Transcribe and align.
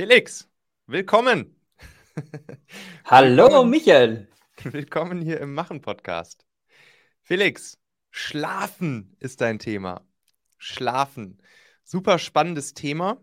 Felix, 0.00 0.48
willkommen. 0.86 1.60
Hallo, 3.04 3.44
willkommen. 3.44 3.70
Michael. 3.70 4.28
Willkommen 4.64 5.20
hier 5.20 5.38
im 5.40 5.52
Machen-Podcast. 5.52 6.46
Felix, 7.20 7.76
Schlafen 8.10 9.14
ist 9.18 9.42
dein 9.42 9.58
Thema. 9.58 10.06
Schlafen. 10.56 11.42
Super 11.84 12.18
spannendes 12.18 12.72
Thema, 12.72 13.22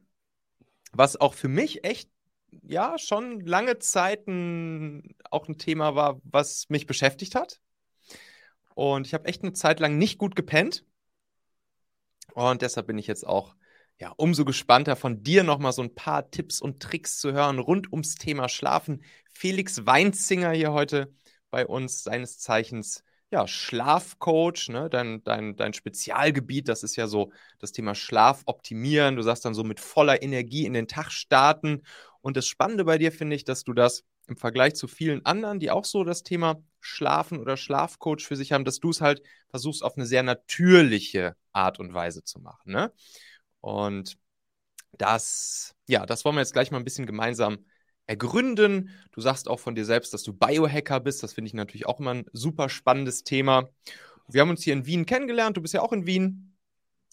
was 0.92 1.20
auch 1.20 1.34
für 1.34 1.48
mich 1.48 1.84
echt, 1.84 2.12
ja, 2.52 3.00
schon 3.00 3.40
lange 3.40 3.80
Zeit 3.80 4.28
ein, 4.28 5.16
auch 5.32 5.48
ein 5.48 5.58
Thema 5.58 5.96
war, 5.96 6.22
was 6.26 6.70
mich 6.70 6.86
beschäftigt 6.86 7.34
hat. 7.34 7.60
Und 8.76 9.08
ich 9.08 9.16
habe 9.16 9.26
echt 9.26 9.42
eine 9.42 9.54
Zeit 9.54 9.80
lang 9.80 9.98
nicht 9.98 10.20
gut 10.20 10.36
gepennt. 10.36 10.86
Und 12.36 12.62
deshalb 12.62 12.86
bin 12.86 13.00
ich 13.00 13.08
jetzt 13.08 13.26
auch 13.26 13.56
ja, 14.00 14.14
umso 14.18 14.46
gespannter 14.46 14.96
von 14.96 15.24
dir 15.24 15.44
nochmal 15.44 15.72
so 15.72 15.82
ein 15.82 15.96
paar 15.96 16.30
Tipps 16.30 16.62
und 16.62 16.82
Tricks 16.82 17.20
zu 17.20 17.34
hören 17.34 17.60
rund 17.60 17.92
ums 17.92 18.16
Thema 18.16 18.48
Schlafen. 18.48 19.04
Felix 19.32 19.86
Weinzinger 19.86 20.52
hier 20.52 20.72
heute 20.72 21.14
bei 21.50 21.66
uns, 21.66 22.04
seines 22.04 22.38
Zeichens, 22.38 23.04
ja, 23.30 23.48
Schlafcoach, 23.48 24.70
ne? 24.70 24.90
dein, 24.90 25.24
dein, 25.24 25.56
dein 25.56 25.74
Spezialgebiet, 25.74 26.70
das 26.70 26.84
ist 26.84 26.96
ja 26.96 27.08
so 27.08 27.32
das 27.60 27.72
Thema 27.72 27.94
Schlaf 27.96 28.44
optimieren. 28.46 29.16
Du 29.16 29.22
sagst 29.22 29.44
dann 29.46 29.54
so 29.54 29.64
mit 29.64 29.80
voller 29.80 30.22
Energie 30.22 30.66
in 30.66 30.74
den 30.74 30.88
Tag 30.88 31.12
starten. 31.12 31.84
Und 32.22 32.38
das 32.38 32.48
Spannende 32.48 32.86
bei 32.86 32.98
dir 32.98 33.12
finde 33.12 33.36
ich, 33.36 33.44
dass 33.44 33.64
du 33.64 33.74
das 33.74 34.06
im 34.28 34.38
Vergleich 34.38 34.76
zu 34.76 34.88
vielen 34.88 35.26
anderen, 35.26 35.60
die 35.60 35.72
auch 35.72 35.86
so 35.86 36.04
das 36.04 36.24
Thema 36.24 36.62
Schlafen 36.80 37.40
oder 37.40 37.58
Schlafcoach 37.58 38.26
für 38.26 38.36
sich 38.36 38.52
haben, 38.52 38.66
dass 38.66 38.80
du 38.80 38.92
es 38.92 39.02
halt 39.02 39.22
versuchst 39.50 39.84
auf 39.84 39.98
eine 39.98 40.06
sehr 40.06 40.24
natürliche 40.24 41.36
Art 41.52 41.80
und 41.80 41.94
Weise 41.94 42.24
zu 42.24 42.40
machen. 42.40 42.72
Ne? 42.72 42.94
Und 43.62 44.18
das, 44.98 45.76
ja, 45.88 46.06
das 46.06 46.26
wollen 46.26 46.36
wir 46.36 46.42
jetzt 46.42 46.54
gleich 46.54 46.72
mal 46.72 46.78
ein 46.78 46.84
bisschen 46.84 47.06
gemeinsam 47.06 47.66
ergründen. 48.08 48.90
Du 49.12 49.22
sagst 49.22 49.48
auch 49.50 49.60
von 49.60 49.76
dir 49.76 49.86
selbst, 49.86 50.14
dass 50.14 50.24
du 50.24 50.34
Biohacker 50.34 51.00
bist. 51.00 51.24
Das 51.24 51.34
finde 51.34 51.48
ich 51.48 51.54
natürlich 51.54 51.86
auch 51.86 52.00
immer 52.00 52.14
ein 52.14 52.26
super 52.34 52.70
spannendes 52.70 53.24
Thema. 53.24 53.70
Wir 54.28 54.42
haben 54.42 54.50
uns 54.50 54.64
hier 54.64 54.74
in 54.74 54.86
Wien 54.86 55.06
kennengelernt. 55.06 55.58
Du 55.58 55.62
bist 55.62 55.74
ja 55.74 55.82
auch 55.82 55.94
in 55.94 56.06
Wien. 56.06 56.56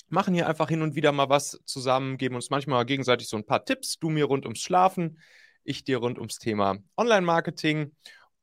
Machen 0.09 0.35
hier 0.35 0.49
einfach 0.49 0.69
hin 0.69 0.83
und 0.83 0.95
wieder 0.95 1.13
mal 1.13 1.29
was 1.29 1.61
zusammen, 1.65 2.19
geben 2.19 2.35
uns 2.37 2.51
manchmal 2.51 2.85
gegenseitig 2.85 3.27
so 3.27 3.37
ein 3.37 3.47
paar 3.47 3.65
Tipps. 3.65 3.99
Du 3.99 4.11
mir 4.11 4.27
rund 4.27 4.45
ums 4.45 4.61
Schlafen, 4.61 5.19
ich 5.65 5.83
dir 5.83 5.99
rund 5.99 6.19
ums 6.19 6.39
Thema 6.39 6.79
Online-Marketing. 6.97 7.93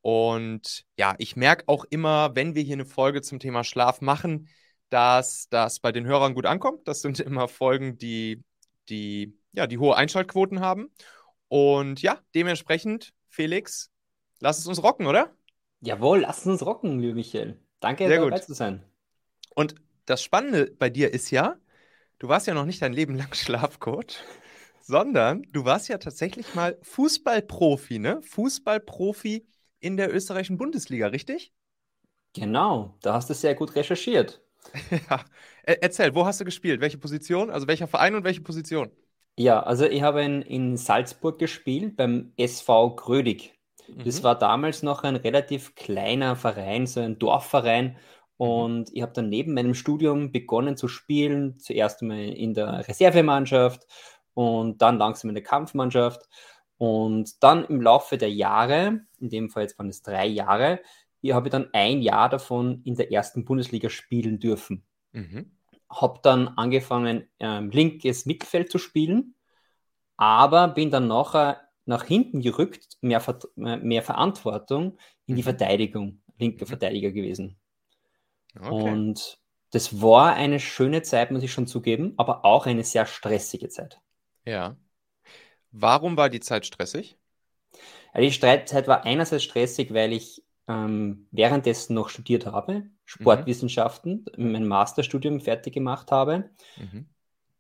Und 0.02 0.84
ja, 0.98 1.16
ich 1.20 1.36
merke 1.36 1.66
auch 1.68 1.86
immer, 1.90 2.36
wenn 2.36 2.56
wir 2.56 2.64
hier 2.64 2.74
eine 2.74 2.86
Folge 2.86 3.22
zum 3.22 3.40
Thema 3.40 3.64
Schlaf 3.64 4.02
machen, 4.02 4.50
dass 4.92 5.50
das 5.50 5.80
bei 5.80 5.92
den 5.92 6.06
Hörern 6.06 6.36
gut 6.36 6.46
ankommt. 6.46 6.88
Das 6.88 7.02
sind 7.02 7.20
immer 7.22 7.48
Folgen, 7.48 7.98
die, 7.98 8.44
die, 8.90 9.34
ja, 9.54 9.68
die 9.68 9.80
hohe 9.80 9.96
Einschaltquoten 9.96 10.60
haben. 10.60 10.92
Und 11.48 12.02
ja, 12.04 12.20
dementsprechend, 12.36 13.14
Felix, 13.30 13.92
lass 14.40 14.60
es 14.60 14.68
uns 14.68 14.84
rocken, 14.84 15.08
oder? 15.08 15.32
Jawohl, 15.82 16.22
lass 16.22 16.40
es 16.40 16.48
uns 16.48 16.66
rocken, 16.66 17.00
lieber 17.00 17.16
Michael. 17.16 17.60
Danke, 17.80 18.08
Sehr 18.08 18.20
dabei 18.20 18.38
gut. 18.38 18.46
zu 18.46 18.54
sein. 18.54 18.84
Und 19.56 19.76
das 20.06 20.24
Spannende 20.24 20.72
bei 20.78 20.90
dir 20.90 21.14
ist 21.14 21.32
ja, 21.32 21.58
du 22.20 22.28
warst 22.28 22.48
ja 22.48 22.54
noch 22.54 22.66
nicht 22.66 22.82
dein 22.82 22.94
Leben 22.94 23.16
lang 23.16 23.34
Schlafcoach, 23.36 24.18
sondern 24.82 25.44
du 25.52 25.66
warst 25.66 25.90
ja 25.90 25.98
tatsächlich 25.98 26.56
mal 26.56 26.78
Fußballprofi, 26.84 28.00
ne? 28.00 28.22
Fußballprofi 28.24 29.48
in 29.80 29.98
der 29.98 30.14
österreichischen 30.14 30.58
Bundesliga, 30.58 31.08
richtig? 31.08 31.54
Genau, 32.34 32.98
da 33.02 33.14
hast 33.14 33.30
du 33.30 33.34
sehr 33.34 33.56
gut 33.56 33.76
recherchiert. 33.76 34.42
Ja. 35.10 35.24
Erzähl, 35.64 36.16
wo 36.16 36.26
hast 36.26 36.42
du 36.42 36.46
gespielt? 36.46 36.82
Welche 36.82 36.98
Position? 36.98 37.50
Also 37.50 37.68
welcher 37.68 37.88
Verein 37.88 38.16
und 38.16 38.24
welche 38.24 38.42
Position? 38.42 38.92
Ja, 39.38 39.62
also 39.62 39.86
ich 39.86 40.02
habe 40.02 40.24
in, 40.24 40.42
in 40.42 40.78
Salzburg 40.78 41.40
gespielt 41.40 41.96
beim 41.96 42.34
SV 42.38 42.96
Grödig. 42.96 43.54
Mhm. 43.88 44.04
Das 44.04 44.24
war 44.24 44.38
damals 44.38 44.84
noch 44.84 45.04
ein 45.04 45.16
relativ 45.16 45.76
kleiner 45.76 46.36
Verein, 46.36 46.88
so 46.88 47.00
ein 47.00 47.20
Dorfverein. 47.20 47.98
Mhm. 48.40 48.46
Und 48.48 48.90
ich 48.94 49.02
habe 49.02 49.14
dann 49.14 49.30
neben 49.30 49.54
meinem 49.54 49.74
Studium 49.74 50.32
begonnen 50.32 50.78
zu 50.78 50.88
spielen. 50.88 51.60
Zuerst 51.60 52.02
einmal 52.02 52.20
in 52.20 52.54
der 52.54 52.88
Reservemannschaft 52.88 53.86
und 54.34 54.82
dann 54.82 54.98
langsam 54.98 55.30
in 55.30 55.36
der 55.36 55.44
Kampfmannschaft. 55.44 56.28
Und 56.78 57.44
dann 57.44 57.66
im 57.66 57.80
Laufe 57.80 58.18
der 58.18 58.32
Jahre, 58.32 59.02
in 59.20 59.30
dem 59.30 59.50
Fall 59.52 59.64
jetzt 59.64 59.78
waren 59.78 59.90
es 59.90 60.02
drei 60.02 60.26
Jahre, 60.26 60.80
ich 61.22 61.34
habe 61.34 61.50
dann 61.50 61.70
ein 61.74 62.02
Jahr 62.02 62.30
davon 62.30 62.82
in 62.84 62.96
der 62.96 63.12
ersten 63.12 63.46
Bundesliga 63.46 63.90
spielen 63.90 64.40
dürfen. 64.40 64.84
Mhm. 65.12 65.52
Habe 65.90 66.20
dann 66.24 66.48
angefangen, 66.50 67.28
ähm, 67.40 67.70
linkes 67.70 68.26
Mittelfeld 68.26 68.72
zu 68.72 68.78
spielen, 68.78 69.36
aber 70.18 70.68
bin 70.70 70.90
dann 70.90 71.08
nachher 71.08 71.62
nach 71.86 72.06
hinten 72.06 72.42
gerückt, 72.42 72.98
mehr, 73.02 73.22
mehr 73.56 74.04
Verantwortung 74.04 74.98
in 75.26 75.36
die 75.36 75.42
mhm. 75.42 75.46
Verteidigung, 75.46 76.22
linker 76.38 76.66
mhm. 76.66 76.70
Verteidiger 76.70 77.12
gewesen. 77.12 77.60
Okay. 78.56 78.70
Und 78.70 79.40
das 79.72 80.02
war 80.02 80.34
eine 80.36 80.60
schöne 80.60 81.02
Zeit, 81.02 81.32
muss 81.32 81.44
ich 81.44 81.52
schon 81.52 81.68
zugeben, 81.68 82.14
aber 82.18 82.46
auch 82.46 82.66
eine 82.66 82.84
sehr 82.84 83.06
stressige 83.06 83.70
Zeit. 83.70 84.00
Ja. 84.46 84.78
Warum 85.72 86.18
war 86.18 86.30
die 86.30 86.42
Zeit 86.42 86.66
stressig? 86.66 87.18
die 88.14 88.32
Streitzeit 88.34 88.90
war 88.90 89.06
einerseits 89.06 89.44
stressig, 89.44 89.94
weil 89.94 90.12
ich 90.12 90.44
ähm, 90.68 91.28
währenddessen 91.32 91.94
noch 91.96 92.10
studiert 92.10 92.46
habe, 92.46 92.84
Sportwissenschaften, 93.06 94.26
mhm. 94.38 94.52
mein 94.52 94.68
Masterstudium 94.68 95.40
fertig 95.42 95.74
gemacht 95.74 96.12
habe. 96.12 96.50
Mhm. 96.78 97.08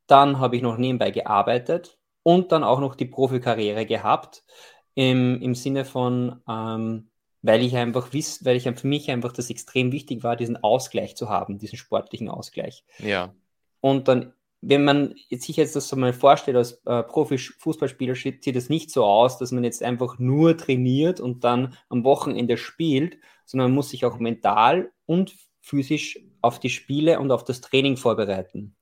Dann 0.07 0.39
habe 0.39 0.55
ich 0.55 0.61
noch 0.61 0.77
nebenbei 0.77 1.11
gearbeitet 1.11 1.97
und 2.23 2.51
dann 2.51 2.63
auch 2.63 2.79
noch 2.79 2.95
die 2.95 3.05
Profikarriere 3.05 3.85
gehabt, 3.85 4.43
im, 4.93 5.41
im 5.41 5.55
Sinne 5.55 5.85
von, 5.85 6.41
ähm, 6.47 7.09
weil 7.41 7.63
ich 7.63 7.75
einfach 7.75 8.13
wiss, 8.13 8.45
weil 8.45 8.57
ich 8.57 8.63
für 8.63 8.87
mich 8.87 9.09
einfach 9.09 9.31
das 9.31 9.49
extrem 9.49 9.91
wichtig 9.91 10.23
war, 10.23 10.35
diesen 10.35 10.57
Ausgleich 10.57 11.15
zu 11.15 11.29
haben, 11.29 11.57
diesen 11.57 11.77
sportlichen 11.77 12.29
Ausgleich. 12.29 12.83
Ja. 12.99 13.33
Und 13.79 14.07
dann 14.07 14.33
wenn 14.61 14.83
man 14.83 15.15
sich 15.31 15.57
jetzt 15.57 15.75
das 15.75 15.89
so 15.89 15.95
mal 15.95 16.13
vorstellt, 16.13 16.55
als 16.55 16.81
äh, 16.85 17.03
Profi-Fußballspieler 17.03 18.13
sieht 18.15 18.55
das 18.55 18.69
nicht 18.69 18.91
so 18.91 19.03
aus, 19.03 19.39
dass 19.39 19.51
man 19.51 19.63
jetzt 19.63 19.81
einfach 19.83 20.19
nur 20.19 20.55
trainiert 20.55 21.19
und 21.19 21.43
dann 21.43 21.75
am 21.89 22.03
Wochenende 22.03 22.57
spielt, 22.57 23.17
sondern 23.45 23.71
man 23.71 23.75
muss 23.75 23.89
sich 23.89 24.05
auch 24.05 24.19
mental 24.19 24.91
und 25.07 25.35
physisch 25.61 26.19
auf 26.41 26.59
die 26.59 26.69
Spiele 26.69 27.19
und 27.19 27.31
auf 27.31 27.43
das 27.43 27.61
Training 27.61 27.97
vorbereiten. 27.97 28.75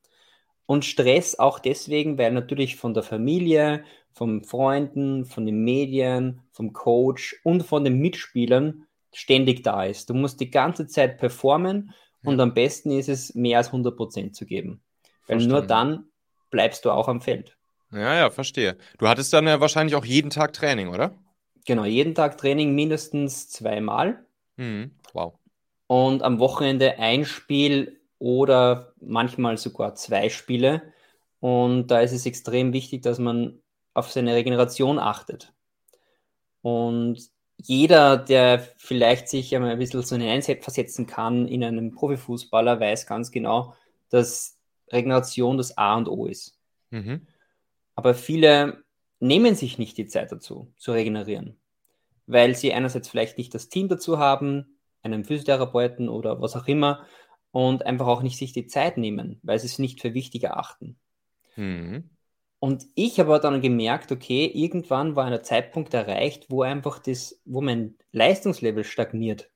Und 0.66 0.86
Stress 0.86 1.40
auch 1.40 1.60
deswegen, 1.60 2.18
weil 2.18 2.32
natürlich 2.32 2.76
von 2.76 2.94
der 2.94 3.04
Familie, 3.04 3.84
von 4.12 4.44
Freunden, 4.44 5.26
von 5.26 5.46
den 5.46 5.64
Medien, 5.64 6.42
vom 6.52 6.74
Coach 6.74 7.40
und 7.44 7.64
von 7.64 7.84
den 7.84 8.00
Mitspielern 8.00 8.86
ständig 9.14 9.64
da 9.64 9.86
ist. 9.86 10.10
Du 10.10 10.14
musst 10.14 10.40
die 10.42 10.52
ganze 10.52 10.88
Zeit 10.88 11.18
performen 11.18 11.94
und 12.24 12.40
am 12.40 12.54
besten 12.54 12.92
ist 12.92 13.10
es, 13.10 13.34
mehr 13.34 13.60
als 13.60 13.68
100 13.68 13.96
Prozent 13.96 14.36
zu 14.36 14.46
geben. 14.46 14.84
Weil 15.30 15.48
nur 15.48 15.62
dann 15.62 16.06
bleibst 16.50 16.86
du 16.86 16.92
auch 16.92 17.08
am 17.08 17.22
Feld. 17.22 17.56
Ja, 17.92 18.16
ja, 18.16 18.30
verstehe. 18.30 18.78
Du 18.98 19.08
hattest 19.08 19.34
dann 19.34 19.48
ja 19.48 19.60
wahrscheinlich 19.60 19.96
auch 19.96 20.06
jeden 20.06 20.30
Tag 20.30 20.54
Training, 20.54 20.90
oder? 20.90 21.14
Genau, 21.66 21.86
jeden 21.86 22.16
Tag 22.16 22.38
Training 22.38 22.76
mindestens 22.76 23.50
zweimal. 23.50 24.26
Mhm. 24.58 24.92
Wow. 25.14 25.34
Und 25.88 26.22
am 26.24 26.40
Wochenende 26.40 27.00
ein 27.00 27.26
Spiel 27.26 28.00
oder 28.20 28.94
manchmal 29.00 29.58
sogar 29.58 29.96
zwei 29.96 30.30
Spiele. 30.30 30.94
Und 31.40 31.88
da 31.88 32.02
ist 32.02 32.12
es 32.12 32.26
extrem 32.26 32.74
wichtig, 32.74 33.02
dass 33.02 33.18
man 33.18 33.60
auf 33.94 34.12
seine 34.12 34.36
Regeneration 34.36 35.00
achtet. 35.00 35.54
Und 36.62 37.30
jeder, 37.58 38.18
der 38.18 38.60
vielleicht 38.78 39.30
sich 39.30 39.56
einmal 39.56 39.72
ein 39.72 39.80
bisschen 39.80 40.02
so 40.02 40.16
hineinversetzen 40.16 41.08
kann 41.08 41.48
in 41.48 41.64
einen 41.64 41.92
Profifußballer, 41.92 42.80
weiß 42.80 43.08
ganz 43.08 43.32
genau, 43.32 43.74
dass 44.10 44.59
Regeneration 44.92 45.58
das 45.58 45.78
A 45.78 45.96
und 45.96 46.08
O 46.08 46.26
ist. 46.26 46.58
Mhm. 46.92 47.28
Aber 47.96 48.14
viele 48.14 48.84
nehmen 49.20 49.56
sich 49.56 49.78
nicht 49.78 49.98
die 49.98 50.08
Zeit 50.08 50.32
dazu, 50.32 50.72
zu 50.78 50.92
regenerieren, 50.92 51.60
weil 52.28 52.56
sie 52.56 52.74
einerseits 52.74 53.10
vielleicht 53.10 53.38
nicht 53.38 53.54
das 53.54 53.70
Team 53.70 53.90
dazu 53.90 54.18
haben, 54.18 54.80
einen 55.02 55.26
Physiotherapeuten 55.26 56.10
oder 56.10 56.42
was 56.42 56.56
auch 56.56 56.68
immer, 56.68 57.06
und 57.52 57.86
einfach 57.86 58.08
auch 58.08 58.22
nicht 58.22 58.38
sich 58.38 58.54
die 58.54 58.68
Zeit 58.68 58.98
nehmen, 58.98 59.40
weil 59.44 59.60
sie 59.60 59.66
es 59.66 59.80
nicht 59.80 60.02
für 60.02 60.14
wichtig 60.14 60.44
erachten. 60.44 60.98
Mhm. 61.56 62.10
Und 62.60 62.86
ich 62.94 63.20
habe 63.20 63.40
dann 63.40 63.62
gemerkt, 63.62 64.12
okay, 64.12 64.46
irgendwann 64.46 65.16
war 65.16 65.26
ein 65.26 65.44
Zeitpunkt 65.44 65.94
erreicht, 65.94 66.48
wo 66.50 66.62
einfach 66.62 67.00
das, 67.00 67.42
wo 67.46 67.62
mein 67.62 67.96
Leistungslevel 68.12 68.84
stagniert. 68.84 69.50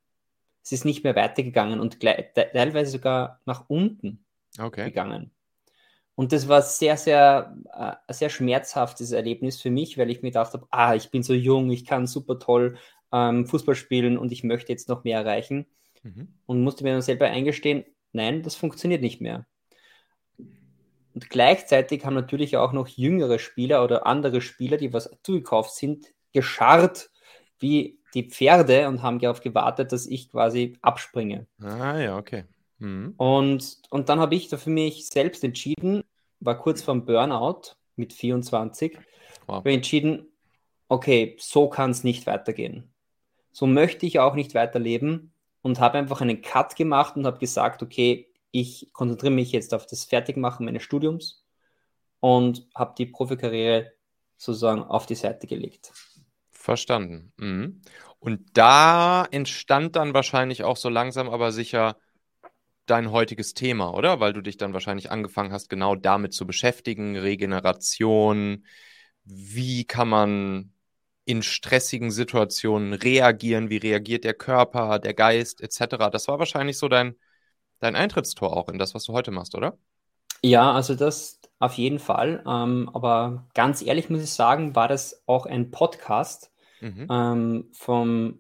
Es 0.64 0.72
ist 0.72 0.86
nicht 0.86 1.04
mehr 1.04 1.16
weitergegangen 1.16 1.82
und 1.82 2.00
teilweise 2.00 2.92
sogar 2.92 3.42
nach 3.46 3.66
unten 3.68 4.23
okay. 4.60 4.86
gegangen. 4.86 5.32
Und 6.16 6.32
das 6.32 6.48
war 6.48 6.62
sehr, 6.62 6.96
sehr, 6.98 7.56
äh, 7.74 8.14
sehr 8.14 8.30
schmerzhaftes 8.30 9.12
Erlebnis 9.12 9.60
für 9.60 9.72
mich, 9.72 9.98
weil 9.98 10.12
ich 10.12 10.22
mir 10.22 10.30
gedacht 10.30 10.54
habe, 10.54 10.68
ah, 10.70 10.94
ich 10.94 11.10
bin 11.10 11.24
so 11.24 11.34
jung, 11.34 11.72
ich 11.72 11.86
kann 11.86 12.06
super 12.06 12.38
toll 12.38 12.78
ähm, 13.12 13.48
Fußball 13.48 13.76
spielen 13.76 14.18
und 14.18 14.32
ich 14.32 14.44
möchte 14.44 14.72
jetzt 14.72 14.90
noch 14.90 15.04
mehr 15.04 15.20
erreichen. 15.20 15.66
Mhm. 16.04 16.28
Und 16.46 16.62
musste 16.62 16.84
mir 16.84 16.94
dann 16.94 17.02
selber 17.02 17.28
eingestehen, 17.28 17.86
nein, 18.12 18.44
das 18.44 18.56
funktioniert 18.56 19.02
nicht 19.02 19.22
mehr. 19.22 19.48
Und 21.14 21.30
gleichzeitig 21.30 22.06
haben 22.06 22.16
natürlich 22.16 22.58
auch 22.58 22.74
noch 22.74 22.88
jüngere 22.88 23.40
Spieler 23.40 23.84
oder 23.84 24.06
andere 24.06 24.42
Spieler, 24.42 24.78
die 24.78 24.94
was 24.94 25.10
zugekauft 25.24 25.76
sind, 25.76 26.08
gescharrt 26.32 27.12
wie 27.60 28.00
die 28.14 28.30
Pferde 28.30 28.88
und 28.88 29.02
haben 29.02 29.20
darauf 29.20 29.42
gewartet, 29.42 29.92
dass 29.92 30.06
ich 30.06 30.30
quasi 30.30 30.78
abspringe. 30.82 31.48
Ah 31.62 32.00
ja, 32.00 32.18
okay. 32.18 32.46
Mhm. 32.84 33.14
Und, 33.16 33.82
und 33.90 34.10
dann 34.10 34.20
habe 34.20 34.36
ich 34.36 34.50
da 34.50 34.58
für 34.58 34.70
mich 34.70 35.08
selbst 35.08 35.44
entschieden, 35.44 36.04
war 36.42 36.58
kurz 36.58 36.82
vorm 36.82 37.06
Burnout 37.06 37.76
mit 37.96 38.12
24, 38.12 38.98
wow. 39.48 39.56
habe 39.56 39.72
entschieden, 39.72 40.28
okay, 40.90 41.38
so 41.40 41.70
kann 41.70 41.92
es 41.92 42.04
nicht 42.04 42.28
weitergehen. 42.28 42.94
So 43.54 43.68
möchte 43.68 44.06
ich 44.06 44.20
auch 44.20 44.36
nicht 44.36 44.54
weiterleben 44.54 45.32
und 45.62 45.80
habe 45.80 45.98
einfach 45.98 46.20
einen 46.20 46.42
Cut 46.42 46.76
gemacht 46.76 47.16
und 47.16 47.26
habe 47.26 47.40
gesagt, 47.40 47.82
okay, 47.82 48.28
ich 48.52 48.92
konzentriere 48.92 49.32
mich 49.32 49.54
jetzt 49.54 49.74
auf 49.74 49.86
das 49.86 50.04
Fertigmachen 50.04 50.66
meines 50.66 50.84
Studiums 50.84 51.46
und 52.20 52.68
habe 52.76 52.96
die 52.98 53.06
Profikarriere 53.06 53.94
sozusagen 54.36 54.84
auf 54.84 55.06
die 55.06 55.16
Seite 55.16 55.48
gelegt. 55.48 55.94
Verstanden. 56.52 57.32
Mhm. 57.38 57.82
Und 58.20 58.58
da 58.58 59.26
entstand 59.32 59.96
dann 59.96 60.14
wahrscheinlich 60.14 60.66
auch 60.66 60.78
so 60.78 60.90
langsam, 60.90 61.30
aber 61.30 61.54
sicher 61.54 61.96
dein 62.86 63.12
heutiges 63.12 63.54
Thema, 63.54 63.94
oder? 63.94 64.20
Weil 64.20 64.34
du 64.34 64.42
dich 64.42 64.58
dann 64.58 64.74
wahrscheinlich 64.74 65.12
angefangen 65.12 65.52
hast, 65.52 65.70
genau 65.70 65.96
damit 65.96 66.34
zu 66.34 66.46
beschäftigen, 66.46 67.18
Regeneration, 67.18 68.66
wie 69.24 69.86
kann 69.86 70.10
man 70.10 70.74
in 71.26 71.42
stressigen 71.42 72.12
Situationen 72.12 72.94
reagieren, 72.94 73.70
wie 73.70 73.78
reagiert 73.78 74.26
der 74.26 74.34
Körper, 74.34 75.00
der 75.00 75.14
Geist 75.14 75.62
etc. 75.62 76.10
Das 76.12 76.28
war 76.28 76.40
wahrscheinlich 76.40 76.78
so 76.78 76.90
dein, 76.90 77.16
dein 77.80 77.96
Eintrittstor 77.96 78.56
auch 78.56 78.68
in 78.68 78.78
das, 78.78 78.94
was 78.94 79.06
du 79.06 79.14
heute 79.14 79.32
machst, 79.32 79.56
oder? 79.56 79.78
Ja, 80.42 80.74
also 80.74 80.96
das 80.96 81.40
auf 81.60 81.76
jeden 81.76 82.00
Fall. 82.00 82.44
Ähm, 82.46 82.90
aber 82.94 83.48
ganz 83.54 83.82
ehrlich 83.82 84.10
muss 84.10 84.22
ich 84.22 84.32
sagen, 84.32 84.76
war 84.76 84.90
das 84.90 85.24
auch 85.26 85.46
ein 85.46 85.72
Podcast 85.72 86.52
mhm. 86.82 87.08
ähm, 87.10 87.70
vom 87.72 88.40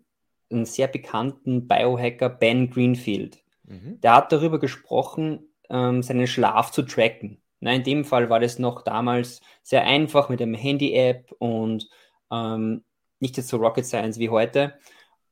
einem 0.52 0.66
sehr 0.66 0.88
bekannten 0.88 1.68
Biohacker 1.68 2.30
Ben 2.30 2.70
Greenfield. 2.70 3.43
Mhm. 3.74 4.02
Der 4.02 4.16
hat 4.16 4.32
darüber 4.32 4.60
gesprochen, 4.60 5.48
ähm, 5.70 6.04
seinen 6.04 6.28
Schlaf 6.28 6.72
zu 6.72 6.84
tracken. 6.84 7.42
Na, 7.60 7.74
in 7.74 7.84
dem 7.84 8.04
Fall 8.04 8.30
war 8.30 8.40
das 8.40 8.60
noch 8.60 8.82
damals 8.82 9.42
sehr 9.62 9.86
einfach 9.86 10.30
mit 10.30 10.42
einem 10.42 10.54
Handy-App 10.54 11.34
und 11.40 11.90
ähm, 12.32 12.84
nicht 13.20 13.38
jetzt 13.38 13.48
so 13.48 13.58
Rocket 13.58 13.86
Science 13.86 14.20
wie 14.20 14.30
heute. 14.30 14.74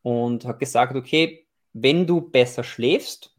Und 0.01 0.45
hat 0.45 0.59
gesagt, 0.59 0.95
okay, 0.95 1.45
wenn 1.73 2.07
du 2.07 2.21
besser 2.21 2.63
schläfst 2.63 3.35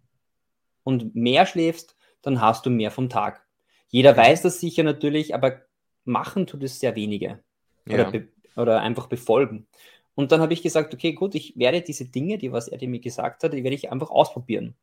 und 0.84 1.14
mehr 1.14 1.46
schläfst, 1.46 1.96
dann 2.20 2.40
hast 2.40 2.66
du 2.66 2.70
mehr 2.70 2.90
vom 2.90 3.08
Tag. 3.08 3.44
Jeder 3.88 4.16
weiß 4.16 4.42
das 4.42 4.60
sicher 4.60 4.84
natürlich, 4.84 5.34
aber 5.34 5.62
machen 6.04 6.46
tut 6.46 6.62
es 6.62 6.78
sehr 6.78 6.94
wenige. 6.94 7.40
Ja. 7.86 8.08
Oder, 8.08 8.22
oder, 8.56 8.80
einfach 8.80 9.06
befolgen. 9.06 9.66
Und 10.14 10.32
dann 10.32 10.40
habe 10.40 10.52
ich 10.52 10.62
gesagt, 10.62 10.94
okay, 10.94 11.12
gut, 11.12 11.34
ich 11.34 11.56
werde 11.56 11.80
diese 11.80 12.04
Dinge, 12.04 12.38
die 12.38 12.52
was 12.52 12.68
er 12.68 12.86
mir 12.88 13.00
gesagt 13.00 13.42
hat, 13.42 13.52
die 13.52 13.64
werde 13.64 13.74
ich 13.74 13.90
einfach 13.90 14.10
ausprobieren. 14.10 14.74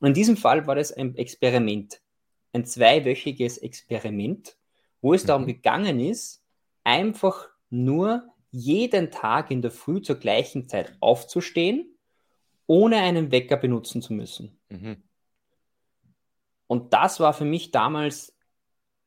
Und 0.00 0.08
in 0.08 0.14
diesem 0.14 0.36
Fall 0.36 0.66
war 0.66 0.74
das 0.74 0.92
ein 0.92 1.14
Experiment, 1.16 2.00
ein 2.52 2.64
zweiwöchiges 2.64 3.58
Experiment, 3.58 4.56
wo 5.00 5.14
es 5.14 5.24
mhm. 5.24 5.28
darum 5.28 5.46
gegangen 5.46 6.00
ist, 6.00 6.42
einfach 6.84 7.48
nur 7.68 8.24
jeden 8.50 9.10
Tag 9.10 9.50
in 9.50 9.62
der 9.62 9.70
Früh 9.70 10.02
zur 10.02 10.16
gleichen 10.16 10.68
Zeit 10.68 10.96
aufzustehen, 11.00 11.96
ohne 12.66 12.96
einen 12.96 13.30
Wecker 13.30 13.56
benutzen 13.56 14.02
zu 14.02 14.12
müssen. 14.12 14.58
Mhm. 14.68 15.02
Und 16.66 16.92
das 16.92 17.20
war 17.20 17.34
für 17.34 17.44
mich 17.44 17.70
damals 17.70 18.36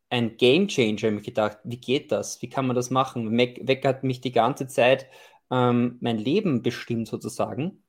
ein 0.09 0.37
Game 0.37 0.67
Changer. 0.67 0.97
Ich 0.97 1.03
habe 1.05 1.21
gedacht, 1.21 1.57
wie 1.63 1.79
geht 1.79 2.11
das? 2.11 2.41
Wie 2.41 2.49
kann 2.49 2.67
man 2.67 2.75
das 2.75 2.89
machen? 2.89 3.35
Wecker 3.37 3.89
hat 3.89 4.03
mich 4.03 4.21
die 4.21 4.31
ganze 4.31 4.67
Zeit 4.67 5.07
ähm, 5.49 5.97
mein 6.01 6.17
Leben 6.17 6.61
bestimmt 6.61 7.07
sozusagen. 7.07 7.83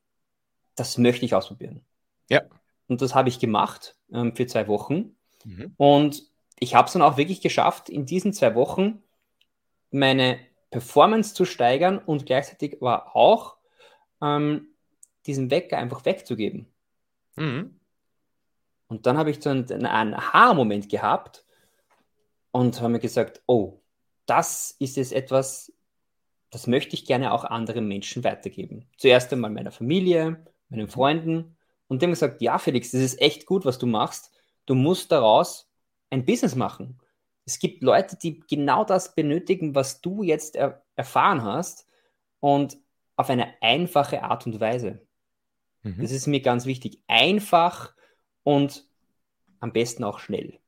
Das 0.75 0.97
möchte 0.97 1.25
ich 1.25 1.35
ausprobieren. 1.35 1.85
Ja. 2.31 2.43
Und 2.89 3.03
das 3.03 3.15
habe 3.15 3.29
ich 3.29 3.39
gemacht 3.39 3.97
ähm, 4.13 4.35
für 4.35 4.47
zwei 4.47 4.69
Wochen. 4.69 5.17
Mhm. 5.45 5.75
Und 5.77 6.23
ich 6.59 6.75
habe 6.75 6.87
es 6.87 6.93
dann 6.93 7.03
auch 7.03 7.17
wirklich 7.17 7.41
geschafft, 7.41 7.89
in 7.89 8.07
diesen 8.07 8.33
zwei 8.33 8.55
Wochen 8.55 9.03
meine 9.91 10.39
Performance 10.71 11.35
zu 11.35 11.45
steigern 11.45 11.99
und 11.99 12.27
gleichzeitig 12.27 12.79
aber 12.81 13.15
auch 13.15 13.57
ähm, 14.21 14.69
diesen 15.27 15.51
Wecker 15.51 15.79
einfach 15.79 16.05
wegzugeben. 16.05 16.67
Mhm. 17.37 17.79
Und 18.89 19.07
dann 19.07 19.17
habe 19.17 19.31
ich 19.31 19.43
so 19.43 19.51
einen, 19.51 19.87
einen 19.87 20.15
Aha-Moment 20.15 20.89
gehabt 20.89 21.45
und 22.51 22.81
habe 22.81 22.91
mir 22.91 23.01
gesagt, 23.01 23.43
oh, 23.47 23.81
das 24.27 24.77
ist 24.79 24.97
jetzt 24.97 25.13
etwas, 25.13 25.73
das 26.51 26.67
möchte 26.67 26.95
ich 26.95 27.07
gerne 27.07 27.33
auch 27.33 27.45
anderen 27.45 27.89
Menschen 27.89 28.25
weitergeben. 28.25 28.89
Zuerst 28.97 29.33
einmal 29.33 29.51
meiner 29.51 29.73
Familie, 29.73 30.45
meinen 30.69 30.89
Freunden 30.89 31.54
und 31.89 32.01
die 32.01 32.07
haben 32.07 32.13
gesagt, 32.13 32.41
ja 32.43 32.59
Felix, 32.59 32.91
das 32.91 33.01
ist 33.01 33.21
echt 33.21 33.47
gut, 33.47 33.65
was 33.65 33.79
du 33.79 33.87
machst. 33.87 34.33
Du 34.67 34.75
musst 34.75 35.13
daraus 35.13 35.71
ein 36.11 36.25
Business 36.25 36.55
machen. 36.55 37.01
Es 37.45 37.59
gibt 37.59 37.83
Leute, 37.83 38.17
die 38.17 38.41
genau 38.41 38.85
das 38.85 39.15
benötigen, 39.15 39.75
was 39.75 40.01
du 40.01 40.23
jetzt 40.23 40.57
er 40.57 40.83
erfahren 40.97 41.43
hast 41.43 41.87
und 42.41 42.79
auf 43.17 43.29
eine 43.31 43.55
einfache 43.61 44.23
Art 44.23 44.47
und 44.47 44.61
Weise. 44.61 45.07
Mhm. 45.83 46.01
Das 46.01 46.11
ist 46.11 46.27
mir 46.27 46.41
ganz 46.41 46.67
wichtig. 46.67 47.03
Einfach 47.07 47.95
und 48.43 48.87
am 49.61 49.73
besten 49.73 50.05
auch 50.05 50.19
schnell. 50.19 50.59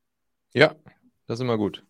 Ja, 0.53 0.75
das 1.25 1.39
ist 1.39 1.43
immer 1.43 1.57
gut. 1.57 1.83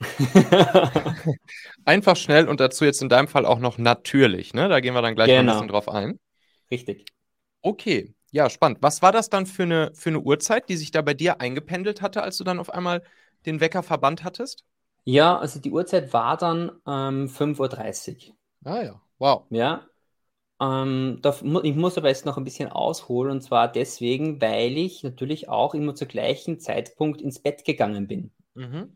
Einfach 1.84 2.16
schnell 2.16 2.48
und 2.48 2.60
dazu 2.60 2.84
jetzt 2.84 3.02
in 3.02 3.10
deinem 3.10 3.28
Fall 3.28 3.44
auch 3.44 3.58
noch 3.58 3.76
natürlich. 3.76 4.54
Ne? 4.54 4.68
Da 4.68 4.80
gehen 4.80 4.94
wir 4.94 5.02
dann 5.02 5.14
gleich 5.14 5.28
genau. 5.28 5.40
ein 5.40 5.46
bisschen 5.46 5.68
drauf 5.68 5.88
ein. 5.88 6.18
Richtig. 6.70 7.04
Okay, 7.60 8.14
ja, 8.30 8.48
spannend. 8.48 8.78
Was 8.80 9.02
war 9.02 9.12
das 9.12 9.28
dann 9.28 9.46
für 9.46 9.64
eine, 9.64 9.90
für 9.94 10.10
eine 10.10 10.20
Uhrzeit, 10.20 10.68
die 10.68 10.76
sich 10.76 10.90
da 10.90 11.02
bei 11.02 11.14
dir 11.14 11.40
eingependelt 11.40 12.02
hatte, 12.02 12.22
als 12.22 12.36
du 12.36 12.44
dann 12.44 12.60
auf 12.60 12.70
einmal 12.70 13.02
den 13.46 13.60
Wecker 13.60 13.82
verbannt 13.82 14.24
hattest? 14.24 14.64
Ja, 15.04 15.38
also 15.38 15.60
die 15.60 15.70
Uhrzeit 15.70 16.12
war 16.12 16.36
dann 16.36 16.70
ähm, 16.86 17.28
5.30 17.28 18.28
Uhr. 18.28 18.36
Ah 18.64 18.82
ja, 18.82 19.02
wow. 19.18 19.44
Ja. 19.50 19.86
Ähm, 20.60 21.18
da, 21.22 21.34
ich 21.62 21.74
muss 21.74 21.96
aber 21.96 22.08
jetzt 22.08 22.26
noch 22.26 22.36
ein 22.36 22.44
bisschen 22.44 22.68
ausholen 22.68 23.32
und 23.32 23.40
zwar 23.40 23.72
deswegen, 23.72 24.40
weil 24.42 24.76
ich 24.76 25.02
natürlich 25.02 25.48
auch 25.48 25.74
immer 25.74 25.94
zur 25.94 26.06
gleichen 26.06 26.60
Zeitpunkt 26.60 27.22
ins 27.22 27.40
Bett 27.40 27.64
gegangen 27.64 28.06
bin. 28.06 28.30
Mhm. 28.54 28.92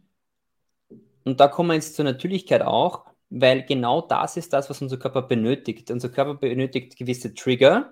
Und 1.24 1.40
da 1.40 1.48
kommen 1.48 1.70
wir 1.70 1.74
jetzt 1.74 1.96
zur 1.96 2.04
Natürlichkeit 2.04 2.60
auch, 2.60 3.06
weil 3.30 3.64
genau 3.64 4.02
das 4.02 4.36
ist 4.36 4.52
das, 4.52 4.68
was 4.68 4.82
unser 4.82 4.98
Körper 4.98 5.22
benötigt. 5.22 5.90
Unser 5.90 6.10
Körper 6.10 6.34
benötigt 6.34 6.98
gewisse 6.98 7.32
Trigger, 7.32 7.88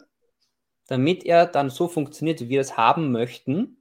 damit 0.86 1.24
er 1.24 1.46
dann 1.46 1.70
so 1.70 1.88
funktioniert, 1.88 2.40
wie 2.40 2.48
wir 2.48 2.60
es 2.60 2.76
haben 2.76 3.12
möchten 3.12 3.76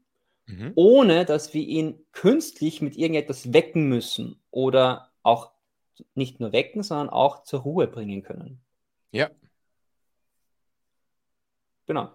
mhm. 0.51 0.71
ohne 0.75 1.25
dass 1.25 1.53
wir 1.53 1.61
ihn 1.61 2.05
künstlich 2.11 2.81
mit 2.81 2.97
irgendetwas 2.97 3.53
wecken 3.53 3.87
müssen 3.87 4.41
oder 4.51 5.11
auch 5.23 5.51
nicht 6.15 6.39
nur 6.39 6.51
wecken, 6.51 6.83
sondern 6.83 7.09
auch 7.09 7.43
zur 7.43 7.61
Ruhe 7.61 7.87
bringen 7.87 8.23
können. 8.23 8.61
Ja. 9.11 9.29
Genau. 11.85 12.11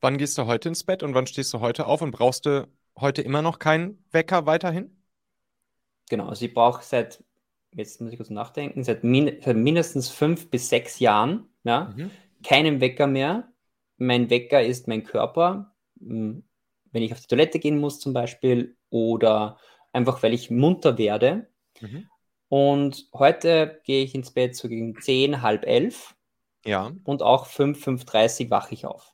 Wann 0.00 0.18
gehst 0.18 0.38
du 0.38 0.46
heute 0.46 0.68
ins 0.68 0.84
Bett 0.84 1.02
und 1.02 1.14
wann 1.14 1.26
stehst 1.26 1.52
du 1.54 1.60
heute 1.60 1.86
auf 1.86 2.02
und 2.02 2.12
brauchst 2.12 2.46
du 2.46 2.68
heute 2.98 3.22
immer 3.22 3.42
noch 3.42 3.58
keinen 3.58 4.04
Wecker 4.12 4.46
weiterhin? 4.46 4.96
Genau, 6.08 6.28
also 6.28 6.44
ich 6.44 6.54
brauche 6.54 6.84
seit, 6.84 7.24
jetzt 7.72 8.00
muss 8.00 8.12
ich 8.12 8.18
kurz 8.18 8.30
nachdenken, 8.30 8.84
seit, 8.84 9.02
min 9.02 9.40
seit 9.42 9.56
mindestens 9.56 10.08
fünf 10.08 10.50
bis 10.50 10.68
sechs 10.68 11.00
Jahren 11.00 11.48
ja, 11.64 11.92
mhm. 11.96 12.10
Keinen 12.42 12.80
Wecker 12.80 13.06
mehr. 13.06 13.52
Mein 13.98 14.30
Wecker 14.30 14.62
ist 14.62 14.88
mein 14.88 15.04
Körper. 15.04 15.74
Hm, 16.00 16.44
wenn 16.92 17.02
ich 17.02 17.12
auf 17.12 17.20
die 17.20 17.26
Toilette 17.26 17.58
gehen 17.58 17.78
muss 17.78 18.00
zum 18.00 18.12
Beispiel 18.12 18.76
oder 18.90 19.58
einfach 19.92 20.22
weil 20.22 20.34
ich 20.34 20.50
munter 20.50 20.98
werde. 20.98 21.48
Mhm. 21.80 22.08
Und 22.48 23.08
heute 23.12 23.80
gehe 23.84 24.04
ich 24.04 24.14
ins 24.14 24.30
Bett 24.30 24.54
so 24.54 24.68
gegen 24.68 25.00
10, 25.00 25.42
halb 25.42 25.66
elf. 25.66 26.14
Ja. 26.64 26.92
Und 27.04 27.22
auch 27.22 27.46
5, 27.46 27.84
5.30 27.84 28.50
wache 28.50 28.74
ich 28.74 28.86
auf. 28.86 29.12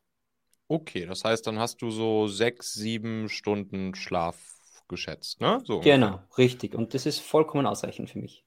Okay, 0.68 1.06
das 1.06 1.24
heißt, 1.24 1.46
dann 1.46 1.58
hast 1.58 1.82
du 1.82 1.90
so 1.90 2.28
sechs, 2.28 2.72
sieben 2.72 3.28
Stunden 3.28 3.94
Schlaf 3.94 4.38
geschätzt, 4.88 5.40
ne? 5.40 5.60
So 5.64 5.80
genau, 5.80 6.06
ungefähr. 6.06 6.38
richtig. 6.38 6.74
Und 6.74 6.94
das 6.94 7.06
ist 7.06 7.20
vollkommen 7.20 7.66
ausreichend 7.66 8.10
für 8.10 8.18
mich. 8.18 8.44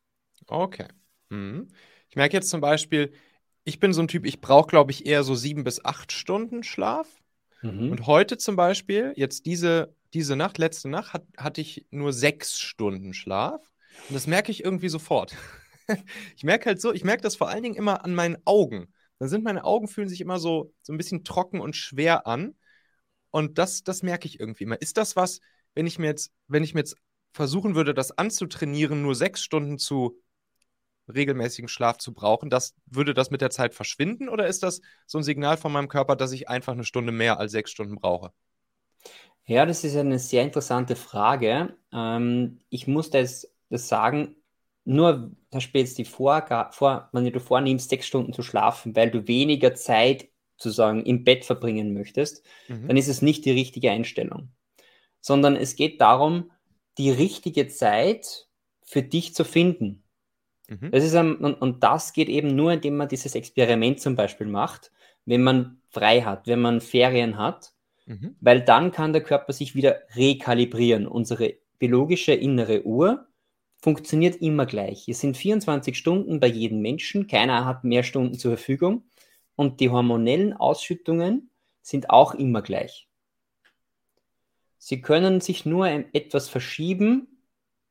Okay. 0.47 0.87
Mhm. 1.29 1.67
Ich 2.09 2.15
merke 2.15 2.37
jetzt 2.37 2.49
zum 2.49 2.61
Beispiel, 2.61 3.13
ich 3.65 3.79
bin 3.79 3.93
so 3.93 4.01
ein 4.01 4.07
Typ, 4.07 4.25
ich 4.25 4.39
brauche, 4.39 4.67
glaube 4.67 4.91
ich, 4.91 5.05
eher 5.05 5.23
so 5.23 5.35
sieben 5.35 5.63
bis 5.63 5.83
acht 5.83 6.11
Stunden 6.11 6.63
Schlaf. 6.63 7.07
Mhm. 7.61 7.91
Und 7.91 8.07
heute 8.07 8.37
zum 8.37 8.55
Beispiel, 8.55 9.11
jetzt 9.15 9.45
diese, 9.47 9.93
diese 10.13 10.35
Nacht, 10.35 10.59
letzte 10.59 10.87
Nacht, 10.87 11.13
hat, 11.13 11.25
hatte 11.35 11.61
ich 11.61 11.85
nur 11.89 12.13
sechs 12.13 12.59
Stunden 12.59 13.13
Schlaf. 13.13 13.71
Und 14.07 14.13
das 14.13 14.27
merke 14.27 14.51
ich 14.51 14.63
irgendwie 14.63 14.89
sofort. 14.89 15.35
ich 16.37 16.43
merke 16.43 16.67
halt 16.67 16.79
so, 16.79 16.93
ich 16.93 17.03
merke 17.03 17.23
das 17.23 17.35
vor 17.35 17.49
allen 17.49 17.63
Dingen 17.63 17.75
immer 17.75 18.05
an 18.05 18.13
meinen 18.13 18.37
Augen. 18.45 18.93
Dann 19.17 19.29
sind 19.29 19.43
meine 19.43 19.63
Augen, 19.63 19.87
fühlen 19.87 20.09
sich 20.09 20.21
immer 20.21 20.39
so, 20.39 20.73
so 20.81 20.93
ein 20.93 20.97
bisschen 20.97 21.23
trocken 21.23 21.59
und 21.59 21.75
schwer 21.75 22.27
an. 22.27 22.55
Und 23.31 23.57
das, 23.57 23.83
das 23.83 24.03
merke 24.03 24.27
ich 24.27 24.39
irgendwie 24.39 24.65
immer. 24.65 24.79
Ist 24.79 24.97
das 24.97 25.15
was, 25.15 25.39
wenn 25.73 25.87
ich 25.87 25.97
mir 25.97 26.07
jetzt, 26.07 26.31
wenn 26.47 26.63
ich 26.63 26.75
mir 26.75 26.81
jetzt 26.81 26.95
versuchen 27.33 27.73
würde, 27.73 27.93
das 27.93 28.17
anzutrainieren, 28.17 29.01
nur 29.01 29.15
sechs 29.15 29.41
Stunden 29.43 29.79
zu 29.79 30.19
regelmäßigen 31.13 31.67
Schlaf 31.67 31.97
zu 31.97 32.13
brauchen, 32.13 32.49
das, 32.49 32.75
würde 32.85 33.13
das 33.13 33.31
mit 33.31 33.41
der 33.41 33.49
Zeit 33.49 33.73
verschwinden 33.73 34.29
oder 34.29 34.47
ist 34.47 34.63
das 34.63 34.81
so 35.05 35.17
ein 35.17 35.23
Signal 35.23 35.57
von 35.57 35.71
meinem 35.71 35.87
Körper, 35.87 36.15
dass 36.15 36.31
ich 36.31 36.49
einfach 36.49 36.73
eine 36.73 36.83
Stunde 36.83 37.11
mehr 37.11 37.39
als 37.39 37.51
sechs 37.51 37.71
Stunden 37.71 37.95
brauche? 37.95 38.31
Ja, 39.45 39.65
das 39.65 39.83
ist 39.83 39.95
eine 39.95 40.17
sehr 40.17 40.43
interessante 40.43 40.95
Frage. 40.95 41.75
Ähm, 41.93 42.59
ich 42.69 42.87
muss 42.87 43.11
das, 43.11 43.51
das 43.69 43.87
sagen, 43.87 44.35
nur 44.83 45.31
da 45.51 45.61
spielt 45.61 45.87
jetzt 45.87 45.97
die 45.97 46.05
Vorgabe, 46.05 46.71
vor, 46.73 47.09
wenn 47.11 47.31
du 47.31 47.39
vornimmst, 47.39 47.89
sechs 47.89 48.07
Stunden 48.07 48.33
zu 48.33 48.43
schlafen, 48.43 48.95
weil 48.95 49.11
du 49.11 49.27
weniger 49.27 49.73
Zeit 49.75 50.29
sozusagen 50.57 51.03
im 51.05 51.23
Bett 51.23 51.43
verbringen 51.43 51.93
möchtest, 51.93 52.45
mhm. 52.67 52.87
dann 52.87 52.97
ist 52.97 53.07
es 53.07 53.21
nicht 53.21 53.45
die 53.45 53.51
richtige 53.51 53.91
Einstellung. 53.91 54.49
Sondern 55.21 55.55
es 55.55 55.75
geht 55.75 56.01
darum, 56.01 56.51
die 56.97 57.11
richtige 57.11 57.67
Zeit 57.67 58.47
für 58.83 59.01
dich 59.01 59.33
zu 59.35 59.43
finden. 59.43 60.03
Mhm. 60.67 60.91
Das 60.91 61.03
ist 61.03 61.15
ein, 61.15 61.35
und, 61.35 61.55
und 61.55 61.83
das 61.83 62.13
geht 62.13 62.29
eben 62.29 62.55
nur, 62.55 62.73
indem 62.73 62.97
man 62.97 63.07
dieses 63.07 63.35
Experiment 63.35 63.99
zum 63.99 64.15
Beispiel 64.15 64.47
macht, 64.47 64.91
wenn 65.25 65.43
man 65.43 65.81
frei 65.89 66.21
hat, 66.21 66.47
wenn 66.47 66.61
man 66.61 66.81
Ferien 66.81 67.37
hat, 67.37 67.73
mhm. 68.05 68.35
weil 68.41 68.61
dann 68.61 68.91
kann 68.91 69.13
der 69.13 69.23
Körper 69.23 69.53
sich 69.53 69.75
wieder 69.75 70.01
rekalibrieren. 70.15 71.07
Unsere 71.07 71.55
biologische 71.79 72.33
innere 72.33 72.85
Uhr 72.85 73.27
funktioniert 73.77 74.37
immer 74.37 74.65
gleich. 74.65 75.07
Es 75.07 75.21
sind 75.21 75.37
24 75.37 75.97
Stunden 75.97 76.39
bei 76.39 76.47
jedem 76.47 76.81
Menschen, 76.81 77.27
keiner 77.27 77.65
hat 77.65 77.83
mehr 77.83 78.03
Stunden 78.03 78.35
zur 78.35 78.57
Verfügung 78.57 79.03
und 79.55 79.79
die 79.79 79.89
hormonellen 79.89 80.53
Ausschüttungen 80.53 81.49
sind 81.81 82.09
auch 82.09 82.33
immer 82.33 82.61
gleich. 82.61 83.07
Sie 84.77 85.01
können 85.01 85.41
sich 85.41 85.65
nur 85.65 85.87
etwas 85.87 86.49
verschieben 86.49 87.39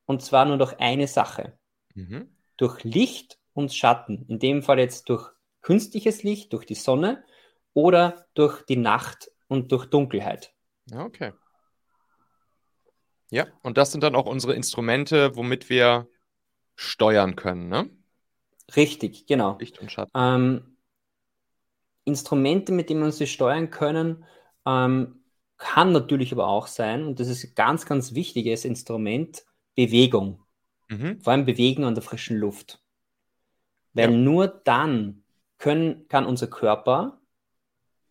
und 0.07 0.23
zwar 0.23 0.45
nur 0.45 0.59
durch 0.59 0.79
eine 0.81 1.07
Sache. 1.07 1.53
Mhm 1.95 2.29
durch 2.57 2.85
Licht 2.85 3.39
und 3.53 3.73
Schatten, 3.73 4.25
in 4.29 4.39
dem 4.39 4.63
Fall 4.63 4.79
jetzt 4.79 5.09
durch 5.09 5.31
künstliches 5.63 6.23
Licht, 6.23 6.53
durch 6.53 6.67
die 6.67 6.75
Sonne 6.75 7.25
oder 7.73 8.27
durch 8.35 8.63
die 8.63 8.77
Nacht 8.77 9.31
und 9.49 9.73
durch 9.73 9.87
Dunkelheit. 9.87 10.53
Okay. 10.93 11.33
Ja, 13.31 13.47
und 13.63 13.79
das 13.79 13.91
sind 13.93 14.03
dann 14.03 14.15
auch 14.15 14.27
unsere 14.27 14.55
Instrumente, 14.55 15.35
womit 15.37 15.69
wir 15.69 16.09
steuern 16.77 17.37
können, 17.37 17.69
ne? 17.69 17.91
Richtig, 18.77 19.27
genau. 19.27 19.59
Licht 19.59 19.79
und 19.81 19.91
Schatten. 19.91 20.13
Ähm, 20.15 20.77
Instrumente, 22.05 22.73
mit 22.73 22.91
denen 22.91 23.03
wir 23.03 23.13
sie 23.13 23.27
steuern 23.27 23.71
können, 23.71 24.25
ähm, 24.67 25.25
kann 25.57 25.93
natürlich 25.93 26.33
aber 26.33 26.47
auch 26.49 26.67
sein, 26.67 27.05
und 27.05 27.21
das 27.21 27.29
ist 27.29 27.45
ein 27.45 27.55
ganz, 27.55 27.87
ganz 27.87 28.15
wichtiges 28.15 28.65
Instrument, 28.65 29.45
Bewegung. 29.75 30.44
Mhm. 30.89 31.21
Vor 31.21 31.33
allem 31.33 31.45
bewegen 31.45 31.85
an 31.85 31.95
der 31.95 32.03
frischen 32.03 32.37
Luft. 32.37 32.83
Weil 33.93 34.11
ja. 34.11 34.17
nur 34.17 34.49
dann 34.49 35.25
können, 35.59 36.09
kann 36.09 36.27
unser 36.27 36.49
Körper 36.49 37.21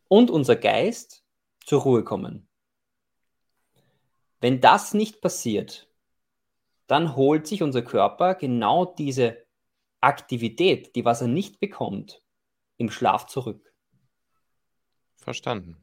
und 0.08 0.32
unser 0.32 0.56
Geist 0.56 1.24
zur 1.66 1.82
Ruhe 1.82 2.04
kommen. 2.04 2.48
Wenn 4.40 4.60
das 4.60 4.94
nicht 4.94 5.22
passiert, 5.22 5.90
dann 6.88 7.16
holt 7.16 7.48
sich 7.48 7.64
unser 7.64 7.82
Körper 7.82 8.36
genau 8.36 8.86
diese 8.86 9.46
Aktivität, 10.02 10.96
die 10.96 11.06
was 11.06 11.22
er 11.22 11.28
nicht 11.28 11.60
bekommt, 11.60 12.22
im 12.78 12.90
Schlaf 12.90 13.28
zurück. 13.28 13.74
Verstanden. 15.16 15.83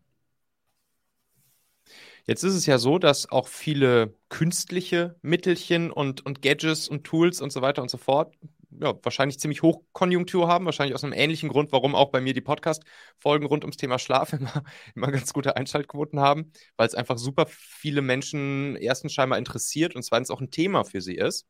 Jetzt 2.30 2.44
ist 2.44 2.54
es 2.54 2.64
ja 2.64 2.78
so, 2.78 3.00
dass 3.00 3.28
auch 3.32 3.48
viele 3.48 4.14
künstliche 4.28 5.16
Mittelchen 5.20 5.90
und, 5.90 6.24
und 6.24 6.42
Gadgets 6.42 6.86
und 6.86 7.02
Tools 7.02 7.40
und 7.40 7.50
so 7.52 7.60
weiter 7.60 7.82
und 7.82 7.90
so 7.90 7.98
fort 7.98 8.36
ja, 8.70 8.94
wahrscheinlich 9.02 9.40
ziemlich 9.40 9.62
Hochkonjunktur 9.62 10.46
haben, 10.46 10.64
wahrscheinlich 10.64 10.94
aus 10.94 11.02
einem 11.02 11.12
ähnlichen 11.12 11.48
Grund, 11.48 11.72
warum 11.72 11.96
auch 11.96 12.12
bei 12.12 12.20
mir 12.20 12.32
die 12.32 12.40
Podcast-Folgen 12.40 13.46
rund 13.46 13.64
ums 13.64 13.78
Thema 13.78 13.98
Schlaf 13.98 14.32
immer, 14.38 14.62
immer 14.94 15.10
ganz 15.10 15.32
gute 15.32 15.56
Einschaltquoten 15.56 16.20
haben, 16.20 16.52
weil 16.76 16.86
es 16.86 16.94
einfach 16.94 17.18
super 17.18 17.46
viele 17.48 18.00
Menschen 18.00 18.76
erstens 18.76 19.12
scheinbar 19.12 19.40
interessiert 19.40 19.96
und 19.96 20.04
zweitens 20.04 20.30
auch 20.30 20.40
ein 20.40 20.52
Thema 20.52 20.84
für 20.84 21.00
sie 21.00 21.16
ist. 21.16 21.48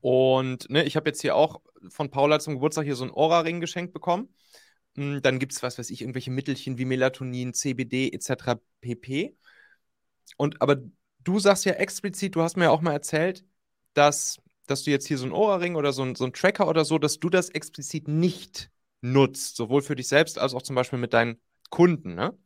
Und 0.00 0.68
ne, 0.68 0.82
ich 0.82 0.96
habe 0.96 1.10
jetzt 1.10 1.22
hier 1.22 1.36
auch 1.36 1.60
von 1.90 2.10
Paula 2.10 2.40
zum 2.40 2.54
Geburtstag 2.54 2.86
hier 2.86 2.96
so 2.96 3.04
einen 3.04 3.14
Aura-Ring 3.14 3.60
geschenkt 3.60 3.92
bekommen. 3.92 4.34
Hm, 4.98 5.22
dann 5.22 5.38
gibt 5.38 5.52
es, 5.52 5.62
was 5.62 5.78
weiß 5.78 5.90
ich, 5.90 6.00
irgendwelche 6.00 6.32
Mittelchen 6.32 6.76
wie 6.76 6.84
Melatonin, 6.84 7.54
CBD 7.54 8.10
etc. 8.12 8.60
pp. 8.80 9.36
Und 10.36 10.60
aber 10.60 10.78
du 11.22 11.38
sagst 11.38 11.64
ja 11.66 11.74
explizit, 11.74 12.34
du 12.34 12.42
hast 12.42 12.56
mir 12.56 12.64
ja 12.64 12.70
auch 12.70 12.80
mal 12.80 12.94
erzählt, 12.94 13.44
dass, 13.94 14.38
dass 14.66 14.82
du 14.82 14.90
jetzt 14.90 15.06
hier 15.06 15.16
so 15.16 15.26
ein 15.26 15.32
Ohrring 15.32 15.76
oder 15.76 15.92
so 15.92 16.02
ein, 16.02 16.16
so 16.16 16.24
ein 16.24 16.32
Tracker 16.32 16.66
oder 16.68 16.84
so, 16.84 16.98
dass 16.98 17.20
du 17.20 17.30
das 17.30 17.48
explizit 17.50 18.08
nicht 18.08 18.72
nutzt, 19.00 19.54
sowohl 19.54 19.82
für 19.82 19.94
dich 19.94 20.08
selbst 20.08 20.36
als 20.36 20.52
auch 20.52 20.62
zum 20.62 20.74
Beispiel 20.74 20.98
mit 20.98 21.12
deinen 21.12 21.40
Kunden. 21.70 22.16
Ne? 22.16 22.36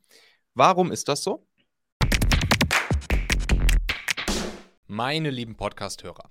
Warum 0.53 0.93
ist 0.93 1.09
das 1.09 1.23
so? 1.23 1.47
Meine 4.87 5.31
lieben 5.31 5.57
Podcast-Hörer, 5.57 6.31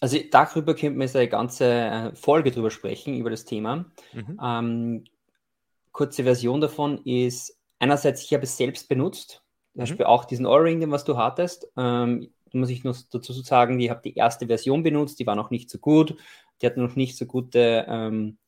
also 0.00 0.18
darüber 0.30 0.74
könnte 0.74 0.96
man 0.96 1.06
jetzt 1.06 1.16
eine 1.16 1.28
ganze 1.28 1.66
äh, 1.66 2.14
Folge 2.14 2.50
drüber 2.50 2.70
sprechen, 2.70 3.16
über 3.16 3.30
das 3.30 3.44
Thema. 3.44 3.84
Mhm. 4.12 4.40
Ähm, 4.42 5.04
kurze 5.92 6.24
Version 6.24 6.60
davon 6.60 6.98
ist, 7.04 7.58
einerseits, 7.78 8.22
ich 8.24 8.32
habe 8.32 8.44
es 8.44 8.56
selbst 8.56 8.88
benutzt, 8.88 9.42
zum 9.72 9.80
Beispiel 9.80 10.06
mhm. 10.06 10.10
auch 10.10 10.24
diesen 10.24 10.46
Ohrring, 10.46 10.80
den 10.80 10.90
was 10.90 11.04
du 11.04 11.16
hattest. 11.16 11.70
Ähm, 11.76 12.32
muss 12.52 12.70
ich 12.70 12.82
nur 12.82 12.96
dazu 13.12 13.32
sagen, 13.32 13.78
ich 13.78 13.90
habe 13.90 14.02
die 14.02 14.16
erste 14.16 14.46
Version 14.46 14.82
benutzt, 14.82 15.20
die 15.20 15.26
war 15.26 15.36
noch 15.36 15.50
nicht 15.50 15.70
so 15.70 15.78
gut, 15.78 16.16
die 16.60 16.66
hat 16.66 16.76
noch 16.76 16.96
nicht 16.96 17.16
so 17.16 17.26
gute 17.26 17.86
ähm, 17.88 18.38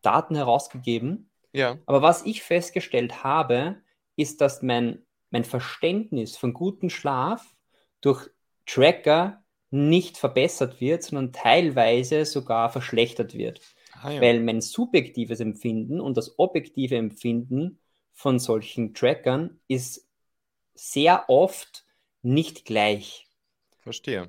Daten 0.00 0.34
herausgegeben. 0.34 1.28
Ja. 1.52 1.78
Aber 1.86 2.02
was 2.02 2.24
ich 2.24 2.42
festgestellt 2.42 3.22
habe, 3.22 3.76
ist, 4.16 4.40
dass 4.40 4.62
mein, 4.62 5.02
mein 5.30 5.44
Verständnis 5.44 6.36
von 6.36 6.54
gutem 6.54 6.88
Schlaf 6.88 7.54
durch 8.00 8.30
Tracker 8.66 9.43
nicht 9.74 10.16
verbessert 10.18 10.80
wird, 10.80 11.02
sondern 11.02 11.32
teilweise 11.32 12.24
sogar 12.24 12.70
verschlechtert 12.70 13.34
wird. 13.34 13.60
Ah, 14.00 14.10
ja. 14.12 14.20
Weil 14.20 14.40
mein 14.40 14.60
subjektives 14.60 15.40
Empfinden 15.40 16.00
und 16.00 16.16
das 16.16 16.38
objektive 16.38 16.96
Empfinden 16.96 17.80
von 18.12 18.38
solchen 18.38 18.94
Trackern 18.94 19.58
ist 19.66 20.08
sehr 20.74 21.24
oft 21.28 21.84
nicht 22.22 22.64
gleich. 22.64 23.26
Verstehe. 23.80 24.28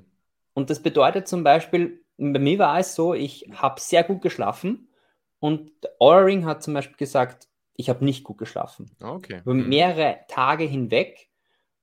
Und 0.52 0.68
das 0.68 0.82
bedeutet 0.82 1.28
zum 1.28 1.44
Beispiel, 1.44 2.04
bei 2.16 2.40
mir 2.40 2.58
war 2.58 2.80
es 2.80 2.96
so, 2.96 3.14
ich 3.14 3.48
habe 3.52 3.80
sehr 3.80 4.02
gut 4.02 4.22
geschlafen 4.22 4.88
und 5.38 5.70
Oring 6.00 6.44
hat 6.44 6.64
zum 6.64 6.74
Beispiel 6.74 6.96
gesagt, 6.96 7.46
ich 7.74 7.88
habe 7.88 8.04
nicht 8.04 8.24
gut 8.24 8.38
geschlafen. 8.38 8.90
Okay. 9.00 9.42
Über 9.44 9.54
mhm. 9.54 9.68
mehrere 9.68 10.18
Tage 10.28 10.64
hinweg. 10.64 11.28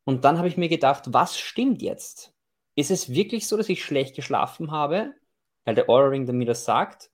Und 0.04 0.26
dann 0.26 0.38
habe 0.38 0.50
ich 0.50 0.58
mir 0.58 0.68
gedacht, 0.68 1.14
was 1.14 1.40
stimmt 1.40 1.82
jetzt? 1.82 2.33
Ist 2.76 2.92
es 2.92 3.14
wirklich 3.14 3.48
so, 3.48 3.58
dass 3.58 3.70
ich 3.70 3.84
schlecht 3.84 4.16
geschlafen 4.16 4.72
habe, 4.72 5.14
weil 5.66 5.76
der 5.76 5.90
Aura 5.90 6.08
Ring 6.08 6.26
mir 6.26 6.46
das 6.46 6.66
sagt? 6.66 7.12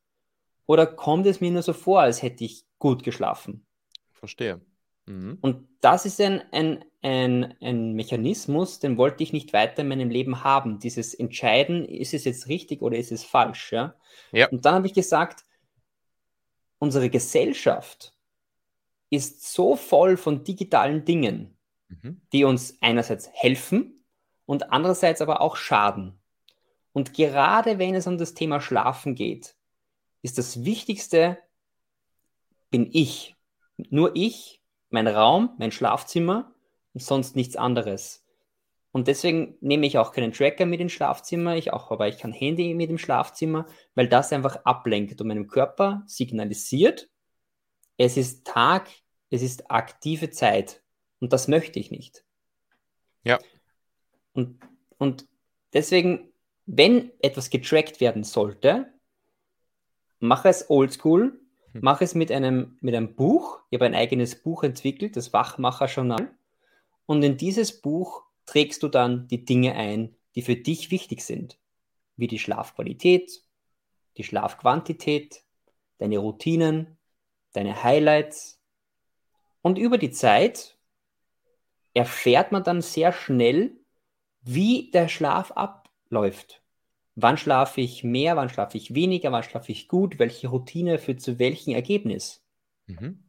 Oder 0.65 0.85
kommt 0.85 1.25
es 1.25 1.41
mir 1.41 1.51
nur 1.51 1.63
so 1.63 1.73
vor, 1.73 2.01
als 2.01 2.21
hätte 2.21 2.43
ich 2.43 2.63
gut 2.77 3.03
geschlafen? 3.03 3.65
Verstehe. 4.11 4.61
Mhm. 5.05 5.37
Und 5.41 5.67
das 5.81 6.05
ist 6.05 6.21
ein, 6.21 6.43
ein, 6.51 6.85
ein, 7.01 7.55
ein 7.61 7.93
Mechanismus, 7.93 8.79
den 8.79 8.97
wollte 8.97 9.23
ich 9.23 9.33
nicht 9.33 9.53
weiter 9.53 9.81
in 9.81 9.87
meinem 9.87 10.09
Leben 10.09 10.43
haben. 10.43 10.79
Dieses 10.79 11.13
Entscheiden, 11.13 11.85
ist 11.85 12.13
es 12.13 12.25
jetzt 12.25 12.47
richtig 12.47 12.81
oder 12.81 12.97
ist 12.97 13.11
es 13.11 13.23
falsch? 13.23 13.71
Ja? 13.71 13.95
ja. 14.31 14.47
Und 14.49 14.65
dann 14.65 14.75
habe 14.75 14.87
ich 14.87 14.93
gesagt, 14.93 15.43
unsere 16.77 17.09
Gesellschaft 17.09 18.13
ist 19.09 19.51
so 19.51 19.75
voll 19.75 20.17
von 20.17 20.43
digitalen 20.43 21.03
Dingen, 21.03 21.57
mhm. 21.87 22.21
die 22.31 22.43
uns 22.43 22.77
einerseits 22.81 23.29
helfen 23.33 23.98
und 24.49 24.71
andererseits 24.71 25.21
aber 25.21 25.41
auch 25.41 25.57
schaden. 25.57 26.19
Und 26.91 27.13
gerade 27.13 27.77
wenn 27.77 27.93
es 27.93 28.07
um 28.07 28.17
das 28.17 28.33
Thema 28.33 28.61
Schlafen 28.61 29.13
geht, 29.13 29.53
ist 30.23 30.39
das 30.39 30.65
Wichtigste, 30.65 31.37
bin 32.71 32.89
ich. 32.91 33.35
Nur 33.77 34.15
ich, 34.15 34.59
mein 34.89 35.07
Raum, 35.07 35.51
mein 35.59 35.71
Schlafzimmer 35.71 36.51
und 36.95 37.03
sonst 37.03 37.35
nichts 37.35 37.57
anderes. 37.57 38.25
Und 38.91 39.07
deswegen 39.07 39.55
nehme 39.61 39.85
ich 39.85 39.99
auch 39.99 40.13
keinen 40.13 40.33
Tracker 40.33 40.65
mit 40.65 40.79
ins 40.79 40.93
Schlafzimmer, 40.93 41.55
ich 41.55 41.71
auch, 41.71 41.91
aber 41.91 42.07
ich 42.07 42.17
kann 42.17 42.33
Handy 42.33 42.73
mit 42.73 42.89
im 42.89 42.97
Schlafzimmer, 42.97 43.67
weil 43.93 44.09
das 44.09 44.33
einfach 44.33 44.65
ablenkt 44.65 45.21
und 45.21 45.27
meinem 45.27 45.47
Körper 45.47 46.01
signalisiert, 46.07 47.07
es 47.97 48.17
ist 48.17 48.47
Tag, 48.47 48.89
es 49.29 49.43
ist 49.43 49.69
aktive 49.69 50.31
Zeit 50.31 50.81
und 51.19 51.33
das 51.33 51.47
möchte 51.47 51.77
ich 51.77 51.91
nicht. 51.91 52.23
Ja. 53.23 53.37
Und, 54.33 54.59
und 54.97 55.27
deswegen, 55.73 56.31
wenn 56.65 57.11
etwas 57.21 57.49
getrackt 57.49 57.99
werden 57.99 58.23
sollte, 58.23 58.93
mache 60.19 60.49
es 60.49 60.69
oldschool, 60.69 61.39
hm. 61.73 61.81
mache 61.81 62.03
es 62.03 62.15
mit 62.15 62.31
einem, 62.31 62.77
mit 62.81 62.95
einem 62.95 63.15
Buch. 63.15 63.59
Ich 63.69 63.77
habe 63.77 63.85
ein 63.85 63.95
eigenes 63.95 64.41
Buch 64.41 64.63
entwickelt, 64.63 65.15
das 65.15 65.33
Wachmacher-Journal. 65.33 66.31
Und 67.05 67.23
in 67.23 67.37
dieses 67.37 67.81
Buch 67.81 68.23
trägst 68.45 68.83
du 68.83 68.87
dann 68.87 69.27
die 69.27 69.45
Dinge 69.45 69.75
ein, 69.75 70.15
die 70.35 70.41
für 70.41 70.55
dich 70.55 70.91
wichtig 70.91 71.21
sind, 71.21 71.59
wie 72.17 72.27
die 72.27 72.39
Schlafqualität, 72.39 73.43
die 74.17 74.23
Schlafquantität, 74.23 75.43
deine 75.97 76.17
Routinen, 76.17 76.97
deine 77.53 77.83
Highlights. 77.83 78.61
Und 79.61 79.77
über 79.77 79.97
die 79.97 80.11
Zeit 80.11 80.77
erfährt 81.93 82.51
man 82.51 82.63
dann 82.63 82.81
sehr 82.81 83.11
schnell, 83.11 83.78
wie 84.53 84.89
der 84.91 85.07
Schlaf 85.07 85.51
abläuft. 85.51 86.61
Wann 87.15 87.37
schlafe 87.37 87.81
ich 87.81 88.03
mehr, 88.03 88.35
wann 88.35 88.49
schlafe 88.49 88.77
ich 88.77 88.95
weniger, 88.95 89.31
wann 89.31 89.43
schlafe 89.43 89.71
ich 89.71 89.87
gut, 89.87 90.19
welche 90.19 90.47
Routine 90.47 90.97
führt 90.97 91.21
zu 91.21 91.37
welchem 91.37 91.75
Ergebnis. 91.75 92.43
Mhm. 92.87 93.23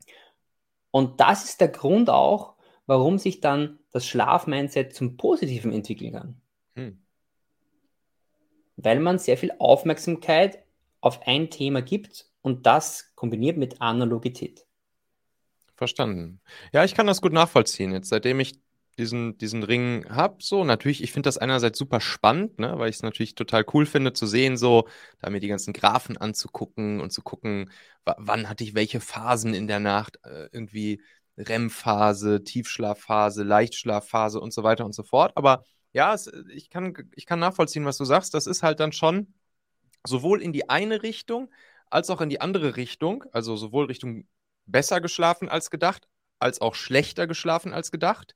Und 0.91 1.21
das 1.21 1.45
ist 1.45 1.61
der 1.61 1.69
Grund 1.69 2.09
auch, 2.09 2.55
warum 2.87 3.19
sich 3.19 3.41
dann 3.41 3.79
das 3.93 4.07
Schlafmindset 4.07 4.95
zum 4.95 5.17
Positiven 5.17 5.73
entwickeln 5.73 6.12
kann. 6.12 6.41
Mhm. 6.75 7.03
Weil 8.77 9.00
man 9.00 9.19
sehr 9.19 9.37
viel 9.37 9.53
Aufmerksamkeit 9.59 10.65
auf 11.00 11.27
ein 11.27 11.50
Thema 11.50 11.83
gibt 11.83 12.31
und 12.43 12.67
das 12.67 13.15
kombiniert 13.15 13.57
mit 13.57 13.81
Analogität. 13.83 14.65
Verstanden. 15.75 16.41
Ja, 16.73 16.85
ich 16.85 16.95
kann 16.95 17.07
das 17.07 17.21
gut 17.21 17.33
nachvollziehen. 17.33 17.93
Jetzt, 17.93 18.09
seitdem 18.09 18.41
ich 18.41 18.59
diesen, 19.00 19.38
diesen 19.38 19.62
Ring 19.62 20.07
habe. 20.09 20.37
So, 20.40 20.64
natürlich, 20.64 21.02
ich 21.02 21.12
finde 21.12 21.28
das 21.28 21.38
einerseits 21.38 21.78
super 21.78 22.00
spannend, 22.00 22.59
ne, 22.59 22.78
weil 22.78 22.90
ich 22.90 22.97
es 22.97 23.02
natürlich 23.02 23.35
total 23.35 23.64
cool 23.75 23.87
finde 23.87 24.12
zu 24.12 24.26
sehen, 24.26 24.57
so, 24.57 24.88
da 25.21 25.30
mir 25.30 25.40
die 25.40 25.49
ganzen 25.49 25.73
Graphen 25.73 26.16
anzugucken 26.16 27.00
und 27.00 27.11
zu 27.12 27.23
gucken, 27.23 27.71
wann 28.04 28.49
hatte 28.49 28.64
ich 28.64 28.75
welche 28.75 29.00
Phasen 29.00 29.54
in 29.54 29.66
der 29.66 29.80
Nacht, 29.80 30.19
äh, 30.25 30.49
irgendwie 30.52 31.02
REM-Phase, 31.37 32.45
Tiefschlafphase, 32.45 33.42
Leichtschlafphase 33.42 34.40
und 34.40 34.52
so 34.52 34.62
weiter 34.62 34.85
und 34.85 34.95
so 34.95 35.02
fort. 35.02 35.33
Aber 35.37 35.64
ja, 35.92 36.14
es, 36.14 36.30
ich, 36.54 36.71
kann, 36.71 36.95
ich 37.14 37.26
kann 37.26 37.38
nachvollziehen, 37.40 37.85
was 37.85 37.97
du 37.97 38.04
sagst. 38.04 38.35
Das 38.35 38.47
ist 38.47 38.62
halt 38.62 38.80
dann 38.80 38.92
schon 38.92 39.35
sowohl 40.07 40.42
in 40.42 40.52
die 40.52 40.69
eine 40.69 41.02
Richtung 41.02 41.50
als 41.90 42.11
auch 42.11 42.21
in 42.21 42.28
die 42.28 42.40
andere 42.40 42.76
Richtung, 42.76 43.25
also 43.33 43.57
sowohl 43.57 43.87
Richtung 43.87 44.26
besser 44.66 45.00
geschlafen 45.00 45.49
als 45.49 45.71
gedacht, 45.71 46.09
als 46.38 46.61
auch 46.61 46.75
schlechter 46.75 47.27
geschlafen 47.27 47.72
als 47.72 47.90
gedacht 47.90 48.35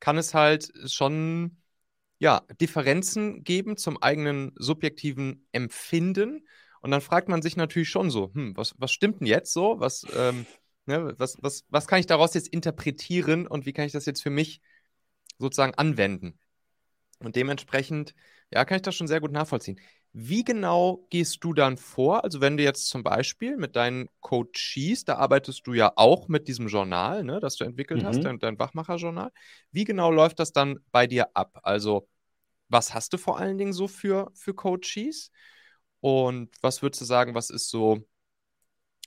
kann 0.00 0.18
es 0.18 0.34
halt 0.34 0.72
schon 0.90 1.58
ja, 2.18 2.42
Differenzen 2.60 3.44
geben 3.44 3.76
zum 3.76 4.02
eigenen 4.02 4.52
subjektiven 4.56 5.46
Empfinden. 5.52 6.46
Und 6.82 6.90
dann 6.90 7.00
fragt 7.00 7.28
man 7.28 7.42
sich 7.42 7.56
natürlich 7.56 7.88
schon 7.88 8.10
so, 8.10 8.32
hm, 8.34 8.56
was, 8.56 8.74
was 8.78 8.92
stimmt 8.92 9.20
denn 9.20 9.26
jetzt 9.26 9.52
so? 9.52 9.80
Was, 9.80 10.06
ähm, 10.14 10.46
ne, 10.86 11.14
was, 11.18 11.36
was, 11.40 11.64
was 11.70 11.86
kann 11.86 12.00
ich 12.00 12.06
daraus 12.06 12.34
jetzt 12.34 12.48
interpretieren 12.48 13.46
und 13.46 13.66
wie 13.66 13.72
kann 13.72 13.86
ich 13.86 13.92
das 13.92 14.06
jetzt 14.06 14.22
für 14.22 14.30
mich 14.30 14.60
sozusagen 15.38 15.74
anwenden? 15.74 16.38
Und 17.20 17.36
dementsprechend, 17.36 18.14
ja, 18.50 18.64
kann 18.64 18.76
ich 18.76 18.82
das 18.82 18.94
schon 18.94 19.08
sehr 19.08 19.20
gut 19.20 19.32
nachvollziehen. 19.32 19.80
Wie 20.12 20.42
genau 20.42 21.06
gehst 21.10 21.44
du 21.44 21.52
dann 21.52 21.76
vor? 21.76 22.24
Also 22.24 22.40
wenn 22.40 22.56
du 22.56 22.64
jetzt 22.64 22.88
zum 22.88 23.04
Beispiel 23.04 23.56
mit 23.56 23.76
deinen 23.76 24.08
Coaches, 24.20 25.04
da 25.04 25.16
arbeitest 25.16 25.66
du 25.66 25.72
ja 25.72 25.92
auch 25.94 26.26
mit 26.26 26.48
diesem 26.48 26.66
Journal, 26.66 27.22
ne, 27.22 27.38
das 27.38 27.56
du 27.56 27.64
entwickelt 27.64 28.02
mhm. 28.02 28.06
hast, 28.06 28.24
dein, 28.24 28.38
dein 28.40 28.58
Wachmacher-Journal. 28.58 29.30
Wie 29.70 29.84
genau 29.84 30.10
läuft 30.10 30.40
das 30.40 30.52
dann 30.52 30.80
bei 30.90 31.06
dir 31.06 31.28
ab? 31.34 31.60
Also 31.62 32.08
was 32.68 32.94
hast 32.94 33.12
du 33.12 33.18
vor 33.18 33.38
allen 33.38 33.58
Dingen 33.58 33.72
so 33.72 33.88
für, 33.88 34.30
für 34.34 34.54
Coaches? 34.54 35.30
Und 36.00 36.50
was 36.60 36.82
würdest 36.82 37.02
du 37.02 37.04
sagen, 37.04 37.34
was 37.34 37.50
ist 37.50 37.68
so, 37.68 38.04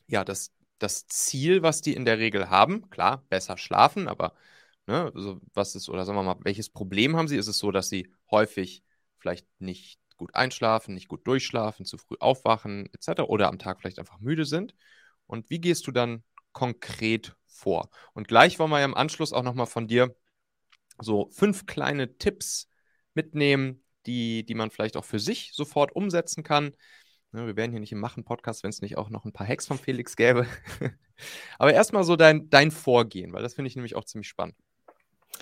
ja, 0.07 0.23
das, 0.23 0.51
das 0.79 1.07
Ziel, 1.07 1.63
was 1.63 1.81
die 1.81 1.95
in 1.95 2.05
der 2.05 2.19
Regel 2.19 2.49
haben? 2.49 2.89
Klar, 2.89 3.25
besser 3.29 3.57
schlafen, 3.57 4.07
aber 4.07 4.33
ne, 4.87 5.11
also 5.13 5.39
was 5.53 5.75
ist, 5.75 5.89
oder 5.89 6.05
sagen 6.05 6.17
wir 6.17 6.23
mal, 6.23 6.39
welches 6.43 6.69
Problem 6.69 7.15
haben 7.17 7.27
sie? 7.27 7.37
Ist 7.37 7.47
es 7.47 7.57
so, 7.57 7.71
dass 7.71 7.89
sie 7.89 8.09
häufig 8.31 8.83
vielleicht 9.17 9.47
nicht 9.59 9.99
gut 10.17 10.35
einschlafen, 10.35 10.93
nicht 10.93 11.07
gut 11.07 11.25
durchschlafen, 11.27 11.85
zu 11.85 11.97
früh 11.97 12.15
aufwachen 12.19 12.89
etc. 12.93 13.21
oder 13.23 13.47
am 13.47 13.59
Tag 13.59 13.79
vielleicht 13.79 13.99
einfach 13.99 14.19
müde 14.19 14.45
sind. 14.45 14.75
Und 15.27 15.49
wie 15.49 15.59
gehst 15.59 15.87
du 15.87 15.91
dann 15.91 16.23
konkret 16.51 17.35
vor? 17.45 17.89
Und 18.13 18.27
gleich 18.27 18.59
wollen 18.59 18.71
wir 18.71 18.79
ja 18.79 18.85
im 18.85 18.95
Anschluss 18.95 19.33
auch 19.33 19.43
nochmal 19.43 19.67
von 19.67 19.87
dir 19.87 20.15
so 20.99 21.29
fünf 21.31 21.65
kleine 21.65 22.17
Tipps 22.17 22.69
mitnehmen, 23.13 23.83
die, 24.05 24.45
die 24.45 24.55
man 24.55 24.69
vielleicht 24.69 24.97
auch 24.97 25.05
für 25.05 25.19
sich 25.19 25.51
sofort 25.53 25.95
umsetzen 25.95 26.43
kann. 26.43 26.73
Ja, 27.31 27.47
wir 27.47 27.55
wären 27.55 27.71
hier 27.71 27.79
nicht 27.79 27.91
im 27.91 27.99
Machen-Podcast, 27.99 28.63
wenn 28.63 28.69
es 28.69 28.81
nicht 28.81 28.97
auch 28.97 29.09
noch 29.09 29.25
ein 29.25 29.33
paar 29.33 29.47
Hacks 29.47 29.65
von 29.65 29.77
Felix 29.77 30.15
gäbe. 30.15 30.45
Aber 31.57 31.73
erstmal 31.73 32.03
so 32.03 32.15
dein, 32.15 32.49
dein 32.49 32.69
Vorgehen, 32.69 33.33
weil 33.33 33.41
das 33.41 33.55
finde 33.55 33.69
ich 33.69 33.75
nämlich 33.75 33.95
auch 33.95 34.05
ziemlich 34.05 34.27
spannend. 34.27 34.55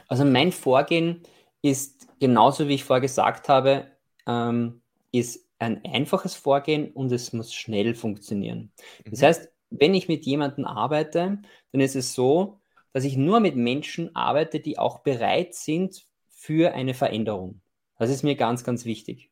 Also 0.08 0.24
mein 0.24 0.52
Vorgehen 0.52 1.24
ist 1.62 2.08
genauso, 2.20 2.68
wie 2.68 2.76
ich 2.76 2.84
vorher 2.84 3.02
gesagt 3.02 3.50
habe, 3.50 3.91
ähm, 4.28 4.82
ist 5.12 5.48
ein 5.60 5.84
einfaches 5.86 6.36
Vorgehen 6.36 6.92
und 6.92 7.12
es 7.12 7.34
muss 7.34 7.54
schnell 7.54 7.94
funktionieren. 7.94 8.72
Das 9.06 9.22
mhm. 9.22 9.26
heißt, 9.26 9.52
wenn 9.70 9.94
ich 9.94 10.08
mit 10.08 10.26
jemandem 10.26 10.66
arbeite, 10.66 11.40
dann 11.72 11.82
ist 11.82 11.96
es 11.96 12.14
so, 12.14 12.60
dass 12.94 13.04
ich 13.04 13.16
nur 13.16 13.40
mit 13.40 13.56
Menschen 13.56 14.16
arbeite, 14.16 14.60
die 14.60 14.78
auch 14.78 15.00
bereit 15.00 15.54
sind 15.54 16.06
für 16.30 16.74
eine 16.74 16.94
Veränderung. 16.94 17.62
Das 17.98 18.10
ist 18.10 18.24
mir 18.24 18.36
ganz, 18.36 18.64
ganz 18.64 18.86
wichtig. 18.86 19.30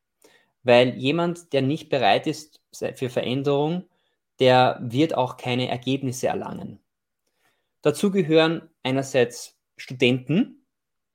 Weil 0.64 0.96
jemand, 0.98 1.54
der 1.54 1.62
nicht 1.62 1.90
bereit 1.90 2.28
ist 2.28 2.62
für 2.72 3.10
Veränderung, 3.10 3.86
der 4.40 4.80
wird 4.82 5.16
auch 5.16 5.38
keine 5.38 5.68
Ergebnisse 5.68 6.28
erlangen. 6.28 6.80
Dazu 7.82 8.12
gehören 8.12 8.70
einerseits 8.84 9.58
Studenten, 9.76 10.66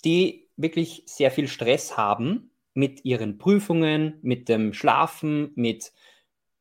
die 0.05 0.49
wirklich 0.57 1.05
sehr 1.07 1.31
viel 1.31 1.49
Stress 1.49 1.97
haben 1.97 2.51
mit 2.75 3.05
ihren 3.05 3.39
Prüfungen, 3.39 4.19
mit 4.23 4.49
dem 4.49 4.73
Schlafen, 4.73 5.53
mit 5.55 5.93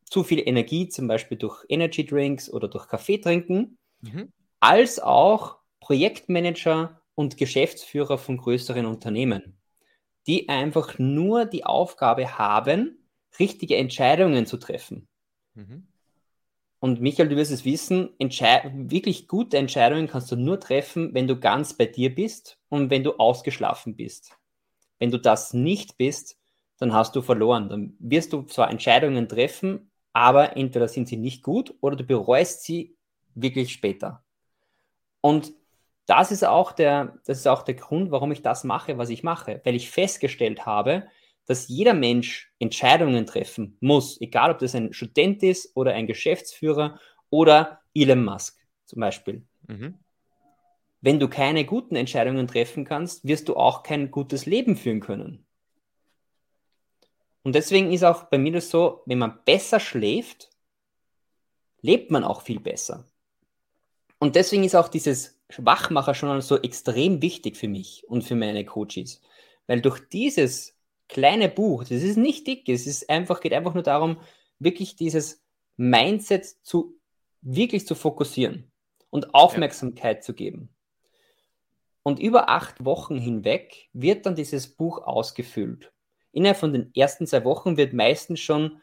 zu 0.05 0.23
viel 0.23 0.47
Energie, 0.47 0.87
zum 0.87 1.07
Beispiel 1.07 1.37
durch 1.37 1.65
Energy 1.69 2.05
Drinks 2.05 2.49
oder 2.49 2.67
durch 2.67 2.87
Kaffee 2.87 3.17
trinken, 3.17 3.77
mhm. 4.01 4.31
als 4.59 4.99
auch 4.99 5.57
Projektmanager 5.79 7.01
und 7.15 7.37
Geschäftsführer 7.37 8.17
von 8.17 8.37
größeren 8.37 8.85
Unternehmen, 8.85 9.57
die 10.27 10.49
einfach 10.49 10.99
nur 10.99 11.45
die 11.45 11.65
Aufgabe 11.65 12.37
haben, 12.37 13.07
richtige 13.39 13.75
Entscheidungen 13.77 14.45
zu 14.45 14.57
treffen. 14.57 15.07
Mhm. 15.55 15.87
Und 16.79 16.99
Michael, 17.01 17.29
du 17.29 17.37
wirst 17.37 17.51
es 17.51 17.65
wissen, 17.65 18.09
wirklich 18.19 19.27
gute 19.27 19.57
Entscheidungen 19.57 20.07
kannst 20.07 20.31
du 20.31 20.35
nur 20.35 20.59
treffen, 20.59 21.13
wenn 21.13 21.27
du 21.27 21.39
ganz 21.39 21.75
bei 21.75 21.85
dir 21.85 22.13
bist 22.13 22.59
und 22.67 22.89
wenn 22.89 23.03
du 23.03 23.13
ausgeschlafen 23.13 23.95
bist. 23.95 24.37
Wenn 25.03 25.11
du 25.11 25.19
das 25.19 25.53
nicht 25.53 25.97
bist, 25.97 26.39
dann 26.77 26.93
hast 26.93 27.13
du 27.17 27.21
verloren. 27.21 27.67
Dann 27.67 27.97
wirst 27.99 28.31
du 28.31 28.43
zwar 28.43 28.71
Entscheidungen 28.71 29.27
treffen, 29.27 29.91
aber 30.13 30.55
entweder 30.55 30.87
sind 30.87 31.09
sie 31.09 31.17
nicht 31.17 31.43
gut 31.43 31.75
oder 31.81 31.97
du 31.97 32.05
bereust 32.05 32.63
sie 32.63 32.95
wirklich 33.35 33.73
später. 33.73 34.23
Und 35.19 35.51
das 36.05 36.31
ist 36.31 36.45
auch 36.45 36.71
der, 36.71 37.19
das 37.25 37.39
ist 37.39 37.47
auch 37.47 37.63
der 37.63 37.73
Grund, 37.73 38.11
warum 38.11 38.31
ich 38.31 38.43
das 38.43 38.63
mache, 38.63 38.97
was 38.97 39.09
ich 39.09 39.23
mache, 39.23 39.59
weil 39.65 39.75
ich 39.75 39.91
festgestellt 39.91 40.65
habe, 40.65 41.05
dass 41.47 41.67
jeder 41.67 41.93
Mensch 41.93 42.53
Entscheidungen 42.59 43.25
treffen 43.25 43.75
muss, 43.81 44.21
egal 44.21 44.51
ob 44.51 44.59
das 44.59 44.73
ein 44.73 44.93
Student 44.93 45.43
ist 45.43 45.75
oder 45.75 45.91
ein 45.91 46.07
Geschäftsführer 46.07 46.97
oder 47.29 47.81
Elon 47.93 48.23
Musk 48.23 48.57
zum 48.85 49.01
Beispiel. 49.01 49.45
Mhm. 49.67 49.99
Wenn 51.03 51.19
du 51.19 51.27
keine 51.27 51.65
guten 51.65 51.97
Entscheidungen 51.97 52.47
treffen 52.47 52.85
kannst, 52.85 53.27
wirst 53.27 53.49
du 53.49 53.57
auch 53.57 53.83
kein 53.83 54.09
gutes 54.09 54.45
Leben 54.45 54.77
führen 54.77 55.01
können. 55.01 55.45
Und 57.43 57.55
deswegen 57.55 57.91
ist 57.91 58.05
auch 58.05 58.23
bei 58.23 58.37
mir 58.37 58.53
das 58.53 58.69
so, 58.69 59.01
wenn 59.05 59.17
man 59.17 59.43
besser 59.43 59.81
schläft, 59.81 60.49
lebt 61.81 62.09
man 62.09 62.23
auch 62.23 62.41
viel 62.41 62.61
besser. 62.61 63.05
Und 64.17 64.37
deswegen 64.37 64.63
ist 64.63 64.75
auch 64.75 64.87
dieses 64.87 65.37
Wachmacher 65.57 66.15
schon 66.15 66.39
so 66.39 66.61
extrem 66.61 67.21
wichtig 67.21 67.57
für 67.57 67.67
mich 67.67 68.05
und 68.07 68.23
für 68.23 68.35
meine 68.35 68.63
Coaches. 68.63 69.19
Weil 69.67 69.81
durch 69.81 69.99
dieses 70.07 70.79
kleine 71.09 71.49
Buch, 71.49 71.83
das 71.83 72.01
ist 72.01 72.15
nicht 72.15 72.47
dick, 72.47 72.69
es 72.69 72.87
ist 72.87 73.09
einfach, 73.09 73.41
geht 73.41 73.51
einfach 73.51 73.73
nur 73.73 73.83
darum, 73.83 74.21
wirklich 74.57 74.95
dieses 74.95 75.43
Mindset 75.75 76.45
zu 76.63 76.97
wirklich 77.41 77.85
zu 77.85 77.93
fokussieren 77.93 78.71
und 79.09 79.35
Aufmerksamkeit 79.35 80.19
ja. 80.19 80.21
zu 80.21 80.33
geben. 80.33 80.72
Und 82.03 82.19
über 82.19 82.49
acht 82.49 82.83
Wochen 82.83 83.17
hinweg 83.17 83.89
wird 83.93 84.25
dann 84.25 84.35
dieses 84.35 84.75
Buch 84.75 84.99
ausgefüllt. 84.99 85.93
Innerhalb 86.33 86.57
von 86.57 86.73
den 86.73 86.93
ersten 86.93 87.25
zwei 87.25 87.45
Wochen 87.45 87.77
wird 87.77 87.93
meistens 87.93 88.41
schon, 88.41 88.81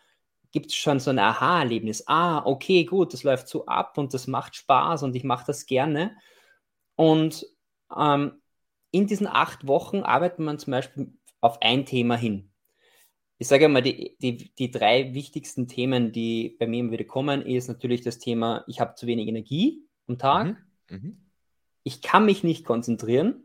gibt 0.52 0.66
es 0.66 0.74
schon 0.74 1.00
so 1.00 1.10
ein 1.10 1.18
Aha-Erlebnis. 1.18 2.04
Ah, 2.06 2.44
okay, 2.46 2.84
gut, 2.84 3.12
das 3.12 3.22
läuft 3.22 3.48
so 3.48 3.66
ab 3.66 3.98
und 3.98 4.14
das 4.14 4.26
macht 4.26 4.56
Spaß 4.56 5.02
und 5.02 5.14
ich 5.14 5.24
mache 5.24 5.44
das 5.46 5.66
gerne. 5.66 6.16
Und 6.96 7.46
ähm, 7.96 8.40
in 8.90 9.06
diesen 9.06 9.26
acht 9.26 9.66
Wochen 9.66 10.00
arbeitet 10.00 10.38
man 10.38 10.58
zum 10.58 10.70
Beispiel 10.72 11.12
auf 11.40 11.60
ein 11.60 11.86
Thema 11.86 12.16
hin. 12.16 12.50
Ich 13.38 13.48
sage 13.48 13.68
mal, 13.68 13.82
die, 13.82 14.16
die, 14.20 14.52
die 14.54 14.70
drei 14.70 15.14
wichtigsten 15.14 15.66
Themen, 15.66 16.12
die 16.12 16.56
bei 16.58 16.66
mir 16.66 16.80
immer 16.80 16.92
wieder 16.92 17.04
kommen, 17.04 17.42
ist 17.42 17.68
natürlich 17.68 18.02
das 18.02 18.18
Thema, 18.18 18.64
ich 18.66 18.80
habe 18.80 18.94
zu 18.94 19.06
wenig 19.06 19.28
Energie 19.28 19.86
am 20.06 20.18
Tag. 20.18 20.46
Mhm. 20.88 20.96
Mhm. 20.96 21.29
Ich 21.82 22.02
kann 22.02 22.26
mich 22.26 22.44
nicht 22.44 22.64
konzentrieren. 22.64 23.44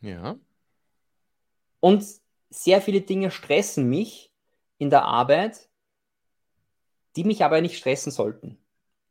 Ja. 0.00 0.38
Und 1.80 2.04
sehr 2.50 2.80
viele 2.80 3.00
Dinge 3.02 3.30
stressen 3.30 3.88
mich 3.88 4.32
in 4.78 4.90
der 4.90 5.04
Arbeit, 5.04 5.68
die 7.16 7.24
mich 7.24 7.44
aber 7.44 7.60
nicht 7.60 7.76
stressen 7.76 8.12
sollten. 8.12 8.58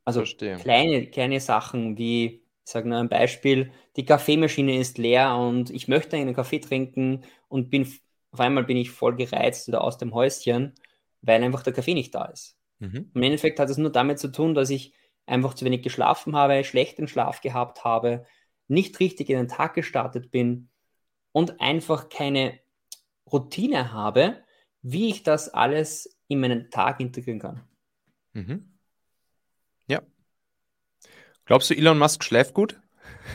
Also 0.04 0.22
kleine, 0.22 1.06
kleine 1.06 1.40
Sachen 1.40 1.98
wie, 1.98 2.42
ich 2.64 2.72
sage 2.72 2.88
nur 2.88 2.98
ein 2.98 3.10
Beispiel, 3.10 3.72
die 3.96 4.06
Kaffeemaschine 4.06 4.78
ist 4.78 4.96
leer 4.96 5.36
und 5.36 5.70
ich 5.70 5.86
möchte 5.86 6.16
einen 6.16 6.34
Kaffee 6.34 6.60
trinken 6.60 7.24
und 7.48 7.68
bin 7.70 7.86
auf 8.30 8.40
einmal 8.40 8.64
bin 8.64 8.76
ich 8.76 8.90
voll 8.90 9.16
gereizt 9.16 9.68
oder 9.68 9.82
aus 9.82 9.98
dem 9.98 10.14
Häuschen, 10.14 10.74
weil 11.22 11.42
einfach 11.42 11.62
der 11.62 11.72
Kaffee 11.72 11.94
nicht 11.94 12.14
da 12.14 12.26
ist. 12.26 12.56
Mhm. 12.78 13.10
Im 13.14 13.22
Endeffekt 13.22 13.58
hat 13.58 13.70
es 13.70 13.78
nur 13.78 13.90
damit 13.90 14.18
zu 14.18 14.28
tun, 14.28 14.54
dass 14.54 14.70
ich 14.70 14.92
einfach 15.28 15.54
zu 15.54 15.64
wenig 15.64 15.82
geschlafen 15.82 16.34
habe, 16.34 16.64
schlechten 16.64 17.08
Schlaf 17.08 17.40
gehabt 17.40 17.84
habe, 17.84 18.26
nicht 18.66 18.98
richtig 19.00 19.30
in 19.30 19.36
den 19.36 19.48
Tag 19.48 19.74
gestartet 19.74 20.30
bin 20.30 20.68
und 21.32 21.60
einfach 21.60 22.08
keine 22.08 22.58
Routine 23.30 23.92
habe, 23.92 24.42
wie 24.82 25.10
ich 25.10 25.22
das 25.22 25.48
alles 25.48 26.18
in 26.28 26.40
meinen 26.40 26.70
Tag 26.70 27.00
integrieren 27.00 27.40
kann. 27.40 27.62
Mhm. 28.32 28.78
Ja. 29.86 30.02
Glaubst 31.44 31.70
du, 31.70 31.74
Elon 31.74 31.98
Musk 31.98 32.24
schläft 32.24 32.54
gut? 32.54 32.80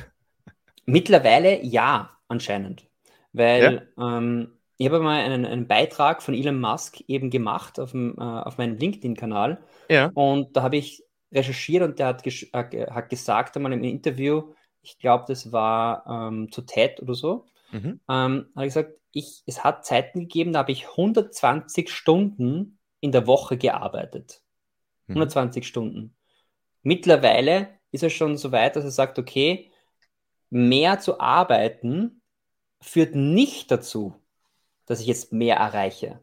Mittlerweile 0.86 1.63
ja, 1.63 2.17
anscheinend. 2.27 2.88
Weil 3.34 3.89
ja? 3.97 4.17
ähm, 4.17 4.60
ich 4.77 4.88
habe 4.88 4.99
mal 4.99 5.19
einen, 5.19 5.45
einen, 5.45 5.67
Beitrag 5.67 6.21
von 6.21 6.34
Elon 6.34 6.60
Musk 6.60 7.01
eben 7.08 7.29
gemacht 7.29 7.79
auf, 7.79 7.91
dem, 7.91 8.15
äh, 8.17 8.21
auf 8.21 8.58
meinem 8.58 8.77
LinkedIn-Kanal. 8.77 9.63
Ja. 9.89 10.12
Und 10.13 10.56
da 10.56 10.62
habe 10.62 10.77
ich 10.77 11.03
recherchiert 11.34 11.84
und 11.84 12.00
der 12.00 12.08
hat, 12.08 12.24
hat 12.24 13.10
gesagt 13.10 13.56
einmal 13.56 13.74
im 13.74 13.84
Interview, 13.84 14.54
ich 14.82 15.00
glaube, 15.00 15.26
das 15.28 15.52
war 15.52 16.06
ähm, 16.08 16.52
zu 16.52 16.62
TED 16.62 17.02
oder 17.02 17.15
so, 17.15 17.46
mhm. 17.72 18.00
ähm, 18.10 18.48
hat 18.56 18.63
gesagt, 18.65 18.91
ich, 19.12 19.43
es 19.46 19.63
hat 19.63 19.86
Zeiten 19.86 20.22
gegeben, 20.22 20.54
da 20.54 20.60
habe 20.60 20.72
ich 20.72 20.89
120 20.89 21.89
Stunden 21.89 22.80
in 23.00 23.12
der 23.12 23.28
Woche 23.28 23.58
gearbeitet. 23.58 24.41
120 25.08 25.62
mhm. 25.62 25.65
Stunden. 25.65 26.15
Mittlerweile 26.82 27.69
ist 27.91 28.04
er 28.04 28.10
schon 28.10 28.38
so 28.38 28.52
weit, 28.52 28.76
dass 28.76 28.84
er 28.84 28.91
sagt, 28.91 29.19
okay, 29.19 29.72
mehr 30.50 31.00
zu 31.00 31.19
arbeiten 31.19 32.22
führt 32.82 33.15
nicht 33.15 33.72
dazu, 33.72 34.15
dass 34.86 35.00
ich 35.00 35.08
jetzt 35.08 35.32
mehr 35.32 35.58
erreiche, 35.58 36.19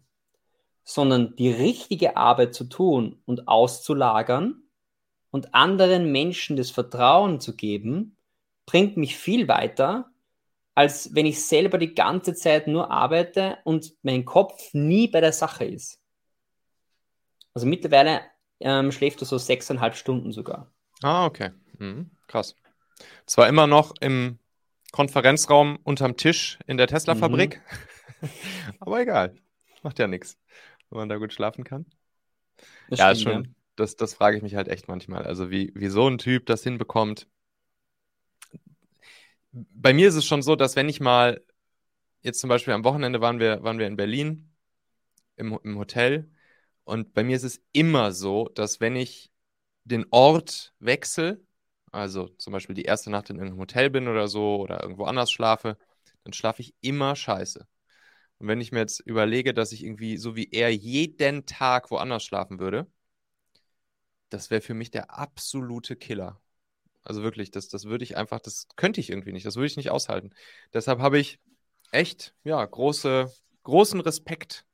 sondern 0.85 1.35
die 1.37 1.51
richtige 1.51 2.17
Arbeit 2.17 2.55
zu 2.55 2.65
tun 2.65 3.23
und 3.25 3.49
auszulagern 3.49 4.63
und 5.31 5.55
anderen 5.55 6.13
Menschen 6.13 6.57
das 6.57 6.71
Vertrauen 6.71 7.41
zu 7.41 7.55
geben, 7.55 8.17
bringt 8.67 8.97
mich 8.97 9.17
viel 9.17 9.49
weiter, 9.49 10.11
als 10.75 11.15
wenn 11.15 11.27
ich 11.27 11.45
selber 11.45 11.79
die 11.79 11.95
ganze 11.95 12.35
Zeit 12.35 12.67
nur 12.67 12.91
arbeite 12.91 13.59
und 13.65 13.93
mein 14.03 14.25
Kopf 14.25 14.73
nie 14.73 15.09
bei 15.09 15.21
der 15.21 15.33
Sache 15.33 15.65
ist. 15.65 15.99
Also 17.53 17.67
mittlerweile 17.67 18.23
ähm, 18.61 18.93
schläft 18.93 19.21
er 19.23 19.27
so 19.27 19.39
sechseinhalb 19.39 19.97
Stunden 19.97 20.33
sogar. 20.33 20.71
Ah, 21.03 21.27
okay. 21.27 21.51
Mhm. 21.79 22.11
Krass. 22.29 22.55
Zwar 23.27 23.49
immer 23.49 23.67
noch 23.67 23.95
im 24.01 24.39
Konferenzraum 24.93 25.79
unterm 25.83 26.17
Tisch 26.17 26.59
in 26.67 26.77
der 26.77 26.87
Tesla-Fabrik, 26.87 27.61
mhm. 28.21 28.29
aber 28.81 29.01
egal. 29.01 29.35
Macht 29.83 29.99
ja 29.99 30.07
nichts, 30.07 30.39
wenn 30.91 30.99
man 30.99 31.09
da 31.09 31.17
gut 31.17 31.33
schlafen 31.33 31.65
kann. 31.65 31.87
Das 32.89 32.99
ja, 32.99 33.15
stimmt, 33.15 33.35
schon, 33.35 33.45
ja 33.45 33.60
das, 33.81 33.97
das 33.97 34.15
frage 34.15 34.37
ich 34.37 34.43
mich 34.43 34.55
halt 34.55 34.69
echt 34.69 34.89
manchmal. 34.89 35.25
Also 35.25 35.51
wie, 35.51 35.73
wie 35.75 35.89
so 35.89 36.09
ein 36.09 36.19
Typ 36.19 36.47
das 36.47 36.63
hinbekommt. 36.63 37.27
Bei 39.53 39.93
mir 39.93 40.09
ist 40.09 40.15
es 40.15 40.27
schon 40.27 40.43
so, 40.43 40.55
dass 40.57 40.77
wenn 40.77 40.89
ich 40.89 41.01
mal, 41.01 41.45
jetzt 42.23 42.41
zum 42.41 42.49
Beispiel 42.49 42.75
am 42.75 42.85
Wochenende 42.85 43.21
waren 43.21 43.41
wir, 43.41 43.63
waren 43.63 43.79
wir 43.79 43.87
in 43.87 43.97
Berlin 43.97 44.53
im, 45.37 45.59
im 45.65 45.79
Hotel 45.79 46.31
und 46.85 47.15
bei 47.15 47.25
mir 47.25 47.37
ist 47.37 47.45
es 47.45 47.63
immer 47.73 48.13
so, 48.13 48.49
dass 48.55 48.81
wenn 48.81 48.97
ich 48.97 49.33
den 49.85 50.07
Ort 50.11 50.75
wechsle, 50.79 51.41
also 51.93 52.29
zum 52.39 52.53
Beispiel 52.53 52.75
die 52.75 52.85
erste 52.85 53.11
Nacht 53.11 53.31
in 53.31 53.37
irgendeinem 53.37 53.61
Hotel 53.61 53.91
bin 53.91 54.09
oder 54.09 54.29
so 54.29 54.57
oder 54.61 54.83
irgendwo 54.83 55.05
anders 55.05 55.31
schlafe, 55.33 55.77
dann 56.25 56.33
schlafe 56.33 56.63
ich 56.63 56.75
immer 56.81 57.17
scheiße. 57.17 57.67
Und 58.39 58.49
wenn 58.49 58.61
ich 58.61 58.73
mir 58.73 58.81
jetzt 58.81 59.01
überlege, 59.01 59.55
dass 59.55 59.73
ich 59.73 59.85
irgendwie 59.85 60.17
so 60.17 60.37
wie 60.37 60.51
er 60.53 60.71
jeden 60.71 61.47
Tag 61.47 61.91
woanders 61.91 62.25
schlafen 62.25 62.61
würde, 62.61 62.87
das 64.31 64.51
wäre 64.51 64.61
für 64.61 64.75
mich 64.75 64.91
der 64.91 65.19
absolute 65.19 65.97
Killer. 65.97 66.41
Also 67.03 67.23
wirklich, 67.23 67.51
das, 67.51 67.69
das 67.69 67.85
würde 67.85 68.05
ich 68.05 68.17
einfach, 68.17 68.41
das 68.41 68.69
könnte 68.77 69.01
ich 69.01 69.11
irgendwie 69.11 69.33
nicht, 69.33 69.47
das 69.47 69.57
würde 69.57 69.67
ich 69.67 69.77
nicht 69.77 69.91
aushalten. 69.91 70.31
Deshalb 70.73 71.01
habe 71.01 71.19
ich 71.19 71.41
echt, 71.93 72.35
ja, 72.45 72.65
große, 72.65 73.33
großen 73.63 74.01
Respekt 74.01 74.65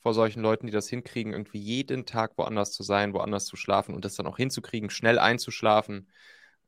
vor 0.00 0.14
solchen 0.14 0.42
Leuten, 0.42 0.66
die 0.66 0.72
das 0.72 0.88
hinkriegen, 0.88 1.32
irgendwie 1.32 1.60
jeden 1.60 2.06
Tag 2.06 2.36
woanders 2.36 2.72
zu 2.72 2.82
sein, 2.82 3.14
woanders 3.14 3.46
zu 3.46 3.56
schlafen 3.56 3.94
und 3.94 4.04
das 4.04 4.16
dann 4.16 4.26
auch 4.26 4.36
hinzukriegen, 4.36 4.90
schnell 4.90 5.18
einzuschlafen 5.18 6.10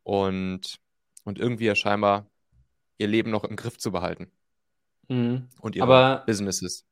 und, 0.04 0.78
und 1.24 1.38
irgendwie 1.40 1.66
ja 1.66 1.74
scheinbar 1.74 2.30
ihr 2.98 3.08
Leben 3.08 3.30
noch 3.30 3.42
im 3.42 3.56
Griff 3.56 3.76
zu 3.78 3.90
behalten. 3.90 4.30
Mhm. 5.08 5.48
Und 5.60 5.74
ihre 5.74 5.84
Aber 5.84 6.22
Businesses. 6.26 6.86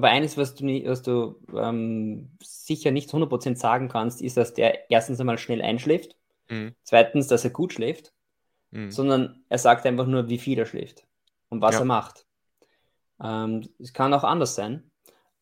Aber 0.00 0.08
eines, 0.08 0.38
was 0.38 0.54
du, 0.54 0.64
nie, 0.64 0.86
was 0.86 1.02
du 1.02 1.36
ähm, 1.54 2.30
sicher 2.42 2.90
nicht 2.90 3.10
100% 3.10 3.56
sagen 3.56 3.88
kannst, 3.88 4.22
ist, 4.22 4.38
dass 4.38 4.54
der 4.54 4.90
erstens 4.90 5.20
einmal 5.20 5.36
schnell 5.36 5.60
einschläft, 5.60 6.16
mhm. 6.48 6.74
zweitens, 6.84 7.26
dass 7.26 7.44
er 7.44 7.50
gut 7.50 7.74
schläft, 7.74 8.14
mhm. 8.70 8.90
sondern 8.90 9.44
er 9.50 9.58
sagt 9.58 9.84
einfach 9.84 10.06
nur, 10.06 10.30
wie 10.30 10.38
viel 10.38 10.58
er 10.58 10.64
schläft 10.64 11.06
und 11.50 11.60
was 11.60 11.74
ja. 11.74 11.80
er 11.80 11.84
macht. 11.84 12.24
Ähm, 13.22 13.68
es 13.78 13.92
kann 13.92 14.14
auch 14.14 14.24
anders 14.24 14.54
sein, 14.54 14.90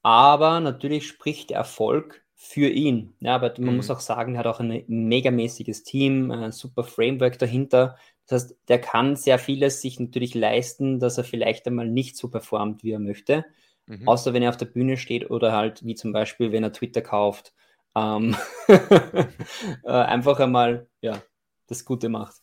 aber 0.02 0.58
natürlich 0.58 1.06
spricht 1.06 1.50
der 1.50 1.58
Erfolg 1.58 2.24
für 2.34 2.68
ihn. 2.68 3.14
Ja, 3.20 3.36
aber 3.36 3.54
man 3.58 3.70
mhm. 3.70 3.76
muss 3.76 3.90
auch 3.90 4.00
sagen, 4.00 4.34
er 4.34 4.40
hat 4.40 4.46
auch 4.48 4.58
ein 4.58 4.82
megamäßiges 4.88 5.84
Team, 5.84 6.32
ein 6.32 6.50
super 6.50 6.82
Framework 6.82 7.38
dahinter. 7.38 7.96
Das 8.26 8.42
heißt, 8.42 8.56
der 8.66 8.80
kann 8.80 9.14
sehr 9.14 9.38
vieles 9.38 9.82
sich 9.82 10.00
natürlich 10.00 10.34
leisten, 10.34 10.98
dass 10.98 11.16
er 11.16 11.22
vielleicht 11.22 11.68
einmal 11.68 11.86
nicht 11.86 12.16
so 12.16 12.28
performt, 12.28 12.82
wie 12.82 12.90
er 12.90 12.98
möchte. 12.98 13.44
Mhm. 13.88 14.06
Außer 14.06 14.34
wenn 14.34 14.42
er 14.42 14.50
auf 14.50 14.56
der 14.58 14.66
Bühne 14.66 14.98
steht 14.98 15.30
oder 15.30 15.52
halt 15.52 15.84
wie 15.84 15.94
zum 15.94 16.12
Beispiel, 16.12 16.52
wenn 16.52 16.62
er 16.62 16.72
Twitter 16.72 17.00
kauft, 17.00 17.54
ähm, 17.96 18.36
äh, 18.68 19.90
einfach 19.90 20.38
einmal 20.40 20.86
ja, 21.00 21.22
das 21.66 21.84
Gute 21.84 22.10
macht. 22.10 22.36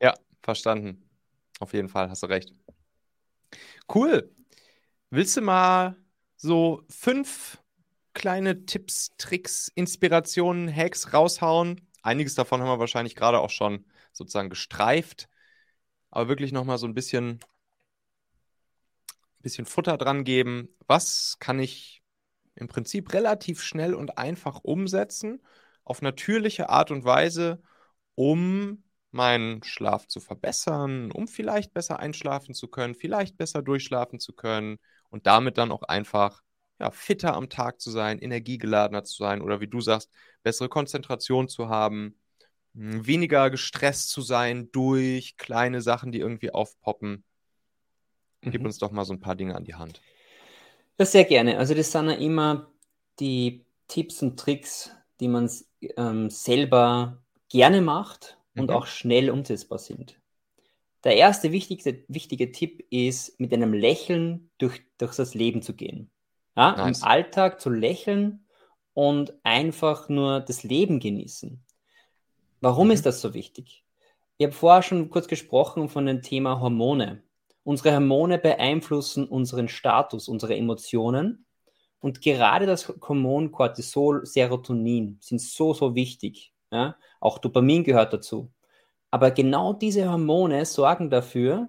Ja, 0.00 0.14
verstanden. 0.42 1.02
Auf 1.58 1.74
jeden 1.74 1.88
Fall, 1.88 2.08
hast 2.08 2.22
du 2.22 2.28
recht. 2.28 2.54
Cool. 3.92 4.30
Willst 5.10 5.36
du 5.36 5.40
mal 5.42 5.96
so 6.36 6.82
fünf 6.88 7.58
kleine 8.14 8.64
Tipps, 8.64 9.10
Tricks, 9.18 9.68
Inspirationen, 9.74 10.74
Hacks 10.74 11.12
raushauen? 11.12 11.80
Einiges 12.02 12.34
davon 12.36 12.60
haben 12.60 12.68
wir 12.68 12.78
wahrscheinlich 12.78 13.16
gerade 13.16 13.40
auch 13.40 13.50
schon 13.50 13.84
sozusagen 14.12 14.50
gestreift. 14.50 15.28
Aber 16.10 16.28
wirklich 16.28 16.52
nochmal 16.52 16.78
so 16.78 16.86
ein 16.86 16.94
bisschen 16.94 17.40
bisschen 19.42 19.66
Futter 19.66 19.98
dran 19.98 20.24
geben. 20.24 20.68
Was 20.86 21.36
kann 21.38 21.58
ich 21.58 22.02
im 22.54 22.68
Prinzip 22.68 23.12
relativ 23.12 23.62
schnell 23.62 23.94
und 23.94 24.18
einfach 24.18 24.60
umsetzen, 24.62 25.42
auf 25.84 26.02
natürliche 26.02 26.68
Art 26.68 26.90
und 26.90 27.04
Weise, 27.04 27.62
um 28.14 28.84
meinen 29.10 29.62
Schlaf 29.62 30.06
zu 30.06 30.20
verbessern, 30.20 31.10
um 31.12 31.28
vielleicht 31.28 31.74
besser 31.74 31.98
einschlafen 31.98 32.54
zu 32.54 32.68
können, 32.68 32.94
vielleicht 32.94 33.36
besser 33.36 33.62
durchschlafen 33.62 34.18
zu 34.18 34.32
können 34.32 34.78
und 35.10 35.26
damit 35.26 35.58
dann 35.58 35.70
auch 35.72 35.82
einfach 35.82 36.42
ja, 36.78 36.90
fitter 36.90 37.34
am 37.34 37.48
Tag 37.48 37.80
zu 37.80 37.90
sein, 37.90 38.18
energiegeladener 38.18 39.04
zu 39.04 39.16
sein 39.16 39.42
oder 39.42 39.60
wie 39.60 39.68
du 39.68 39.80
sagst, 39.80 40.10
bessere 40.42 40.68
Konzentration 40.68 41.48
zu 41.48 41.68
haben, 41.68 42.18
hm, 42.74 43.06
weniger 43.06 43.50
gestresst 43.50 44.10
zu 44.10 44.22
sein 44.22 44.70
durch 44.72 45.36
kleine 45.36 45.82
Sachen, 45.82 46.12
die 46.12 46.20
irgendwie 46.20 46.50
aufpoppen. 46.52 47.24
Gib 48.42 48.60
mhm. 48.60 48.66
uns 48.66 48.78
doch 48.78 48.90
mal 48.90 49.04
so 49.04 49.12
ein 49.12 49.20
paar 49.20 49.36
Dinge 49.36 49.54
an 49.54 49.64
die 49.64 49.74
Hand. 49.74 50.00
Ja, 50.98 51.06
sehr 51.06 51.24
gerne. 51.24 51.58
Also 51.58 51.74
das 51.74 51.90
sind 51.92 52.06
ja 52.06 52.16
immer 52.16 52.70
die 53.20 53.64
Tipps 53.88 54.22
und 54.22 54.38
Tricks, 54.38 54.90
die 55.20 55.28
man 55.28 55.50
ähm, 55.96 56.28
selber 56.30 57.22
gerne 57.48 57.80
macht 57.80 58.38
und 58.56 58.70
mhm. 58.70 58.76
auch 58.76 58.86
schnell 58.86 59.30
umsetzbar 59.30 59.78
sind. 59.78 60.18
Der 61.04 61.16
erste 61.16 61.50
wichtigste, 61.52 62.04
wichtige 62.08 62.52
Tipp 62.52 62.84
ist, 62.90 63.38
mit 63.40 63.52
einem 63.52 63.72
Lächeln 63.72 64.50
durch, 64.58 64.82
durch 64.98 65.16
das 65.16 65.34
Leben 65.34 65.62
zu 65.62 65.74
gehen. 65.74 66.10
Ja, 66.56 66.76
nice. 66.76 67.00
Im 67.00 67.04
Alltag 67.04 67.60
zu 67.60 67.70
lächeln 67.70 68.46
und 68.94 69.34
einfach 69.42 70.08
nur 70.08 70.40
das 70.40 70.62
Leben 70.62 71.00
genießen. 71.00 71.62
Warum 72.60 72.88
mhm. 72.88 72.92
ist 72.92 73.06
das 73.06 73.20
so 73.20 73.34
wichtig? 73.34 73.84
Ich 74.38 74.46
habe 74.46 74.54
vorher 74.54 74.82
schon 74.82 75.10
kurz 75.10 75.28
gesprochen 75.28 75.88
von 75.88 76.06
dem 76.06 76.22
Thema 76.22 76.60
Hormone. 76.60 77.22
Unsere 77.64 77.94
Hormone 77.94 78.38
beeinflussen 78.38 79.26
unseren 79.26 79.68
Status, 79.68 80.28
unsere 80.28 80.56
Emotionen. 80.56 81.46
Und 82.00 82.20
gerade 82.20 82.66
das 82.66 82.88
Hormon 82.88 83.52
Cortisol, 83.52 84.26
Serotonin 84.26 85.18
sind 85.20 85.40
so, 85.40 85.72
so 85.72 85.94
wichtig. 85.94 86.52
Ja? 86.72 86.96
Auch 87.20 87.38
Dopamin 87.38 87.84
gehört 87.84 88.12
dazu. 88.12 88.52
Aber 89.10 89.30
genau 89.30 89.72
diese 89.72 90.10
Hormone 90.10 90.64
sorgen 90.64 91.10
dafür, 91.10 91.68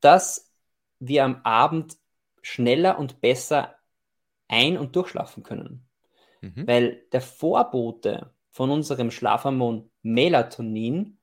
dass 0.00 0.52
wir 0.98 1.24
am 1.24 1.40
Abend 1.44 1.96
schneller 2.42 2.98
und 2.98 3.20
besser 3.20 3.76
ein- 4.48 4.78
und 4.78 4.96
durchschlafen 4.96 5.42
können. 5.42 5.86
Mhm. 6.40 6.66
Weil 6.66 7.02
der 7.12 7.20
Vorbote 7.20 8.32
von 8.50 8.70
unserem 8.70 9.10
Schlafhormon 9.10 9.90
Melatonin 10.02 11.18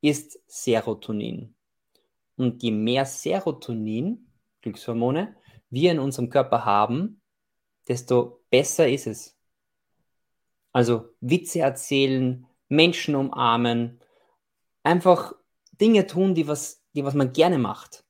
ist 0.00 0.40
Serotonin. 0.46 1.54
Und 2.36 2.62
je 2.62 2.70
mehr 2.70 3.04
Serotonin, 3.04 4.26
Glückshormone, 4.62 5.36
wir 5.70 5.92
in 5.92 5.98
unserem 5.98 6.30
Körper 6.30 6.64
haben, 6.64 7.20
desto 7.88 8.42
besser 8.50 8.88
ist 8.88 9.06
es. 9.06 9.36
Also 10.72 11.10
Witze 11.20 11.60
erzählen, 11.60 12.46
Menschen 12.68 13.14
umarmen, 13.14 14.00
einfach 14.82 15.34
Dinge 15.80 16.06
tun, 16.06 16.34
die 16.34 16.48
was, 16.48 16.82
die 16.94 17.04
was 17.04 17.14
man 17.14 17.32
gerne 17.32 17.58
macht. 17.58 18.04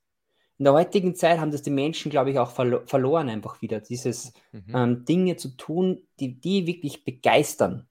In 0.58 0.64
der 0.64 0.74
heutigen 0.74 1.16
Zeit 1.16 1.40
haben 1.40 1.50
das 1.50 1.62
die 1.62 1.70
Menschen, 1.70 2.10
glaube 2.10 2.30
ich, 2.30 2.38
auch 2.38 2.52
verlo 2.52 2.82
verloren 2.86 3.28
einfach 3.28 3.62
wieder. 3.62 3.80
Dieses 3.80 4.32
mhm. 4.52 4.74
ähm, 4.74 5.04
Dinge 5.04 5.36
zu 5.36 5.56
tun, 5.56 6.06
die 6.20 6.38
die 6.38 6.66
wirklich 6.68 7.04
begeistern, 7.04 7.88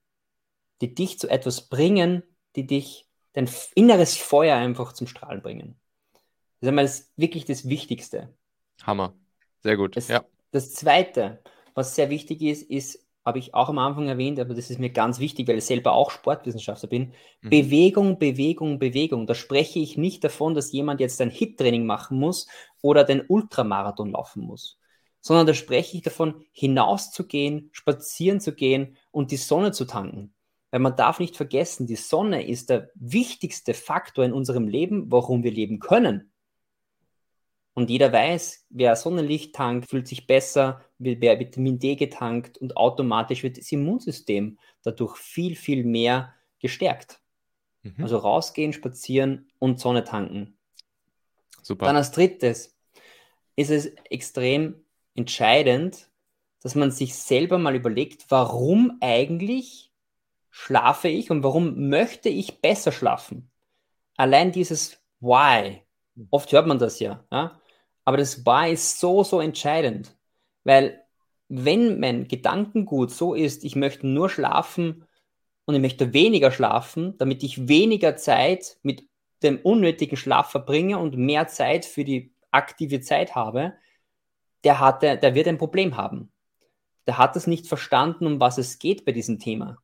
die 0.80 0.96
dich 0.96 1.20
zu 1.20 1.28
etwas 1.28 1.68
bringen, 1.68 2.24
die 2.56 2.68
dich 2.68 3.10
dein 3.34 3.50
inneres 3.76 4.16
Feuer 4.16 4.56
einfach 4.56 4.94
zum 4.94 5.08
Strahlen 5.08 5.42
bringen. 5.42 5.81
Das 6.62 6.68
ist 6.68 6.70
einmal 6.70 6.86
das, 6.86 7.12
wirklich 7.18 7.46
das 7.46 7.68
Wichtigste. 7.68 8.30
Hammer. 8.84 9.16
Sehr 9.62 9.78
gut. 9.78 9.98
Das, 9.98 10.08
ja. 10.10 10.24
das 10.52 10.74
Zweite, 10.74 11.42
was 11.74 11.96
sehr 11.96 12.12
wichtig 12.12 12.44
ist, 12.44 12.70
ist, 12.70 13.08
habe 13.26 13.40
ich 13.40 13.56
auch 13.56 13.70
am 13.70 13.80
Anfang 13.80 14.08
erwähnt, 14.08 14.40
aber 14.40 14.54
das 14.54 14.70
ist 14.70 14.80
mir 14.80 14.92
ganz 14.92 15.20
wichtig, 15.20 15.48
weil 15.48 15.58
ich 15.58 15.66
selber 15.66 15.94
auch 15.94 16.12
Sportwissenschaftler 16.12 16.90
bin. 16.90 17.14
Mhm. 17.42 17.50
Bewegung, 17.50 18.20
Bewegung, 18.20 18.78
Bewegung. 18.78 19.26
Da 19.26 19.34
spreche 19.34 19.80
ich 19.80 19.98
nicht 19.98 20.24
davon, 20.24 20.54
dass 20.54 20.72
jemand 20.72 21.00
jetzt 21.00 21.20
ein 21.20 21.32
Hit-Training 21.32 21.86
machen 21.86 22.20
muss 22.20 22.48
oder 22.82 23.04
den 23.04 23.24
Ultramarathon 23.28 24.12
laufen 24.12 24.44
muss, 24.44 24.80
sondern 25.20 25.48
da 25.48 25.56
spreche 25.56 25.98
ich 25.98 26.04
davon, 26.04 26.46
hinauszugehen, 26.52 27.70
spazieren 27.72 28.40
zu 28.40 28.54
gehen 28.54 28.98
und 29.10 29.32
die 29.32 29.38
Sonne 29.38 29.72
zu 29.72 29.86
tanken. 29.86 30.36
Weil 30.70 30.80
man 30.80 30.96
darf 30.96 31.20
nicht 31.20 31.36
vergessen, 31.36 31.88
die 31.88 31.96
Sonne 31.96 32.48
ist 32.48 32.70
der 32.70 32.92
wichtigste 32.96 33.74
Faktor 33.74 34.26
in 34.26 34.32
unserem 34.32 34.68
Leben, 34.68 35.12
warum 35.12 35.44
wir 35.44 35.52
leben 35.52 35.80
können. 35.80 36.31
Und 37.82 37.90
jeder 37.90 38.14
weiß, 38.14 38.68
wer 38.70 38.96
Sonnenlicht 38.96 39.56
tankt, 39.56 39.90
fühlt 39.90 40.08
sich 40.08 40.28
besser, 40.28 40.86
mehr 41.00 41.40
Vitamin 41.40 41.80
D 41.80 41.96
getankt 41.96 42.60
und 42.60 42.78
automatisch 42.78 43.42
wird 43.42 43.58
das 43.58 43.72
Immunsystem 43.72 44.60
dadurch 44.84 45.18
viel, 45.18 45.56
viel 45.56 45.84
mehr 45.84 46.32
gestärkt. 46.60 47.22
Mhm. 47.82 48.04
Also 48.04 48.18
rausgehen, 48.18 48.72
spazieren 48.72 49.50
und 49.58 49.80
Sonne 49.80 50.04
tanken. 50.04 50.60
Super. 51.64 51.88
Dann 51.88 51.96
als 51.96 52.12
drittes 52.12 52.78
ist 53.56 53.72
es 53.72 53.88
extrem 54.12 54.86
entscheidend, 55.16 56.08
dass 56.62 56.76
man 56.76 56.92
sich 56.92 57.16
selber 57.16 57.58
mal 57.58 57.74
überlegt, 57.74 58.28
warum 58.30 59.00
eigentlich 59.02 59.92
schlafe 60.52 61.08
ich 61.08 61.32
und 61.32 61.42
warum 61.42 61.90
möchte 61.90 62.30
ich 62.30 62.62
besser 62.62 62.92
schlafen. 62.92 63.50
Allein 64.18 64.52
dieses 64.52 65.02
Why, 65.20 65.82
oft 66.30 66.52
hört 66.52 66.68
man 66.68 66.78
das 66.78 67.00
ja, 67.00 67.26
ja? 67.32 67.60
Aber 68.06 68.18
das 68.18 68.46
Why 68.46 68.74
ist 68.74 69.00
so, 69.00 69.24
so 69.24 69.40
entscheidend. 69.40 70.16
Weil 70.64 71.04
wenn 71.50 72.00
mein 72.00 72.28
Gedankengut 72.28 73.12
so 73.12 73.34
ist, 73.34 73.64
ich 73.64 73.76
möchte 73.76 74.08
nur 74.08 74.30
schlafen 74.30 75.06
und 75.66 75.76
ich 75.76 75.82
möchte 75.82 76.14
weniger 76.14 76.52
schlafen, 76.52 77.18
damit 77.18 77.44
ich 77.44 77.68
weniger 77.68 78.16
Zeit 78.16 78.78
mit 78.84 79.08
dem 79.44 79.60
unnötigen 79.60 80.18
Schlaf 80.18 80.52
verbringe 80.52 80.98
und 80.98 81.18
mehr 81.18 81.48
Zeit 81.48 81.86
für 81.86 82.04
die 82.04 82.34
aktive 82.52 83.02
Zeit 83.02 83.36
habe, 83.36 83.74
der, 84.64 84.80
hat, 84.80 85.02
der, 85.02 85.18
der 85.18 85.36
wird 85.36 85.48
ein 85.48 85.58
Problem 85.58 85.98
haben. 85.98 86.32
Der 87.08 87.18
hat 87.18 87.36
es 87.36 87.48
nicht 87.48 87.68
verstanden, 87.68 88.28
um 88.28 88.40
was 88.40 88.58
es 88.58 88.80
geht 88.80 89.06
bei 89.06 89.12
diesem 89.12 89.40
Thema. 89.40 89.78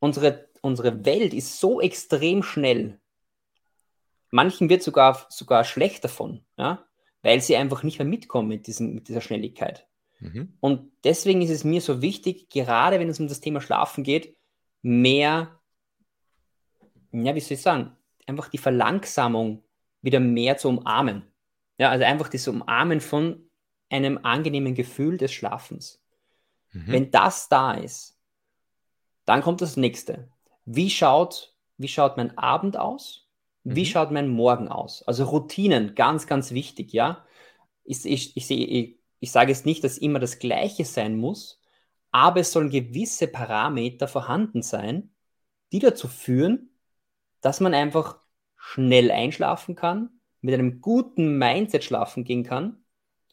Unsere, 0.00 0.48
unsere 0.60 1.04
Welt 1.04 1.32
ist 1.32 1.60
so 1.60 1.80
extrem 1.80 2.42
schnell, 2.42 3.00
Manchen 4.30 4.68
wird 4.68 4.82
sogar, 4.82 5.26
sogar 5.28 5.64
schlecht 5.64 6.04
davon, 6.04 6.44
ja? 6.56 6.84
weil 7.22 7.40
sie 7.40 7.56
einfach 7.56 7.82
nicht 7.82 7.98
mehr 7.98 8.08
mitkommen 8.08 8.48
mit, 8.48 8.66
diesem, 8.66 8.94
mit 8.94 9.08
dieser 9.08 9.20
Schnelligkeit. 9.20 9.86
Mhm. 10.20 10.56
Und 10.60 10.92
deswegen 11.04 11.42
ist 11.42 11.50
es 11.50 11.64
mir 11.64 11.80
so 11.80 12.02
wichtig, 12.02 12.48
gerade 12.50 13.00
wenn 13.00 13.08
es 13.08 13.20
um 13.20 13.28
das 13.28 13.40
Thema 13.40 13.60
Schlafen 13.60 14.04
geht, 14.04 14.36
mehr, 14.82 15.60
ja, 17.12 17.34
wie 17.34 17.40
soll 17.40 17.54
ich 17.54 17.62
sagen, 17.62 17.96
einfach 18.26 18.48
die 18.48 18.58
Verlangsamung 18.58 19.64
wieder 20.02 20.20
mehr 20.20 20.56
zu 20.56 20.68
umarmen. 20.68 21.24
Ja, 21.78 21.90
also 21.90 22.04
einfach 22.04 22.28
das 22.28 22.46
Umarmen 22.46 23.00
von 23.00 23.50
einem 23.88 24.18
angenehmen 24.22 24.74
Gefühl 24.74 25.18
des 25.18 25.32
Schlafens. 25.32 26.02
Mhm. 26.72 26.84
Wenn 26.86 27.10
das 27.10 27.48
da 27.48 27.72
ist, 27.72 28.18
dann 29.24 29.42
kommt 29.42 29.60
das 29.60 29.76
nächste. 29.76 30.28
Wie 30.64 30.90
schaut, 30.90 31.54
wie 31.76 31.88
schaut 31.88 32.16
mein 32.16 32.36
Abend 32.38 32.76
aus? 32.76 33.29
Wie 33.64 33.80
mhm. 33.80 33.86
schaut 33.86 34.10
mein 34.10 34.28
Morgen 34.28 34.68
aus? 34.68 35.02
Also 35.02 35.24
Routinen, 35.24 35.94
ganz, 35.94 36.26
ganz 36.26 36.52
wichtig, 36.52 36.92
ja. 36.92 37.24
Ich, 37.84 38.04
ich, 38.04 38.36
ich, 38.36 38.50
ich, 38.50 38.98
ich 39.20 39.32
sage 39.32 39.50
jetzt 39.50 39.66
nicht, 39.66 39.84
dass 39.84 39.98
immer 39.98 40.18
das 40.18 40.38
Gleiche 40.38 40.84
sein 40.84 41.16
muss, 41.16 41.60
aber 42.10 42.40
es 42.40 42.52
sollen 42.52 42.70
gewisse 42.70 43.28
Parameter 43.28 44.08
vorhanden 44.08 44.62
sein, 44.62 45.14
die 45.72 45.78
dazu 45.78 46.08
führen, 46.08 46.70
dass 47.40 47.60
man 47.60 47.74
einfach 47.74 48.18
schnell 48.56 49.10
einschlafen 49.10 49.74
kann, 49.74 50.20
mit 50.40 50.54
einem 50.54 50.80
guten 50.80 51.38
Mindset 51.38 51.84
schlafen 51.84 52.24
gehen 52.24 52.44
kann 52.44 52.84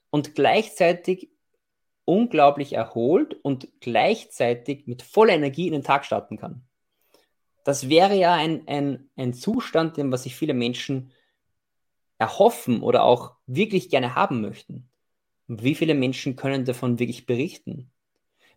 und 0.10 0.36
gleichzeitig 0.36 1.32
unglaublich 2.06 2.74
erholt 2.74 3.34
und 3.44 3.68
gleichzeitig 3.82 4.88
mit 4.88 5.02
voller 5.02 5.34
Energie 5.34 5.68
in 5.68 5.74
den 5.74 5.84
Tag 5.84 6.06
starten 6.06 6.38
kann. 6.38 6.67
Das 7.68 7.90
wäre 7.90 8.16
ja 8.16 8.34
ein, 8.34 8.66
ein, 8.66 9.10
ein 9.18 9.34
Zustand, 9.34 9.98
den 9.98 10.10
was 10.10 10.24
sich 10.24 10.38
viele 10.38 10.54
Menschen 10.54 11.12
erhoffen 12.18 12.82
oder 12.82 13.04
auch 13.04 13.36
wirklich 13.46 13.90
gerne 13.90 14.16
haben 14.16 14.40
möchten. 14.40 14.90
Und 15.50 15.64
wie 15.64 15.76
viele 15.76 15.94
Menschen 15.94 16.38
können 16.38 16.64
davon 16.64 16.98
wirklich 16.98 17.26
berichten? 17.26 17.92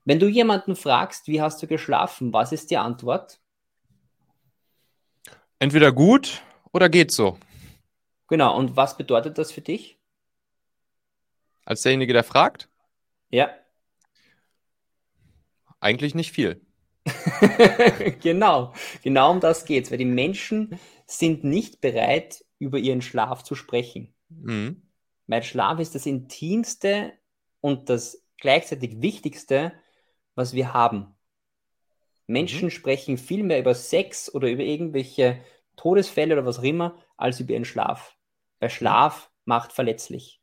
Wenn 0.05 0.20
du 0.20 0.29
jemanden 0.29 0.77
fragst, 0.77 1.27
wie 1.27 1.42
hast 1.42 1.61
du 1.61 1.66
geschlafen, 1.66 2.33
was 2.33 2.53
ist 2.53 2.70
die 2.70 2.77
Antwort? 2.77 3.40
Entweder 5.59 5.90
gut 5.90 6.44
oder 6.70 6.88
geht 6.88 7.11
so. 7.11 7.37
Genau, 8.29 8.57
und 8.57 8.77
was 8.77 8.96
bedeutet 8.96 9.38
das 9.38 9.51
für 9.51 9.61
dich? 9.61 9.99
Als 11.64 11.83
derjenige, 11.83 12.12
der 12.12 12.23
fragt? 12.23 12.68
Ja. 13.29 13.51
Eigentlich 15.81 16.14
nicht 16.14 16.31
viel. 16.31 16.64
genau, 18.23 18.73
genau 19.03 19.31
um 19.31 19.41
das 19.41 19.65
geht 19.65 19.85
es, 19.85 19.91
weil 19.91 19.99
die 19.99 20.05
Menschen 20.05 20.79
sind 21.07 21.45
nicht 21.45 21.81
bereit, 21.81 22.45
über 22.59 22.79
ihren 22.79 23.03
Schlaf 23.03 23.43
zu 23.43 23.55
sprechen. 23.55 24.15
Mhm. 24.29 24.83
Weil 25.27 25.43
Schlaf 25.43 25.81
ist 25.81 25.95
das 25.95 26.07
Intimste 26.07 27.13
und 27.61 27.89
das 27.89 28.25
gleichzeitig 28.39 29.01
Wichtigste, 29.01 29.73
was 30.35 30.55
wir 30.55 30.73
haben. 30.73 31.15
Menschen 32.27 32.67
mhm. 32.67 32.71
sprechen 32.71 33.19
viel 33.19 33.43
mehr 33.43 33.59
über 33.59 33.75
Sex 33.75 34.33
oder 34.33 34.49
über 34.49 34.63
irgendwelche 34.63 35.43
Todesfälle 35.77 36.35
oder 36.35 36.47
was 36.47 36.59
auch 36.59 36.65
immer, 36.65 36.97
als 37.17 37.41
über 37.41 37.53
ihren 37.53 37.65
Schlaf. 37.65 38.17
Weil 38.61 38.69
mhm. 38.69 38.75
Schlaf 38.75 39.31
macht 39.45 39.73
verletzlich. 39.73 40.41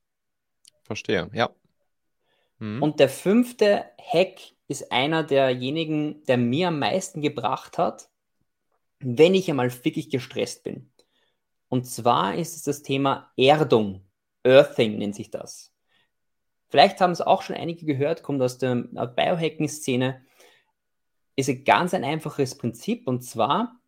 Verstehe, 0.84 1.30
ja. 1.34 1.50
Mhm. 2.60 2.82
Und 2.82 3.00
der 3.00 3.10
fünfte 3.10 3.86
Hack 4.02 4.40
ist 4.68 4.92
einer 4.92 5.24
derjenigen, 5.24 6.24
der 6.26 6.38
mir 6.38 6.70
am 6.70 6.80
meisten 6.80 7.22
gebracht 7.22 7.78
hat, 7.78 8.10
wenn 9.00 9.36
ich 9.36 9.50
einmal 9.50 9.72
wirklich 9.84 10.10
gestresst 10.10 10.64
bin. 10.64 10.92
Und 11.70 11.86
zwar 11.86 12.36
ist 12.36 12.56
es 12.56 12.64
das 12.64 12.82
Thema 12.82 13.32
Erdung. 13.38 14.06
Earthing 14.44 14.98
nennt 14.98 15.16
sich 15.16 15.32
das. 15.32 15.74
Vielleicht 16.70 17.00
haben 17.00 17.12
es 17.12 17.22
auch 17.22 17.42
schon 17.42 17.56
einige 17.56 17.86
gehört, 17.86 18.24
kommt 18.24 18.42
aus 18.42 18.58
der 18.58 18.76
Biohacking-Szene. 18.76 20.26
Ist 21.36 21.50
ein 21.50 21.64
ganz 21.64 21.94
ein 21.94 22.04
einfaches 22.04 22.58
Prinzip 22.58 23.08
und 23.08 23.22
zwar 23.22 23.80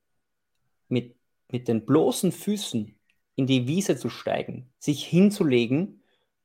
mit, 0.87 1.15
mit 1.49 1.67
den 1.67 1.85
bloßen 1.85 2.31
Füßen 2.31 2.95
in 3.35 3.47
die 3.47 3.67
Wiese 3.67 3.97
zu 3.97 4.09
steigen, 4.09 4.71
sich 4.79 5.05
hinzulegen 5.05 6.01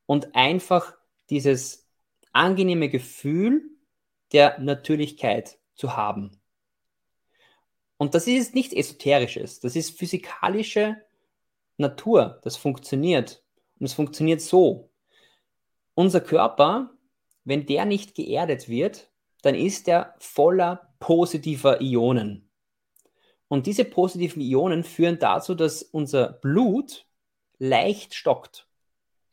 und 0.06 0.34
einfach 0.34 0.94
dieses 1.30 1.88
angenehme 2.32 2.88
Gefühl 2.88 3.73
der 4.34 4.58
Natürlichkeit 4.60 5.58
zu 5.74 5.96
haben. 5.96 6.38
Und 7.96 8.14
das 8.14 8.26
ist 8.26 8.54
nichts 8.54 8.74
Esoterisches, 8.74 9.60
das 9.60 9.76
ist 9.76 9.98
physikalische 9.98 10.96
Natur, 11.78 12.40
das 12.42 12.56
funktioniert. 12.56 13.42
Und 13.78 13.86
es 13.86 13.94
funktioniert 13.94 14.40
so. 14.40 14.90
Unser 15.94 16.20
Körper, 16.20 16.90
wenn 17.44 17.66
der 17.66 17.84
nicht 17.84 18.14
geerdet 18.14 18.68
wird, 18.68 19.10
dann 19.42 19.54
ist 19.54 19.88
er 19.88 20.14
voller 20.18 20.94
positiver 20.98 21.80
Ionen. 21.80 22.50
Und 23.48 23.66
diese 23.66 23.84
positiven 23.84 24.42
Ionen 24.42 24.84
führen 24.84 25.18
dazu, 25.18 25.54
dass 25.54 25.82
unser 25.82 26.32
Blut 26.32 27.06
leicht 27.58 28.14
stockt. 28.14 28.66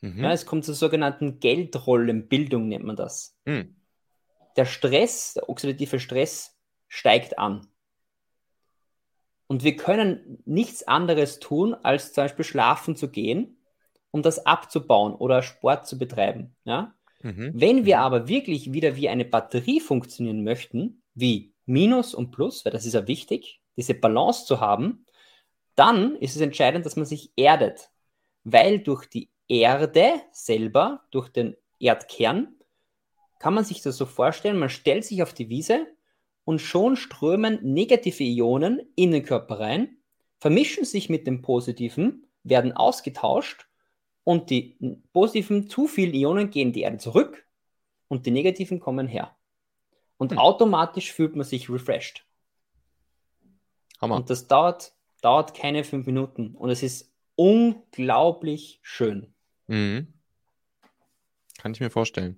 Mhm. 0.01 0.23
Ja, 0.23 0.31
es 0.31 0.45
kommt 0.45 0.65
zur 0.65 0.75
sogenannten 0.75 1.39
Geldrollenbildung, 1.39 2.67
nennt 2.67 2.85
man 2.85 2.95
das. 2.95 3.35
Mhm. 3.45 3.75
Der 4.57 4.65
Stress, 4.65 5.33
der 5.33 5.49
oxidative 5.49 5.99
Stress 5.99 6.57
steigt 6.87 7.39
an. 7.39 7.67
Und 9.47 9.63
wir 9.63 9.75
können 9.75 10.41
nichts 10.45 10.87
anderes 10.87 11.39
tun, 11.39 11.73
als 11.73 12.13
zum 12.13 12.23
Beispiel 12.23 12.45
schlafen 12.45 12.95
zu 12.95 13.09
gehen 13.09 13.57
um 14.11 14.21
das 14.21 14.45
abzubauen 14.45 15.15
oder 15.15 15.41
Sport 15.41 15.87
zu 15.87 15.97
betreiben. 15.97 16.55
Ja? 16.65 16.93
Mhm. 17.21 17.51
Wenn 17.53 17.85
wir 17.85 17.99
aber 17.99 18.27
wirklich 18.27 18.73
wieder 18.73 18.95
wie 18.95 19.09
eine 19.09 19.25
Batterie 19.25 19.79
funktionieren 19.79 20.43
möchten, 20.43 21.01
wie 21.15 21.53
Minus 21.65 22.13
und 22.13 22.31
Plus, 22.31 22.63
weil 22.65 22.73
das 22.73 22.85
ist 22.85 22.93
ja 22.93 23.07
wichtig, 23.07 23.61
diese 23.77 23.93
Balance 23.93 24.45
zu 24.45 24.59
haben, 24.59 25.05
dann 25.75 26.15
ist 26.17 26.35
es 26.35 26.41
entscheidend, 26.41 26.85
dass 26.85 26.97
man 26.97 27.05
sich 27.05 27.31
erdet, 27.37 27.89
weil 28.43 28.79
durch 28.79 29.05
die 29.05 29.29
Erde 29.47 30.13
selber, 30.31 31.03
durch 31.11 31.29
den 31.29 31.55
Erdkern, 31.79 32.55
kann 33.41 33.55
man 33.55 33.65
sich 33.65 33.81
das 33.81 33.97
so 33.97 34.05
vorstellen, 34.05 34.59
man 34.59 34.69
stellt 34.69 35.03
sich 35.03 35.23
auf 35.23 35.33
die 35.33 35.49
Wiese 35.49 35.87
und 36.43 36.59
schon 36.59 36.95
strömen 36.95 37.57
negative 37.63 38.23
Ionen 38.23 38.83
in 38.95 39.09
den 39.09 39.23
Körper 39.23 39.59
rein, 39.59 39.97
vermischen 40.37 40.85
sich 40.85 41.09
mit 41.09 41.25
den 41.25 41.41
positiven, 41.41 42.27
werden 42.43 42.71
ausgetauscht 42.71 43.65
und 44.23 44.51
die 44.51 44.77
positiven 45.11 45.67
zu 45.67 45.87
vielen 45.87 46.13
Ionen 46.13 46.51
gehen 46.51 46.71
die 46.71 46.81
Erde 46.81 46.99
zurück 46.99 47.47
und 48.09 48.27
die 48.27 48.31
negativen 48.31 48.79
kommen 48.79 49.07
her. 49.07 49.35
Und 50.17 50.33
hm. 50.33 50.37
automatisch 50.37 51.11
fühlt 51.11 51.35
man 51.35 51.43
sich 51.43 51.67
refreshed. 51.67 52.23
Hammer. 53.99 54.17
Und 54.17 54.29
das 54.29 54.45
dauert, 54.45 54.93
dauert 55.23 55.55
keine 55.55 55.83
fünf 55.83 56.05
Minuten 56.05 56.53
und 56.53 56.69
es 56.69 56.83
ist 56.83 57.11
unglaublich 57.33 58.79
schön. 58.83 59.33
Mhm. 59.65 60.13
Kann 61.57 61.73
ich 61.73 61.79
mir 61.79 61.89
vorstellen. 61.89 62.37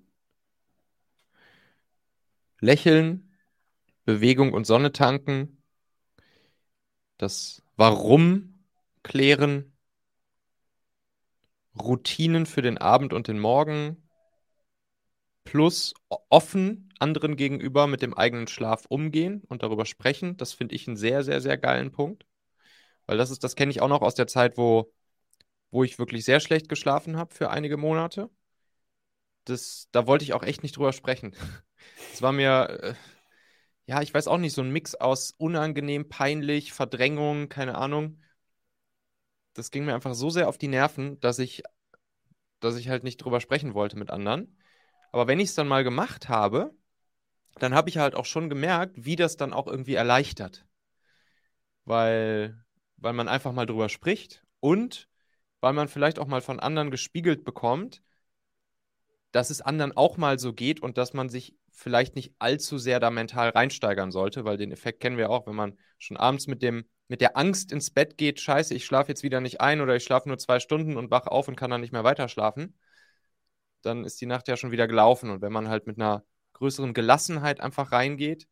Lächeln, 2.60 3.32
Bewegung 4.04 4.52
und 4.52 4.66
Sonne 4.66 4.92
tanken, 4.92 5.62
das 7.18 7.62
Warum 7.76 8.54
klären, 9.02 9.72
Routinen 11.78 12.46
für 12.46 12.62
den 12.62 12.78
Abend 12.78 13.12
und 13.12 13.26
den 13.28 13.38
Morgen 13.38 14.04
plus 15.44 15.94
offen 16.30 16.92
anderen 16.98 17.36
gegenüber 17.36 17.86
mit 17.86 18.02
dem 18.02 18.14
eigenen 18.14 18.46
Schlaf 18.46 18.86
umgehen 18.86 19.42
und 19.48 19.62
darüber 19.62 19.86
sprechen. 19.86 20.36
Das 20.36 20.52
finde 20.52 20.74
ich 20.74 20.88
einen 20.88 20.96
sehr, 20.96 21.22
sehr, 21.22 21.40
sehr 21.40 21.58
geilen 21.58 21.92
Punkt. 21.92 22.26
Weil 23.06 23.18
das 23.18 23.30
ist, 23.30 23.44
das 23.44 23.56
kenne 23.56 23.70
ich 23.70 23.82
auch 23.82 23.88
noch 23.88 24.02
aus 24.02 24.14
der 24.14 24.26
Zeit, 24.26 24.56
wo, 24.56 24.92
wo 25.70 25.84
ich 25.84 25.98
wirklich 25.98 26.24
sehr 26.24 26.40
schlecht 26.40 26.68
geschlafen 26.68 27.16
habe 27.16 27.34
für 27.34 27.50
einige 27.50 27.76
Monate. 27.76 28.30
Das, 29.44 29.88
da 29.92 30.06
wollte 30.06 30.24
ich 30.24 30.32
auch 30.32 30.42
echt 30.42 30.62
nicht 30.62 30.76
drüber 30.76 30.92
sprechen. 30.92 31.34
Es 32.12 32.22
war 32.22 32.32
mir, 32.32 32.68
äh, 32.82 32.94
ja, 33.86 34.02
ich 34.02 34.14
weiß 34.14 34.28
auch 34.28 34.38
nicht, 34.38 34.54
so 34.54 34.62
ein 34.62 34.70
Mix 34.70 34.94
aus 34.94 35.32
unangenehm, 35.32 36.08
peinlich, 36.08 36.72
Verdrängung, 36.72 37.48
keine 37.48 37.76
Ahnung 37.76 38.18
das 39.54 39.70
ging 39.70 39.84
mir 39.84 39.94
einfach 39.94 40.14
so 40.14 40.30
sehr 40.30 40.48
auf 40.48 40.58
die 40.58 40.68
Nerven, 40.68 41.18
dass 41.20 41.38
ich, 41.38 41.62
dass 42.60 42.76
ich 42.76 42.88
halt 42.88 43.04
nicht 43.04 43.18
drüber 43.18 43.40
sprechen 43.40 43.74
wollte 43.74 43.96
mit 43.96 44.10
anderen. 44.10 44.58
Aber 45.12 45.26
wenn 45.28 45.40
ich 45.40 45.50
es 45.50 45.54
dann 45.54 45.68
mal 45.68 45.84
gemacht 45.84 46.28
habe, 46.28 46.74
dann 47.54 47.74
habe 47.74 47.88
ich 47.88 47.98
halt 47.98 48.16
auch 48.16 48.26
schon 48.26 48.48
gemerkt, 48.48 49.04
wie 49.04 49.16
das 49.16 49.36
dann 49.36 49.52
auch 49.52 49.68
irgendwie 49.68 49.94
erleichtert. 49.94 50.66
Weil, 51.84 52.64
weil 52.96 53.12
man 53.12 53.28
einfach 53.28 53.52
mal 53.52 53.66
drüber 53.66 53.88
spricht 53.88 54.44
und 54.60 55.08
weil 55.60 55.72
man 55.72 55.88
vielleicht 55.88 56.18
auch 56.18 56.26
mal 56.26 56.42
von 56.42 56.58
anderen 56.58 56.90
gespiegelt 56.90 57.44
bekommt, 57.44 58.02
dass 59.34 59.50
es 59.50 59.60
anderen 59.60 59.96
auch 59.96 60.16
mal 60.16 60.38
so 60.38 60.52
geht 60.52 60.80
und 60.80 60.96
dass 60.96 61.12
man 61.12 61.28
sich 61.28 61.56
vielleicht 61.72 62.14
nicht 62.14 62.32
allzu 62.38 62.78
sehr 62.78 63.00
da 63.00 63.10
mental 63.10 63.48
reinsteigern 63.48 64.12
sollte, 64.12 64.44
weil 64.44 64.56
den 64.58 64.70
Effekt 64.70 65.00
kennen 65.00 65.16
wir 65.16 65.28
auch, 65.28 65.48
wenn 65.48 65.56
man 65.56 65.76
schon 65.98 66.16
abends 66.16 66.46
mit 66.46 66.62
dem 66.62 66.84
mit 67.08 67.20
der 67.20 67.36
Angst 67.36 67.72
ins 67.72 67.90
Bett 67.90 68.16
geht, 68.16 68.40
scheiße, 68.40 68.74
ich 68.74 68.86
schlafe 68.86 69.08
jetzt 69.08 69.24
wieder 69.24 69.40
nicht 69.40 69.60
ein 69.60 69.80
oder 69.80 69.96
ich 69.96 70.04
schlafe 70.04 70.28
nur 70.28 70.38
zwei 70.38 70.60
Stunden 70.60 70.96
und 70.96 71.10
wache 71.10 71.32
auf 71.32 71.48
und 71.48 71.56
kann 71.56 71.70
dann 71.70 71.80
nicht 71.80 71.92
mehr 71.92 72.04
weiter 72.04 72.28
schlafen, 72.28 72.78
dann 73.82 74.04
ist 74.04 74.20
die 74.20 74.26
Nacht 74.26 74.46
ja 74.46 74.56
schon 74.56 74.70
wieder 74.70 74.86
gelaufen. 74.86 75.30
Und 75.30 75.42
wenn 75.42 75.52
man 75.52 75.68
halt 75.68 75.88
mit 75.88 75.98
einer 75.98 76.24
größeren 76.52 76.94
Gelassenheit 76.94 77.60
einfach 77.60 77.90
reingeht, 77.90 78.46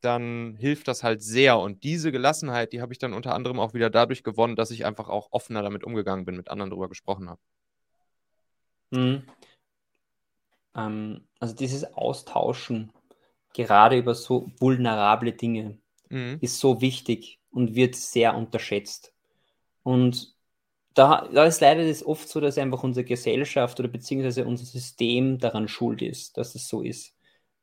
dann 0.00 0.56
hilft 0.56 0.88
das 0.88 1.04
halt 1.04 1.22
sehr. 1.22 1.58
Und 1.58 1.84
diese 1.84 2.10
Gelassenheit, 2.10 2.72
die 2.72 2.82
habe 2.82 2.92
ich 2.92 2.98
dann 2.98 3.14
unter 3.14 3.32
anderem 3.34 3.60
auch 3.60 3.74
wieder 3.74 3.90
dadurch 3.90 4.24
gewonnen, 4.24 4.56
dass 4.56 4.72
ich 4.72 4.84
einfach 4.84 5.08
auch 5.08 5.28
offener 5.30 5.62
damit 5.62 5.84
umgegangen 5.84 6.24
bin, 6.24 6.36
mit 6.36 6.50
anderen 6.50 6.70
darüber 6.70 6.88
gesprochen 6.88 7.30
habe. 7.30 7.40
Mhm. 8.90 9.22
Ähm, 10.76 11.26
also 11.40 11.54
dieses 11.54 11.84
Austauschen, 11.94 12.92
gerade 13.54 13.96
über 13.96 14.14
so 14.14 14.50
vulnerable 14.58 15.32
Dinge, 15.32 15.78
mhm. 16.08 16.38
ist 16.40 16.58
so 16.58 16.80
wichtig 16.80 17.38
und 17.50 17.74
wird 17.74 17.96
sehr 17.96 18.36
unterschätzt. 18.36 19.12
Und 19.82 20.34
da, 20.94 21.28
da 21.32 21.44
ist 21.44 21.60
leider 21.60 21.86
das 21.86 22.04
oft 22.04 22.28
so, 22.28 22.40
dass 22.40 22.56
einfach 22.56 22.82
unsere 22.82 23.04
Gesellschaft 23.04 23.78
oder 23.80 23.88
beziehungsweise 23.88 24.44
unser 24.44 24.64
System 24.64 25.38
daran 25.38 25.68
schuld 25.68 26.02
ist, 26.02 26.36
dass 26.36 26.54
es 26.54 26.68
so 26.68 26.82
ist. 26.82 27.14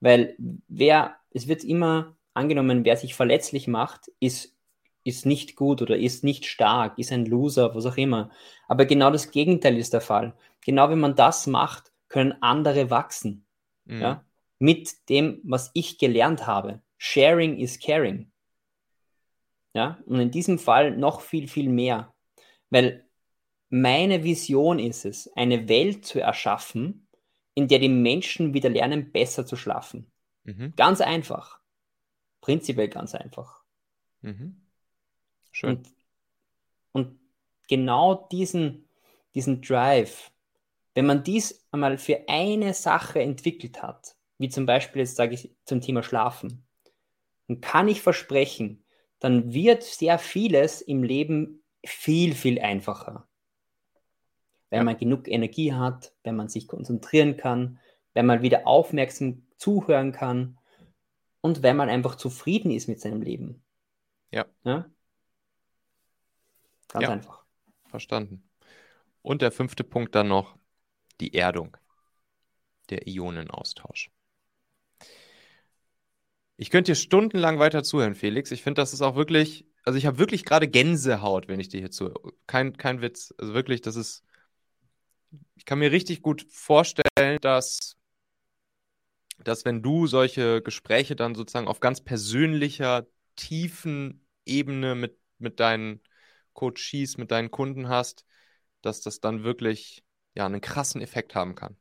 Weil 0.02 0.36
wer, 0.68 1.16
es 1.32 1.48
wird 1.48 1.64
immer 1.64 2.16
angenommen, 2.34 2.86
wer 2.86 2.98
sich 2.98 3.16
verletzlich 3.16 3.68
macht, 3.68 4.12
ist, 4.20 4.56
ist 5.04 5.26
nicht 5.26 5.56
gut 5.56 5.82
oder 5.82 5.98
ist 5.98 6.24
nicht 6.24 6.46
stark, 6.46 6.98
ist 6.98 7.12
ein 7.12 7.26
Loser, 7.26 7.74
was 7.74 7.86
auch 7.86 7.98
immer. 7.98 8.32
Aber 8.68 8.86
genau 8.86 9.12
das 9.12 9.32
Gegenteil 9.32 9.78
ist 9.78 9.94
der 9.94 10.02
Fall. 10.02 10.34
Genau 10.62 10.90
wenn 10.90 11.00
man 11.00 11.16
das 11.16 11.48
macht, 11.48 11.91
können 12.12 12.34
andere 12.42 12.90
wachsen. 12.90 13.46
Mhm. 13.86 14.02
Ja? 14.02 14.26
Mit 14.60 15.10
dem, 15.10 15.40
was 15.44 15.72
ich 15.74 15.98
gelernt 15.98 16.46
habe. 16.46 16.82
Sharing 16.98 17.58
is 17.58 17.80
caring. 17.80 18.32
Ja, 19.74 19.98
und 20.06 20.20
in 20.20 20.32
diesem 20.32 20.60
Fall 20.60 20.92
noch 20.98 21.22
viel, 21.22 21.48
viel 21.48 21.70
mehr. 21.70 22.14
Weil 22.70 23.08
meine 23.70 24.24
Vision 24.24 24.80
ist 24.80 25.06
es, 25.06 25.32
eine 25.36 25.70
Welt 25.70 26.06
zu 26.06 26.20
erschaffen, 26.20 27.08
in 27.54 27.70
der 27.70 27.80
die 27.80 27.90
Menschen 27.90 28.54
wieder 28.54 28.70
lernen, 28.70 29.12
besser 29.12 29.46
zu 29.46 29.56
schlafen. 29.56 30.12
Mhm. 30.44 30.74
Ganz 30.76 31.00
einfach. 31.00 31.60
Prinzipiell 32.42 32.90
ganz 32.90 33.16
einfach. 33.16 33.64
Mhm. 34.22 34.62
Schön. 35.52 35.78
Und, 35.78 35.88
und 36.92 37.20
genau 37.70 38.28
diesen, 38.32 38.90
diesen 39.34 39.62
Drive, 39.62 40.31
wenn 40.94 41.06
man 41.06 41.24
dies 41.24 41.66
einmal 41.72 41.98
für 41.98 42.28
eine 42.28 42.74
Sache 42.74 43.22
entwickelt 43.22 43.82
hat, 43.82 44.16
wie 44.38 44.50
zum 44.50 44.66
Beispiel 44.66 45.02
jetzt 45.02 45.16
sage 45.16 45.36
ich 45.36 45.56
zum 45.66 45.82
Thema 45.82 46.04
Schlafen, 46.04 46.66
dann 47.48 47.62
kann 47.62 47.88
ich 47.88 48.02
versprechen, 48.02 48.84
dann 49.20 49.54
wird 49.54 49.84
sehr 49.84 50.20
vieles 50.20 50.82
im 50.82 51.04
Leben 51.04 51.64
viel, 51.86 52.34
viel 52.34 52.60
einfacher. 52.60 53.28
Wenn 54.70 54.86
man 54.86 54.98
genug 54.98 55.28
Energie 55.28 55.74
hat, 55.74 56.14
wenn 56.24 56.36
man 56.36 56.48
sich 56.48 56.68
konzentrieren 56.68 57.38
kann, 57.38 57.80
wenn 58.14 58.26
man 58.26 58.42
wieder 58.42 58.68
aufmerksam 58.68 59.46
zuhören 59.58 60.12
kann. 60.12 60.58
und 61.44 61.64
weil 61.64 61.74
man 61.74 61.90
einfach 61.90 62.16
zufrieden 62.16 62.70
ist 62.70 62.88
mit 62.88 63.02
seinem 63.02 63.22
Leben. 63.24 63.64
Ja. 64.32 64.46
ja? 64.64 64.90
Ganz 66.90 67.04
Ja. 67.04 67.10
einfach. 67.10 67.44
Verstanden. 67.88 68.48
Und 69.24 69.42
der 69.42 69.52
fünfte 69.52 69.84
Punkt 69.84 70.14
dann 70.14 70.28
noch 70.28 70.56
die 71.22 71.34
Erdung, 71.34 71.78
der 72.90 73.08
Ionenaustausch. 73.08 74.12
Ich 76.58 76.70
könnte 76.70 76.92
dir 76.92 76.96
stundenlang 76.96 77.60
weiter 77.60 77.84
zuhören, 77.84 78.16
Felix. 78.16 78.52
Ich 78.52 78.62
finde, 78.62 78.82
das 78.82 78.94
ist 78.94 79.02
auch 79.02 79.16
wirklich, 79.16 79.66
also 79.84 79.98
ich 79.98 80.06
habe 80.06 80.20
wirklich 80.20 80.46
gerade 80.46 80.68
Gänsehaut, 80.68 81.48
wenn 81.48 81.60
ich 81.60 81.70
dir 81.70 81.80
hier 81.80 81.92
zuhöre. 81.92 82.34
Kein, 82.46 82.78
kein 82.78 83.02
Witz. 83.02 83.34
Also 83.38 83.54
wirklich, 83.54 83.82
das 83.82 83.96
ist, 83.96 84.24
ich 85.56 85.66
kann 85.66 85.80
mir 85.80 85.92
richtig 85.92 86.22
gut 86.22 86.46
vorstellen, 86.52 87.40
dass, 87.42 87.98
dass 89.44 89.66
wenn 89.66 89.82
du 89.82 90.06
solche 90.06 90.62
Gespräche 90.62 91.16
dann 91.16 91.34
sozusagen 91.34 91.68
auf 91.68 91.80
ganz 91.80 92.02
persönlicher, 92.02 93.08
tiefen 93.36 94.28
Ebene 94.46 94.94
mit, 94.94 95.18
mit 95.40 95.60
deinen 95.60 96.02
Coaches, 96.54 97.18
mit 97.18 97.32
deinen 97.32 97.50
Kunden 97.50 97.90
hast, 97.90 98.26
dass 98.82 99.02
das 99.02 99.20
dann 99.20 99.44
wirklich 99.44 100.04
ja 100.36 100.46
einen 100.46 100.62
krassen 100.62 101.02
Effekt 101.02 101.36
haben 101.36 101.56
kann. 101.56 101.76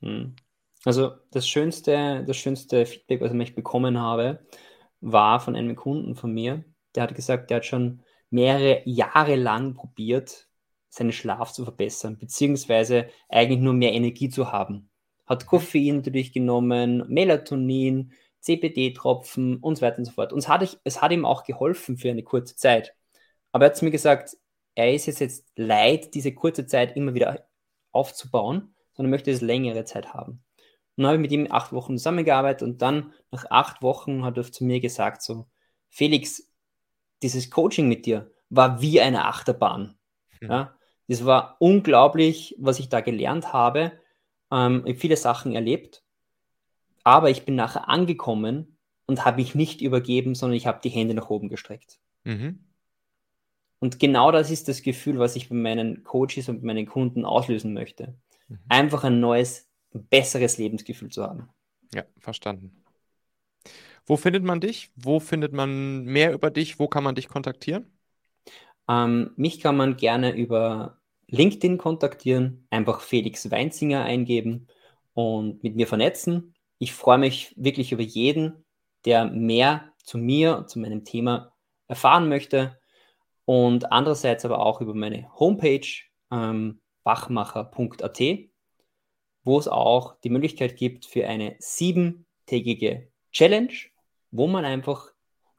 Hm. 0.00 0.36
Also 0.84 1.12
das 1.30 1.46
schönste, 1.46 2.24
das 2.26 2.36
schönste 2.36 2.86
Feedback, 2.86 3.20
was 3.20 3.32
ich 3.32 3.54
bekommen 3.54 4.00
habe, 4.00 4.46
war 5.00 5.40
von 5.40 5.54
einem 5.56 5.76
Kunden 5.76 6.16
von 6.16 6.32
mir. 6.32 6.64
Der 6.94 7.04
hat 7.04 7.14
gesagt, 7.14 7.50
der 7.50 7.58
hat 7.58 7.66
schon 7.66 8.02
mehrere 8.30 8.82
Jahre 8.84 9.36
lang 9.36 9.74
probiert, 9.74 10.48
seinen 10.88 11.12
Schlaf 11.12 11.52
zu 11.52 11.64
verbessern, 11.64 12.18
beziehungsweise 12.18 13.08
eigentlich 13.28 13.60
nur 13.60 13.74
mehr 13.74 13.92
Energie 13.92 14.28
zu 14.28 14.52
haben. 14.52 14.90
Hat 15.26 15.46
Koffein 15.46 15.96
natürlich 15.96 16.32
genommen, 16.32 17.04
Melatonin, 17.08 18.12
CBD-Tropfen 18.40 19.58
und 19.58 19.76
so 19.76 19.82
weiter 19.82 19.98
und 19.98 20.04
so 20.04 20.12
fort. 20.12 20.32
Und 20.32 20.40
es 20.40 20.48
hat, 20.48 20.80
es 20.84 21.00
hat 21.00 21.12
ihm 21.12 21.24
auch 21.24 21.44
geholfen 21.44 21.96
für 21.96 22.10
eine 22.10 22.24
kurze 22.24 22.56
Zeit. 22.56 22.94
Aber 23.52 23.66
er 23.66 23.70
hat 23.70 23.82
mir 23.82 23.90
gesagt, 23.90 24.36
er 24.74 24.94
ist 24.94 25.06
jetzt, 25.06 25.20
jetzt 25.20 25.46
leid, 25.56 26.14
diese 26.14 26.34
kurze 26.34 26.66
Zeit 26.66 26.96
immer 26.96 27.14
wieder 27.14 27.46
aufzubauen, 27.90 28.74
sondern 28.92 29.10
möchte 29.10 29.30
es 29.30 29.40
längere 29.40 29.84
Zeit 29.84 30.14
haben. 30.14 30.42
Und 30.96 31.04
dann 31.04 31.06
habe 31.06 31.16
ich 31.16 31.22
mit 31.22 31.32
ihm 31.32 31.48
acht 31.50 31.72
Wochen 31.72 31.96
zusammengearbeitet 31.96 32.62
und 32.62 32.82
dann 32.82 33.12
nach 33.30 33.46
acht 33.50 33.82
Wochen 33.82 34.24
hat 34.24 34.36
er 34.36 34.50
zu 34.50 34.64
mir 34.64 34.80
gesagt 34.80 35.22
so, 35.22 35.46
Felix, 35.88 36.50
dieses 37.22 37.50
Coaching 37.50 37.88
mit 37.88 38.06
dir 38.06 38.30
war 38.50 38.80
wie 38.80 39.00
eine 39.00 39.26
Achterbahn. 39.26 39.96
Mhm. 40.40 40.50
Ja, 40.50 40.76
das 41.08 41.24
war 41.24 41.56
unglaublich, 41.60 42.54
was 42.58 42.78
ich 42.78 42.88
da 42.88 43.00
gelernt 43.00 43.52
habe. 43.52 43.92
Ähm, 44.50 44.82
ich 44.84 44.92
habe 44.92 45.00
viele 45.00 45.16
Sachen 45.16 45.54
erlebt, 45.54 46.02
aber 47.04 47.30
ich 47.30 47.44
bin 47.44 47.54
nachher 47.54 47.88
angekommen 47.88 48.78
und 49.06 49.24
habe 49.24 49.38
mich 49.38 49.54
nicht 49.54 49.80
übergeben, 49.80 50.34
sondern 50.34 50.56
ich 50.56 50.66
habe 50.66 50.80
die 50.82 50.90
Hände 50.90 51.14
nach 51.14 51.30
oben 51.30 51.48
gestreckt. 51.48 51.98
Mhm. 52.24 52.64
Und 53.82 53.98
genau 53.98 54.30
das 54.30 54.52
ist 54.52 54.68
das 54.68 54.82
Gefühl, 54.82 55.18
was 55.18 55.34
ich 55.34 55.48
bei 55.48 55.56
meinen 55.56 56.04
Coaches 56.04 56.48
und 56.48 56.62
meinen 56.62 56.86
Kunden 56.86 57.24
auslösen 57.24 57.74
möchte. 57.74 58.14
Mhm. 58.46 58.60
Einfach 58.68 59.02
ein 59.02 59.18
neues, 59.18 59.68
besseres 59.92 60.56
Lebensgefühl 60.56 61.08
zu 61.08 61.24
haben. 61.24 61.48
Ja, 61.92 62.04
verstanden. 62.20 62.84
Wo 64.06 64.16
findet 64.16 64.44
man 64.44 64.60
dich? 64.60 64.92
Wo 64.94 65.18
findet 65.18 65.52
man 65.52 66.04
mehr 66.04 66.32
über 66.32 66.52
dich? 66.52 66.78
Wo 66.78 66.86
kann 66.86 67.02
man 67.02 67.16
dich 67.16 67.26
kontaktieren? 67.26 67.90
Ähm, 68.88 69.32
mich 69.34 69.58
kann 69.58 69.76
man 69.76 69.96
gerne 69.96 70.32
über 70.32 71.00
LinkedIn 71.26 71.76
kontaktieren, 71.76 72.68
einfach 72.70 73.00
Felix 73.00 73.50
Weinzinger 73.50 74.04
eingeben 74.04 74.68
und 75.12 75.64
mit 75.64 75.74
mir 75.74 75.88
vernetzen. 75.88 76.54
Ich 76.78 76.92
freue 76.92 77.18
mich 77.18 77.52
wirklich 77.56 77.90
über 77.90 78.02
jeden, 78.02 78.64
der 79.06 79.24
mehr 79.24 79.92
zu 80.04 80.18
mir 80.18 80.56
und 80.56 80.70
zu 80.70 80.78
meinem 80.78 81.04
Thema 81.04 81.52
erfahren 81.88 82.28
möchte 82.28 82.78
und 83.44 83.90
andererseits 83.92 84.44
aber 84.44 84.64
auch 84.64 84.80
über 84.80 84.94
meine 84.94 85.28
Homepage 85.38 85.86
ähm, 86.30 86.80
wachmacher.at, 87.04 88.20
wo 89.44 89.58
es 89.58 89.68
auch 89.68 90.20
die 90.20 90.30
Möglichkeit 90.30 90.76
gibt 90.76 91.06
für 91.06 91.26
eine 91.26 91.56
siebentägige 91.58 93.08
Challenge, 93.32 93.72
wo 94.30 94.46
man 94.46 94.64
einfach 94.64 95.12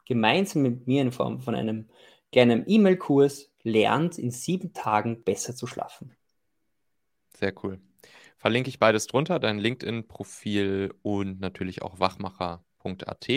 gemeinsam 0.06 0.62
mit 0.62 0.86
mir 0.86 1.02
in 1.02 1.12
Form 1.12 1.40
von 1.40 1.54
einem 1.54 1.88
kleinen 2.32 2.64
E-Mail-Kurs 2.66 3.52
lernt, 3.62 4.18
in 4.18 4.30
sieben 4.30 4.72
Tagen 4.72 5.22
besser 5.22 5.54
zu 5.54 5.66
schlafen. 5.66 6.16
Sehr 7.36 7.54
cool. 7.62 7.80
Verlinke 8.36 8.68
ich 8.68 8.78
beides 8.78 9.06
drunter, 9.06 9.38
dein 9.38 9.58
LinkedIn-Profil 9.58 10.94
und 11.02 11.40
natürlich 11.40 11.82
auch 11.82 11.98
wachmacher.at. 11.98 13.28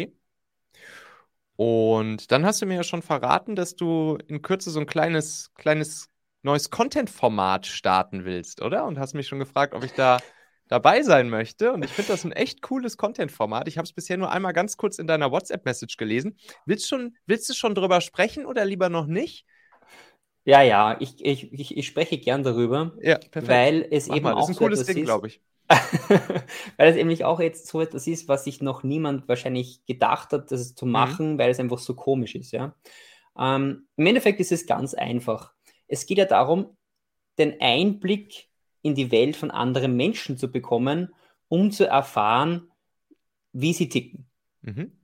Und 1.57 2.31
dann 2.31 2.45
hast 2.45 2.61
du 2.61 2.67
mir 2.67 2.75
ja 2.77 2.83
schon 2.83 3.03
verraten, 3.03 3.55
dass 3.55 3.75
du 3.75 4.17
in 4.27 4.43
Kürze 4.43 4.71
so 4.71 4.79
ein 4.79 4.87
kleines, 4.87 5.51
kleines 5.55 6.09
neues 6.43 6.69
Content-Format 6.71 7.67
starten 7.67 8.25
willst, 8.25 8.61
oder? 8.61 8.85
Und 8.85 8.99
hast 8.99 9.15
mich 9.15 9.27
schon 9.27 9.39
gefragt, 9.39 9.75
ob 9.75 9.83
ich 9.83 9.93
da 9.93 10.23
dabei 10.69 11.03
sein 11.03 11.29
möchte. 11.29 11.73
Und 11.73 11.83
ich 11.83 11.95
finde 11.95 12.13
das 12.13 12.25
ein 12.25 12.31
echt 12.31 12.61
cooles 12.61 12.97
Content-Format. 12.97 13.67
Ich 13.67 13.77
habe 13.77 13.85
es 13.85 13.93
bisher 13.93 14.17
nur 14.17 14.31
einmal 14.31 14.53
ganz 14.53 14.77
kurz 14.77 14.99
in 14.99 15.07
deiner 15.07 15.31
WhatsApp-Message 15.31 15.97
gelesen. 15.97 16.37
Willst, 16.65 16.87
schon, 16.87 17.17
willst 17.27 17.49
du 17.49 17.55
schon 17.55 17.75
drüber 17.75 18.01
sprechen 18.01 18.45
oder 18.45 18.65
lieber 18.65 18.89
noch 18.89 19.07
nicht? 19.07 19.45
Ja, 20.45 20.61
ja, 20.61 20.97
ich, 21.01 21.23
ich, 21.25 21.51
ich, 21.53 21.77
ich 21.77 21.87
spreche 21.87 22.17
gern 22.19 22.43
darüber, 22.43 22.93
Ja, 23.01 23.17
perfekt. 23.17 23.59
weil 23.59 23.87
es 23.91 24.07
Mach 24.07 24.15
eben 24.15 24.27
mal. 24.29 24.35
Das 24.35 24.45
auch 24.45 24.49
ist 24.49 24.55
ein 24.55 24.55
cooles 24.55 24.85
Ding, 24.85 24.97
ist, 24.97 25.05
glaube 25.05 25.27
ich. 25.27 25.41
Weil 26.77 26.89
es 26.89 26.95
eben 26.95 27.23
auch 27.23 27.39
jetzt 27.39 27.67
so 27.67 27.81
etwas 27.81 28.07
ist, 28.07 28.27
was 28.27 28.45
sich 28.45 28.61
noch 28.61 28.83
niemand 28.83 29.27
wahrscheinlich 29.27 29.85
gedacht 29.85 30.31
hat, 30.31 30.51
das 30.51 30.75
zu 30.75 30.85
machen, 30.85 31.37
weil 31.37 31.51
es 31.51 31.59
einfach 31.59 31.79
so 31.79 31.93
komisch 31.95 32.35
ist, 32.35 32.51
ja. 32.51 32.75
Ähm, 33.37 33.87
Im 33.97 34.05
Endeffekt 34.05 34.39
ist 34.39 34.51
es 34.51 34.65
ganz 34.65 34.93
einfach. 34.93 35.53
Es 35.87 36.05
geht 36.05 36.17
ja 36.17 36.25
darum, 36.25 36.77
den 37.37 37.59
Einblick 37.59 38.49
in 38.81 38.95
die 38.95 39.11
Welt 39.11 39.35
von 39.35 39.51
anderen 39.51 39.95
Menschen 39.95 40.37
zu 40.37 40.51
bekommen, 40.51 41.13
um 41.49 41.71
zu 41.71 41.85
erfahren, 41.85 42.71
wie 43.51 43.73
sie 43.73 43.89
ticken. 43.89 44.27
Mhm. 44.61 44.97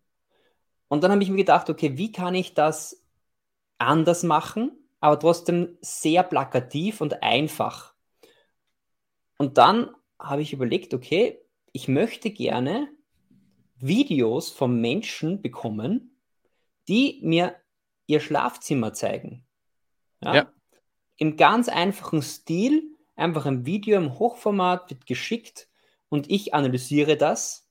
Und 0.88 1.03
dann 1.03 1.11
habe 1.11 1.24
ich 1.24 1.30
mir 1.30 1.38
gedacht, 1.38 1.70
okay, 1.70 1.97
wie 1.97 2.11
kann 2.11 2.36
ich 2.36 2.53
das 2.53 3.03
anders 3.78 4.24
machen, 4.24 4.72
aber 4.99 5.20
trotzdem 5.20 5.78
sehr 5.82 6.24
plakativ 6.24 7.01
und 7.01 7.22
einfach. 7.24 7.93
Und 9.38 9.57
dann 9.57 9.89
habe 10.24 10.42
ich 10.42 10.54
überlegt, 10.54 10.94
okay, 10.94 11.40
ich 11.74 11.88
möchte 11.88 12.32
gerne 12.32 12.88
Videos 13.76 14.50
von 14.50 14.80
Menschen 14.80 15.42
bekommen, 15.42 16.18
die 16.88 17.20
mir 17.24 17.56
ihr 18.08 18.20
Schlafzimmer 18.20 18.94
zeigen. 18.94 19.46
Ja. 20.22 20.52
Im 21.18 21.36
ganz 21.36 21.68
einfachen 21.68 22.22
Stil, 22.22 22.96
einfach 23.16 23.46
ein 23.46 23.66
Video 23.66 23.98
im 23.98 24.18
Hochformat 24.18 24.90
wird 24.90 25.06
geschickt 25.06 25.68
und 26.10 26.30
ich 26.32 26.54
analysiere 26.54 27.18
das 27.18 27.70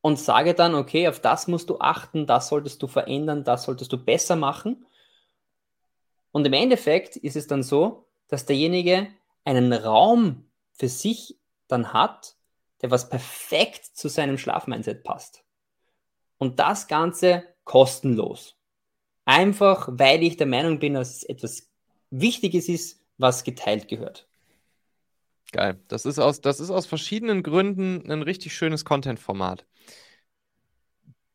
und 0.00 0.18
sage 0.18 0.54
dann, 0.54 0.74
okay, 0.74 1.08
auf 1.08 1.20
das 1.20 1.48
musst 1.48 1.68
du 1.70 1.80
achten, 1.80 2.26
das 2.26 2.48
solltest 2.48 2.82
du 2.82 2.86
verändern, 2.86 3.44
das 3.44 3.64
solltest 3.64 3.92
du 3.92 3.98
besser 3.98 4.36
machen. 4.36 4.86
Und 6.30 6.46
im 6.46 6.52
Endeffekt 6.52 7.16
ist 7.16 7.36
es 7.36 7.46
dann 7.46 7.62
so, 7.62 8.08
dass 8.28 8.46
derjenige 8.46 9.08
einen 9.44 9.72
Raum 9.72 10.47
für 10.78 10.88
sich 10.88 11.38
dann 11.66 11.92
hat, 11.92 12.36
der 12.82 12.90
was 12.90 13.10
perfekt 13.10 13.84
zu 13.84 14.08
seinem 14.08 14.38
Schlafmindset 14.38 15.02
passt. 15.02 15.44
Und 16.38 16.60
das 16.60 16.86
Ganze 16.86 17.44
kostenlos. 17.64 18.56
Einfach, 19.24 19.88
weil 19.90 20.22
ich 20.22 20.36
der 20.36 20.46
Meinung 20.46 20.78
bin, 20.78 20.94
dass 20.94 21.16
es 21.16 21.24
etwas 21.24 21.68
Wichtiges 22.10 22.68
ist, 22.68 23.04
was 23.18 23.44
geteilt 23.44 23.88
gehört. 23.88 24.28
Geil. 25.52 25.80
Das 25.88 26.06
ist 26.06 26.18
aus, 26.18 26.40
das 26.40 26.60
ist 26.60 26.70
aus 26.70 26.86
verschiedenen 26.86 27.42
Gründen 27.42 28.10
ein 28.10 28.22
richtig 28.22 28.54
schönes 28.54 28.84
Content-Format. 28.84 29.66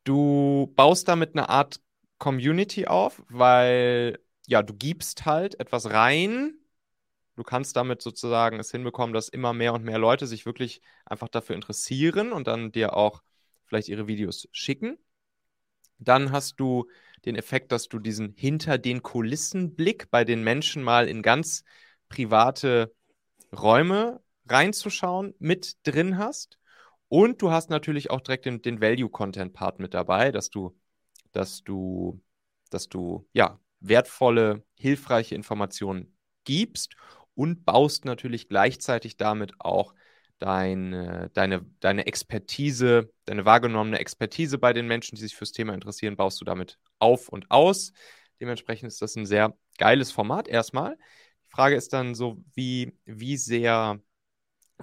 Du 0.03 0.71
baust 0.75 1.07
damit 1.07 1.35
eine 1.35 1.49
Art 1.49 1.81
Community 2.17 2.87
auf, 2.87 3.21
weil 3.27 4.19
ja, 4.47 4.61
du 4.61 4.73
gibst 4.73 5.25
halt 5.25 5.59
etwas 5.59 5.89
rein. 5.91 6.55
Du 7.35 7.43
kannst 7.43 7.75
damit 7.75 8.01
sozusagen 8.01 8.59
es 8.59 8.71
hinbekommen, 8.71 9.13
dass 9.13 9.27
immer 9.27 9.53
mehr 9.53 9.73
und 9.73 9.83
mehr 9.83 9.97
Leute 9.97 10.27
sich 10.27 10.45
wirklich 10.45 10.81
einfach 11.05 11.29
dafür 11.29 11.55
interessieren 11.55 12.31
und 12.31 12.47
dann 12.47 12.71
dir 12.71 12.95
auch 12.95 13.23
vielleicht 13.65 13.89
ihre 13.89 14.07
Videos 14.07 14.47
schicken. 14.51 14.97
Dann 15.97 16.31
hast 16.31 16.59
du 16.59 16.89
den 17.25 17.35
Effekt, 17.35 17.71
dass 17.71 17.87
du 17.87 17.99
diesen 17.99 18.33
hinter 18.35 18.77
den 18.77 19.01
Kulissen 19.01 19.75
Blick 19.75 20.11
bei 20.11 20.25
den 20.25 20.43
Menschen 20.43 20.83
mal 20.83 21.07
in 21.07 21.21
ganz 21.21 21.63
private 22.09 22.93
Räume 23.51 24.21
reinzuschauen 24.47 25.33
mit 25.39 25.77
drin 25.83 26.17
hast. 26.17 26.59
Und 27.07 27.41
du 27.41 27.51
hast 27.51 27.69
natürlich 27.69 28.11
auch 28.11 28.21
direkt 28.21 28.45
den, 28.45 28.61
den 28.61 28.81
Value-Content-Part 28.81 29.79
mit 29.79 29.93
dabei, 29.93 30.31
dass 30.31 30.49
du, 30.49 30.77
dass 31.31 31.63
du, 31.63 32.21
dass 32.69 32.89
du, 32.89 33.27
ja, 33.33 33.59
wertvolle, 33.79 34.63
hilfreiche 34.77 35.35
Informationen 35.35 36.17
gibst 36.43 36.95
und 37.35 37.65
baust 37.65 38.05
natürlich 38.05 38.47
gleichzeitig 38.47 39.17
damit 39.17 39.53
auch 39.59 39.93
deine, 40.39 41.29
deine, 41.33 41.65
deine 41.79 42.05
Expertise, 42.05 43.11
deine 43.25 43.45
wahrgenommene 43.45 43.99
Expertise 43.99 44.57
bei 44.57 44.73
den 44.73 44.87
Menschen, 44.87 45.15
die 45.15 45.21
sich 45.21 45.35
fürs 45.35 45.51
Thema 45.51 45.73
interessieren, 45.73 46.15
baust 46.17 46.41
du 46.41 46.45
damit 46.45 46.77
auf 46.99 47.29
und 47.29 47.49
aus. 47.49 47.93
Dementsprechend 48.41 48.87
ist 48.87 49.01
das 49.01 49.15
ein 49.15 49.25
sehr 49.25 49.57
geiles 49.77 50.11
Format 50.11 50.47
erstmal. 50.47 50.97
Die 51.45 51.49
Frage 51.49 51.75
ist 51.75 51.93
dann 51.93 52.13
so, 52.13 52.43
wie, 52.55 52.97
wie 53.05 53.37
sehr 53.37 54.01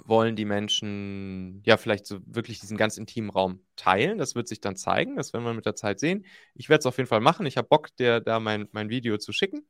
wollen 0.04 0.36
die 0.36 0.44
Menschen 0.44 1.62
ja 1.66 1.76
vielleicht 1.76 2.06
so 2.06 2.20
wirklich 2.24 2.60
diesen 2.60 2.76
ganz 2.76 2.96
intimen 2.96 3.28
Raum 3.30 3.60
teilen. 3.76 4.18
Das 4.18 4.34
wird 4.34 4.48
sich 4.48 4.60
dann 4.60 4.76
zeigen, 4.76 5.16
das 5.16 5.32
werden 5.32 5.44
wir 5.44 5.52
mit 5.52 5.66
der 5.66 5.74
Zeit 5.74 6.00
sehen. 6.00 6.24
Ich 6.54 6.68
werde 6.68 6.80
es 6.80 6.86
auf 6.86 6.96
jeden 6.96 7.08
Fall 7.08 7.20
machen. 7.20 7.44
Ich 7.44 7.56
habe 7.58 7.68
Bock, 7.68 7.94
dir 7.96 8.20
da 8.20 8.40
mein, 8.40 8.68
mein 8.72 8.88
Video 8.88 9.18
zu 9.18 9.32
schicken. 9.32 9.66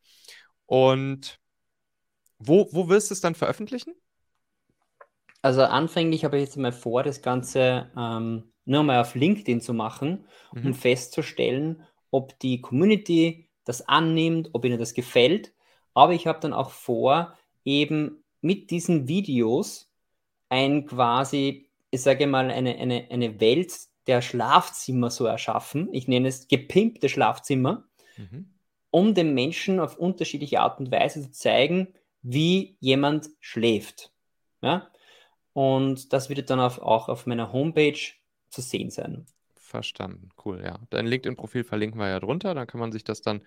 Und 0.67 1.40
wo, 2.41 2.69
wo 2.73 2.89
wirst 2.89 3.11
du 3.11 3.15
es 3.15 3.21
dann 3.21 3.35
veröffentlichen? 3.35 3.95
Also 5.43 5.63
anfänglich 5.63 6.25
habe 6.25 6.37
ich 6.37 6.45
jetzt 6.45 6.57
mal 6.57 6.73
vor, 6.73 7.03
das 7.03 7.23
Ganze 7.23 7.91
ähm, 7.97 8.53
nur 8.65 8.83
mal 8.83 9.01
auf 9.01 9.15
LinkedIn 9.15 9.61
zu 9.61 9.73
machen, 9.73 10.25
mhm. 10.53 10.67
um 10.67 10.75
festzustellen, 10.75 11.83
ob 12.11 12.39
die 12.41 12.61
Community 12.61 13.49
das 13.65 13.87
annimmt, 13.89 14.51
ob 14.53 14.65
ihnen 14.65 14.79
das 14.79 14.95
gefällt. 14.95 15.53
Aber 15.95 16.13
ich 16.13 16.27
habe 16.27 16.41
dann 16.41 16.53
auch 16.53 16.71
vor, 16.71 17.37
eben 17.65 18.25
mit 18.41 18.71
diesen 18.71 19.07
Videos 19.07 19.91
ein 20.49 20.87
quasi, 20.87 21.69
ich 21.91 22.03
sage 22.03 22.27
mal, 22.27 22.51
eine, 22.51 22.77
eine, 22.77 23.07
eine 23.11 23.41
Welt 23.41 23.73
der 24.07 24.23
Schlafzimmer 24.23 25.11
so 25.11 25.27
erschaffen. 25.27 25.89
Ich 25.93 26.09
nenne 26.09 26.29
es 26.29 26.49
gepimpte 26.49 27.09
Schlafzimmer, 27.09 27.85
mhm. 28.17 28.51
um 28.91 29.15
den 29.15 29.35
Menschen 29.35 29.79
auf 29.79 29.99
unterschiedliche 29.99 30.61
Art 30.61 30.81
und 30.81 30.91
Weise 30.91 31.23
zu 31.23 31.31
zeigen, 31.31 31.89
wie 32.23 32.77
jemand 32.81 33.31
schläft. 33.41 34.13
Ja? 34.63 34.91
Und 35.53 36.13
das 36.13 36.29
wird 36.29 36.51
dann 36.51 36.61
auf, 36.61 36.79
auch 36.79 37.09
auf 37.09 37.27
meiner 37.27 37.53
Homepage 37.53 37.99
zu 38.51 38.61
sehen 38.61 38.91
sein. 38.91 39.27
Verstanden, 39.57 40.31
cool, 40.45 40.63
ja. 40.65 40.81
Dein 40.91 41.07
LinkedIn-Profil 41.07 41.65
verlinken 41.65 42.01
wir 42.01 42.09
ja 42.09 42.19
drunter, 42.19 42.55
dann 42.55 42.67
kann 42.67 42.81
man 42.81 42.91
sich 42.93 43.05
das 43.05 43.23
dann 43.23 43.43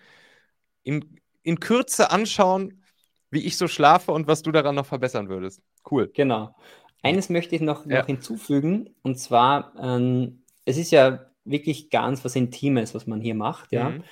in, 0.82 1.20
in 1.42 1.60
Kürze 1.60 2.10
anschauen, 2.10 2.82
wie 3.30 3.44
ich 3.44 3.58
so 3.58 3.68
schlafe 3.68 4.12
und 4.12 4.26
was 4.26 4.42
du 4.42 4.50
daran 4.50 4.74
noch 4.74 4.86
verbessern 4.86 5.28
würdest. 5.28 5.62
Cool. 5.90 6.10
Genau. 6.14 6.54
Eines 7.02 7.28
möchte 7.28 7.54
ich 7.54 7.60
noch, 7.60 7.84
ja. 7.84 7.98
noch 7.98 8.06
hinzufügen, 8.06 8.94
und 9.02 9.18
zwar, 9.18 9.74
ähm, 9.78 10.42
es 10.64 10.78
ist 10.78 10.90
ja 10.90 11.26
wirklich 11.44 11.90
ganz 11.90 12.24
was 12.24 12.36
Intimes, 12.36 12.94
was 12.94 13.06
man 13.06 13.20
hier 13.20 13.34
macht, 13.34 13.72
ja. 13.72 13.90
Mhm. 13.90 14.04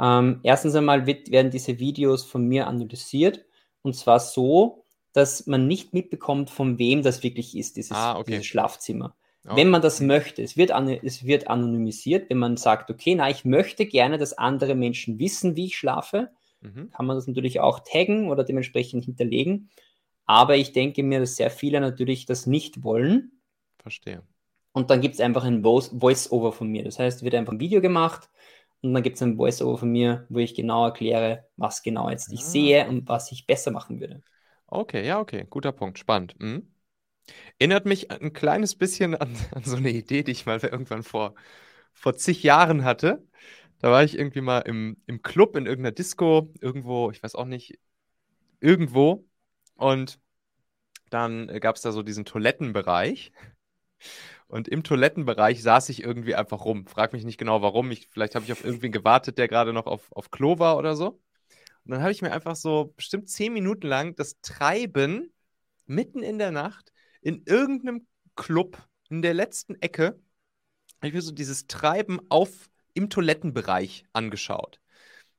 Ähm, 0.00 0.40
erstens 0.44 0.74
einmal 0.74 1.06
wird, 1.06 1.30
werden 1.30 1.50
diese 1.50 1.78
Videos 1.78 2.24
von 2.24 2.46
mir 2.46 2.66
analysiert, 2.66 3.44
und 3.88 3.94
zwar 3.94 4.20
so, 4.20 4.84
dass 5.12 5.46
man 5.46 5.66
nicht 5.66 5.94
mitbekommt, 5.94 6.50
von 6.50 6.78
wem 6.78 7.02
das 7.02 7.22
wirklich 7.22 7.56
ist, 7.56 7.76
dieses, 7.76 7.92
ah, 7.92 8.18
okay. 8.18 8.32
dieses 8.32 8.46
Schlafzimmer. 8.46 9.16
Okay. 9.44 9.56
Wenn 9.56 9.70
man 9.70 9.80
das 9.80 10.00
möchte, 10.00 10.42
es 10.42 10.56
wird, 10.56 10.70
es 11.02 11.24
wird 11.24 11.48
anonymisiert, 11.48 12.28
wenn 12.28 12.38
man 12.38 12.56
sagt, 12.56 12.90
okay, 12.90 13.14
na, 13.14 13.30
ich 13.30 13.44
möchte 13.44 13.86
gerne, 13.86 14.18
dass 14.18 14.36
andere 14.36 14.74
Menschen 14.74 15.18
wissen, 15.18 15.56
wie 15.56 15.66
ich 15.66 15.78
schlafe, 15.78 16.30
mhm. 16.60 16.90
kann 16.90 17.06
man 17.06 17.16
das 17.16 17.26
natürlich 17.26 17.60
auch 17.60 17.80
taggen 17.80 18.28
oder 18.28 18.44
dementsprechend 18.44 19.06
hinterlegen. 19.06 19.70
Aber 20.26 20.56
ich 20.56 20.72
denke 20.72 21.02
mir, 21.02 21.20
dass 21.20 21.36
sehr 21.36 21.50
viele 21.50 21.80
natürlich 21.80 22.26
das 22.26 22.46
nicht 22.46 22.82
wollen. 22.84 23.40
Verstehe. 23.78 24.22
Und 24.72 24.90
dann 24.90 25.00
gibt 25.00 25.14
es 25.14 25.20
einfach 25.20 25.44
ein 25.44 25.62
Voice-Over 25.62 26.52
von 26.52 26.68
mir. 26.68 26.84
Das 26.84 26.98
heißt, 26.98 27.22
wird 27.22 27.34
einfach 27.34 27.54
ein 27.54 27.60
Video 27.60 27.80
gemacht 27.80 28.28
und 28.82 28.94
dann 28.94 29.02
gibt 29.02 29.16
es 29.16 29.22
ein 29.22 29.36
Voice-Over 29.36 29.78
von 29.78 29.90
mir, 29.90 30.26
wo 30.28 30.38
ich 30.38 30.54
genau 30.54 30.84
erkläre, 30.86 31.46
was 31.56 31.82
genau 31.82 32.10
jetzt 32.10 32.32
ich 32.32 32.40
ah. 32.40 32.44
sehe 32.44 32.88
und 32.88 33.08
was 33.08 33.32
ich 33.32 33.46
besser 33.46 33.70
machen 33.70 34.00
würde. 34.00 34.22
Okay, 34.66 35.06
ja, 35.06 35.18
okay, 35.18 35.46
guter 35.48 35.72
Punkt, 35.72 35.98
spannend. 35.98 36.38
Mhm. 36.38 36.70
Erinnert 37.58 37.86
mich 37.86 38.10
ein 38.10 38.32
kleines 38.32 38.74
bisschen 38.74 39.14
an, 39.14 39.34
an, 39.52 39.64
so 39.64 39.76
eine 39.76 39.90
Idee, 39.90 40.22
die 40.22 40.32
ich 40.32 40.46
mal 40.46 40.58
irgendwann 40.60 41.02
vor, 41.02 41.34
vor 41.92 42.14
zig 42.16 42.42
Jahren 42.42 42.84
hatte. 42.84 43.26
Da 43.80 43.90
war 43.90 44.04
ich 44.04 44.18
irgendwie 44.18 44.40
mal 44.40 44.60
im, 44.60 44.96
im 45.06 45.22
Club, 45.22 45.56
in 45.56 45.66
irgendeiner 45.66 45.94
Disco, 45.94 46.52
irgendwo, 46.60 47.10
ich 47.10 47.22
weiß 47.22 47.34
auch 47.34 47.44
nicht, 47.44 47.78
irgendwo. 48.60 49.26
Und 49.74 50.20
dann 51.10 51.46
gab 51.60 51.76
es 51.76 51.82
da 51.82 51.92
so 51.92 52.02
diesen 52.02 52.24
Toilettenbereich. 52.24 53.32
Und 54.48 54.66
im 54.68 54.82
Toilettenbereich 54.82 55.62
saß 55.62 55.90
ich 55.90 56.02
irgendwie 56.02 56.34
einfach 56.34 56.64
rum. 56.64 56.86
Frag 56.86 57.12
mich 57.12 57.24
nicht 57.24 57.38
genau 57.38 57.62
warum. 57.62 57.90
Ich, 57.90 58.08
vielleicht 58.08 58.34
habe 58.34 58.44
ich 58.44 58.52
auf 58.52 58.64
irgendwen 58.64 58.92
gewartet, 58.92 59.38
der 59.38 59.46
gerade 59.46 59.72
noch 59.72 59.86
auf, 59.86 60.10
auf 60.12 60.30
Klo 60.30 60.58
war 60.58 60.78
oder 60.78 60.96
so. 60.96 61.20
Und 61.84 61.92
dann 61.92 62.00
habe 62.00 62.12
ich 62.12 62.22
mir 62.22 62.32
einfach 62.32 62.56
so 62.56 62.92
bestimmt 62.96 63.28
zehn 63.28 63.52
Minuten 63.52 63.86
lang 63.86 64.14
das 64.16 64.40
Treiben 64.40 65.32
mitten 65.86 66.22
in 66.22 66.38
der 66.38 66.50
Nacht 66.50 66.92
in 67.20 67.42
irgendeinem 67.46 68.06
Club 68.36 68.78
in 69.10 69.22
der 69.22 69.34
letzten 69.34 69.74
Ecke, 69.76 70.20
habe 70.96 71.08
ich 71.08 71.14
mir 71.14 71.22
so 71.22 71.32
dieses 71.32 71.66
Treiben 71.66 72.20
auf 72.28 72.70
im 72.94 73.10
Toilettenbereich 73.10 74.04
angeschaut. 74.12 74.80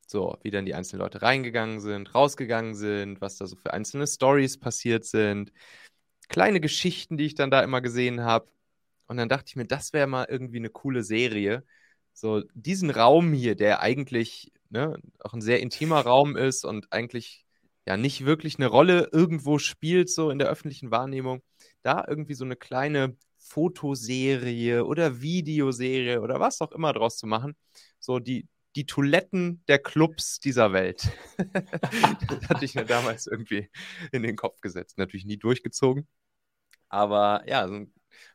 So, 0.08 0.38
wie 0.42 0.52
dann 0.52 0.66
die 0.66 0.74
einzelnen 0.74 1.02
Leute 1.02 1.22
reingegangen 1.22 1.80
sind, 1.80 2.16
rausgegangen 2.16 2.74
sind, 2.74 3.22
was 3.22 3.38
da 3.38 3.46
so 3.46 3.56
für 3.56 3.74
einzelne 3.74 4.08
Stories 4.08 4.60
passiert 4.60 5.06
sind, 5.06 5.52
kleine 6.30 6.60
Geschichten, 6.60 7.18
die 7.18 7.26
ich 7.26 7.36
dann 7.36 7.52
da 7.52 7.62
immer 7.62 7.82
gesehen 7.82 8.22
habe. 8.24 8.48
Und 9.10 9.18
dann 9.18 9.28
dachte 9.28 9.46
ich 9.48 9.56
mir, 9.56 9.66
das 9.66 9.92
wäre 9.92 10.08
mal 10.08 10.28
irgendwie 10.30 10.58
eine 10.58 10.70
coole 10.70 11.04
Serie. 11.04 11.66
So, 12.14 12.44
diesen 12.54 12.92
Raum 12.92 13.34
hier, 13.34 13.56
der 13.56 13.82
eigentlich 13.82 14.52
ne, 14.70 14.98
auch 15.20 15.34
ein 15.34 15.42
sehr 15.42 15.62
intimer 15.62 16.02
Raum 16.02 16.38
ist 16.38 16.64
und 16.64 16.94
eigentlich 16.94 17.46
ja 17.88 17.98
nicht 17.98 18.26
wirklich 18.26 18.58
eine 18.60 18.68
Rolle 18.68 19.10
irgendwo 19.12 19.58
spielt, 19.58 20.12
so 20.12 20.30
in 20.30 20.38
der 20.38 20.48
öffentlichen 20.50 20.92
Wahrnehmung, 20.92 21.42
da 21.82 22.06
irgendwie 22.08 22.36
so 22.36 22.46
eine 22.46 22.56
kleine 22.56 23.18
Fotoserie 23.40 24.86
oder 24.86 25.22
Videoserie 25.22 26.22
oder 26.22 26.40
was 26.40 26.62
auch 26.62 26.72
immer 26.72 26.94
draus 26.94 27.18
zu 27.18 27.26
machen. 27.26 27.56
So 28.00 28.20
die, 28.20 28.48
die 28.76 28.86
Toiletten 28.86 29.64
der 29.68 29.80
Clubs 29.80 30.40
dieser 30.40 30.72
Welt. 30.72 31.10
das 32.28 32.48
hatte 32.48 32.66
ich 32.66 32.76
mir 32.76 32.86
damals 32.86 33.26
irgendwie 33.26 33.70
in 34.12 34.22
den 34.22 34.36
Kopf 34.36 34.62
gesetzt. 34.62 35.00
Natürlich 35.00 35.26
nie 35.26 35.38
durchgezogen. 35.38 36.08
Aber 36.90 37.44
ja, 37.48 37.68
so 37.68 37.74
ein 37.76 37.94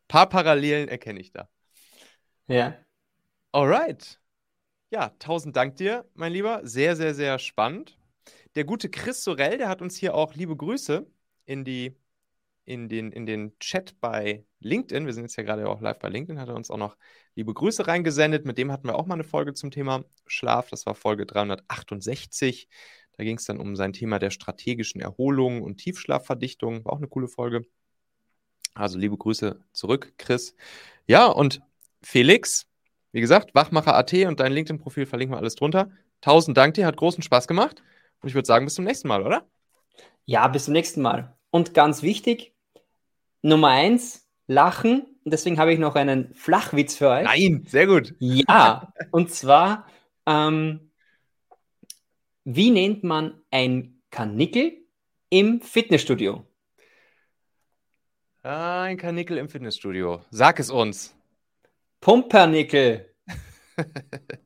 paar 0.08 0.28
Parallelen 0.28 0.88
erkenne 0.88 1.20
ich 1.20 1.32
da. 1.32 1.48
Ja. 2.46 2.76
Alright. 3.52 4.20
Ja, 4.90 5.10
tausend 5.18 5.56
Dank 5.56 5.76
dir, 5.76 6.08
mein 6.14 6.32
Lieber. 6.32 6.60
Sehr, 6.64 6.94
sehr, 6.96 7.14
sehr 7.14 7.38
spannend. 7.38 7.98
Der 8.54 8.64
gute 8.64 8.88
Chris 8.90 9.24
Sorel, 9.24 9.58
der 9.58 9.68
hat 9.68 9.82
uns 9.82 9.96
hier 9.96 10.14
auch 10.14 10.34
liebe 10.34 10.56
Grüße 10.56 11.06
in, 11.46 11.64
die, 11.64 11.96
in, 12.64 12.88
den, 12.88 13.10
in 13.10 13.26
den 13.26 13.58
Chat 13.58 13.98
bei 14.00 14.44
LinkedIn. 14.60 15.06
Wir 15.06 15.12
sind 15.12 15.24
jetzt 15.24 15.36
ja 15.36 15.42
gerade 15.42 15.68
auch 15.68 15.80
live 15.80 15.98
bei 15.98 16.08
LinkedIn, 16.08 16.40
hat 16.40 16.48
er 16.48 16.54
uns 16.54 16.70
auch 16.70 16.76
noch 16.76 16.96
liebe 17.34 17.52
Grüße 17.52 17.86
reingesendet. 17.86 18.44
Mit 18.46 18.58
dem 18.58 18.70
hatten 18.70 18.86
wir 18.86 18.96
auch 18.96 19.06
mal 19.06 19.14
eine 19.14 19.24
Folge 19.24 19.54
zum 19.54 19.70
Thema 19.70 20.04
Schlaf. 20.26 20.70
Das 20.70 20.86
war 20.86 20.94
Folge 20.94 21.26
368. 21.26 22.68
Da 23.16 23.24
ging 23.24 23.36
es 23.36 23.44
dann 23.44 23.58
um 23.58 23.76
sein 23.76 23.92
Thema 23.92 24.18
der 24.18 24.30
strategischen 24.30 25.00
Erholung 25.00 25.62
und 25.62 25.78
Tiefschlafverdichtung. 25.78 26.84
War 26.84 26.92
auch 26.92 26.98
eine 26.98 27.08
coole 27.08 27.28
Folge. 27.28 27.66
Also 28.74 28.98
liebe 28.98 29.16
Grüße 29.16 29.60
zurück, 29.72 30.12
Chris. 30.18 30.54
Ja, 31.06 31.26
und 31.26 31.62
Felix, 32.02 32.66
wie 33.12 33.20
gesagt, 33.20 33.54
Wachmacher.at 33.54 34.12
und 34.26 34.40
dein 34.40 34.52
LinkedIn-Profil 34.52 35.06
verlinken 35.06 35.34
wir 35.34 35.38
alles 35.38 35.54
drunter. 35.54 35.90
Tausend 36.20 36.56
Dank 36.56 36.74
dir, 36.74 36.86
hat 36.86 36.96
großen 36.96 37.22
Spaß 37.22 37.46
gemacht. 37.46 37.82
Und 38.20 38.28
ich 38.28 38.34
würde 38.34 38.46
sagen, 38.46 38.64
bis 38.64 38.74
zum 38.74 38.84
nächsten 38.84 39.08
Mal, 39.08 39.22
oder? 39.22 39.46
Ja, 40.24 40.48
bis 40.48 40.64
zum 40.64 40.72
nächsten 40.72 41.02
Mal. 41.02 41.36
Und 41.50 41.74
ganz 41.74 42.02
wichtig, 42.02 42.52
Nummer 43.42 43.68
eins, 43.68 44.26
lachen. 44.46 45.02
Und 45.24 45.32
deswegen 45.32 45.58
habe 45.58 45.72
ich 45.72 45.78
noch 45.78 45.94
einen 45.94 46.34
Flachwitz 46.34 46.96
für 46.96 47.08
euch. 47.10 47.24
Nein, 47.24 47.64
sehr 47.68 47.86
gut. 47.86 48.14
Ja, 48.18 48.92
und 49.10 49.30
zwar, 49.30 49.86
ähm, 50.26 50.90
wie 52.44 52.70
nennt 52.70 53.04
man 53.04 53.40
ein 53.50 54.02
Kanickel 54.10 54.72
im 55.30 55.60
Fitnessstudio? 55.60 56.44
Ein 58.46 58.98
Kanickel 58.98 59.38
im 59.38 59.48
Fitnessstudio. 59.48 60.20
Sag 60.30 60.60
es 60.60 60.68
uns. 60.68 61.16
Pumpernickel. 62.02 63.10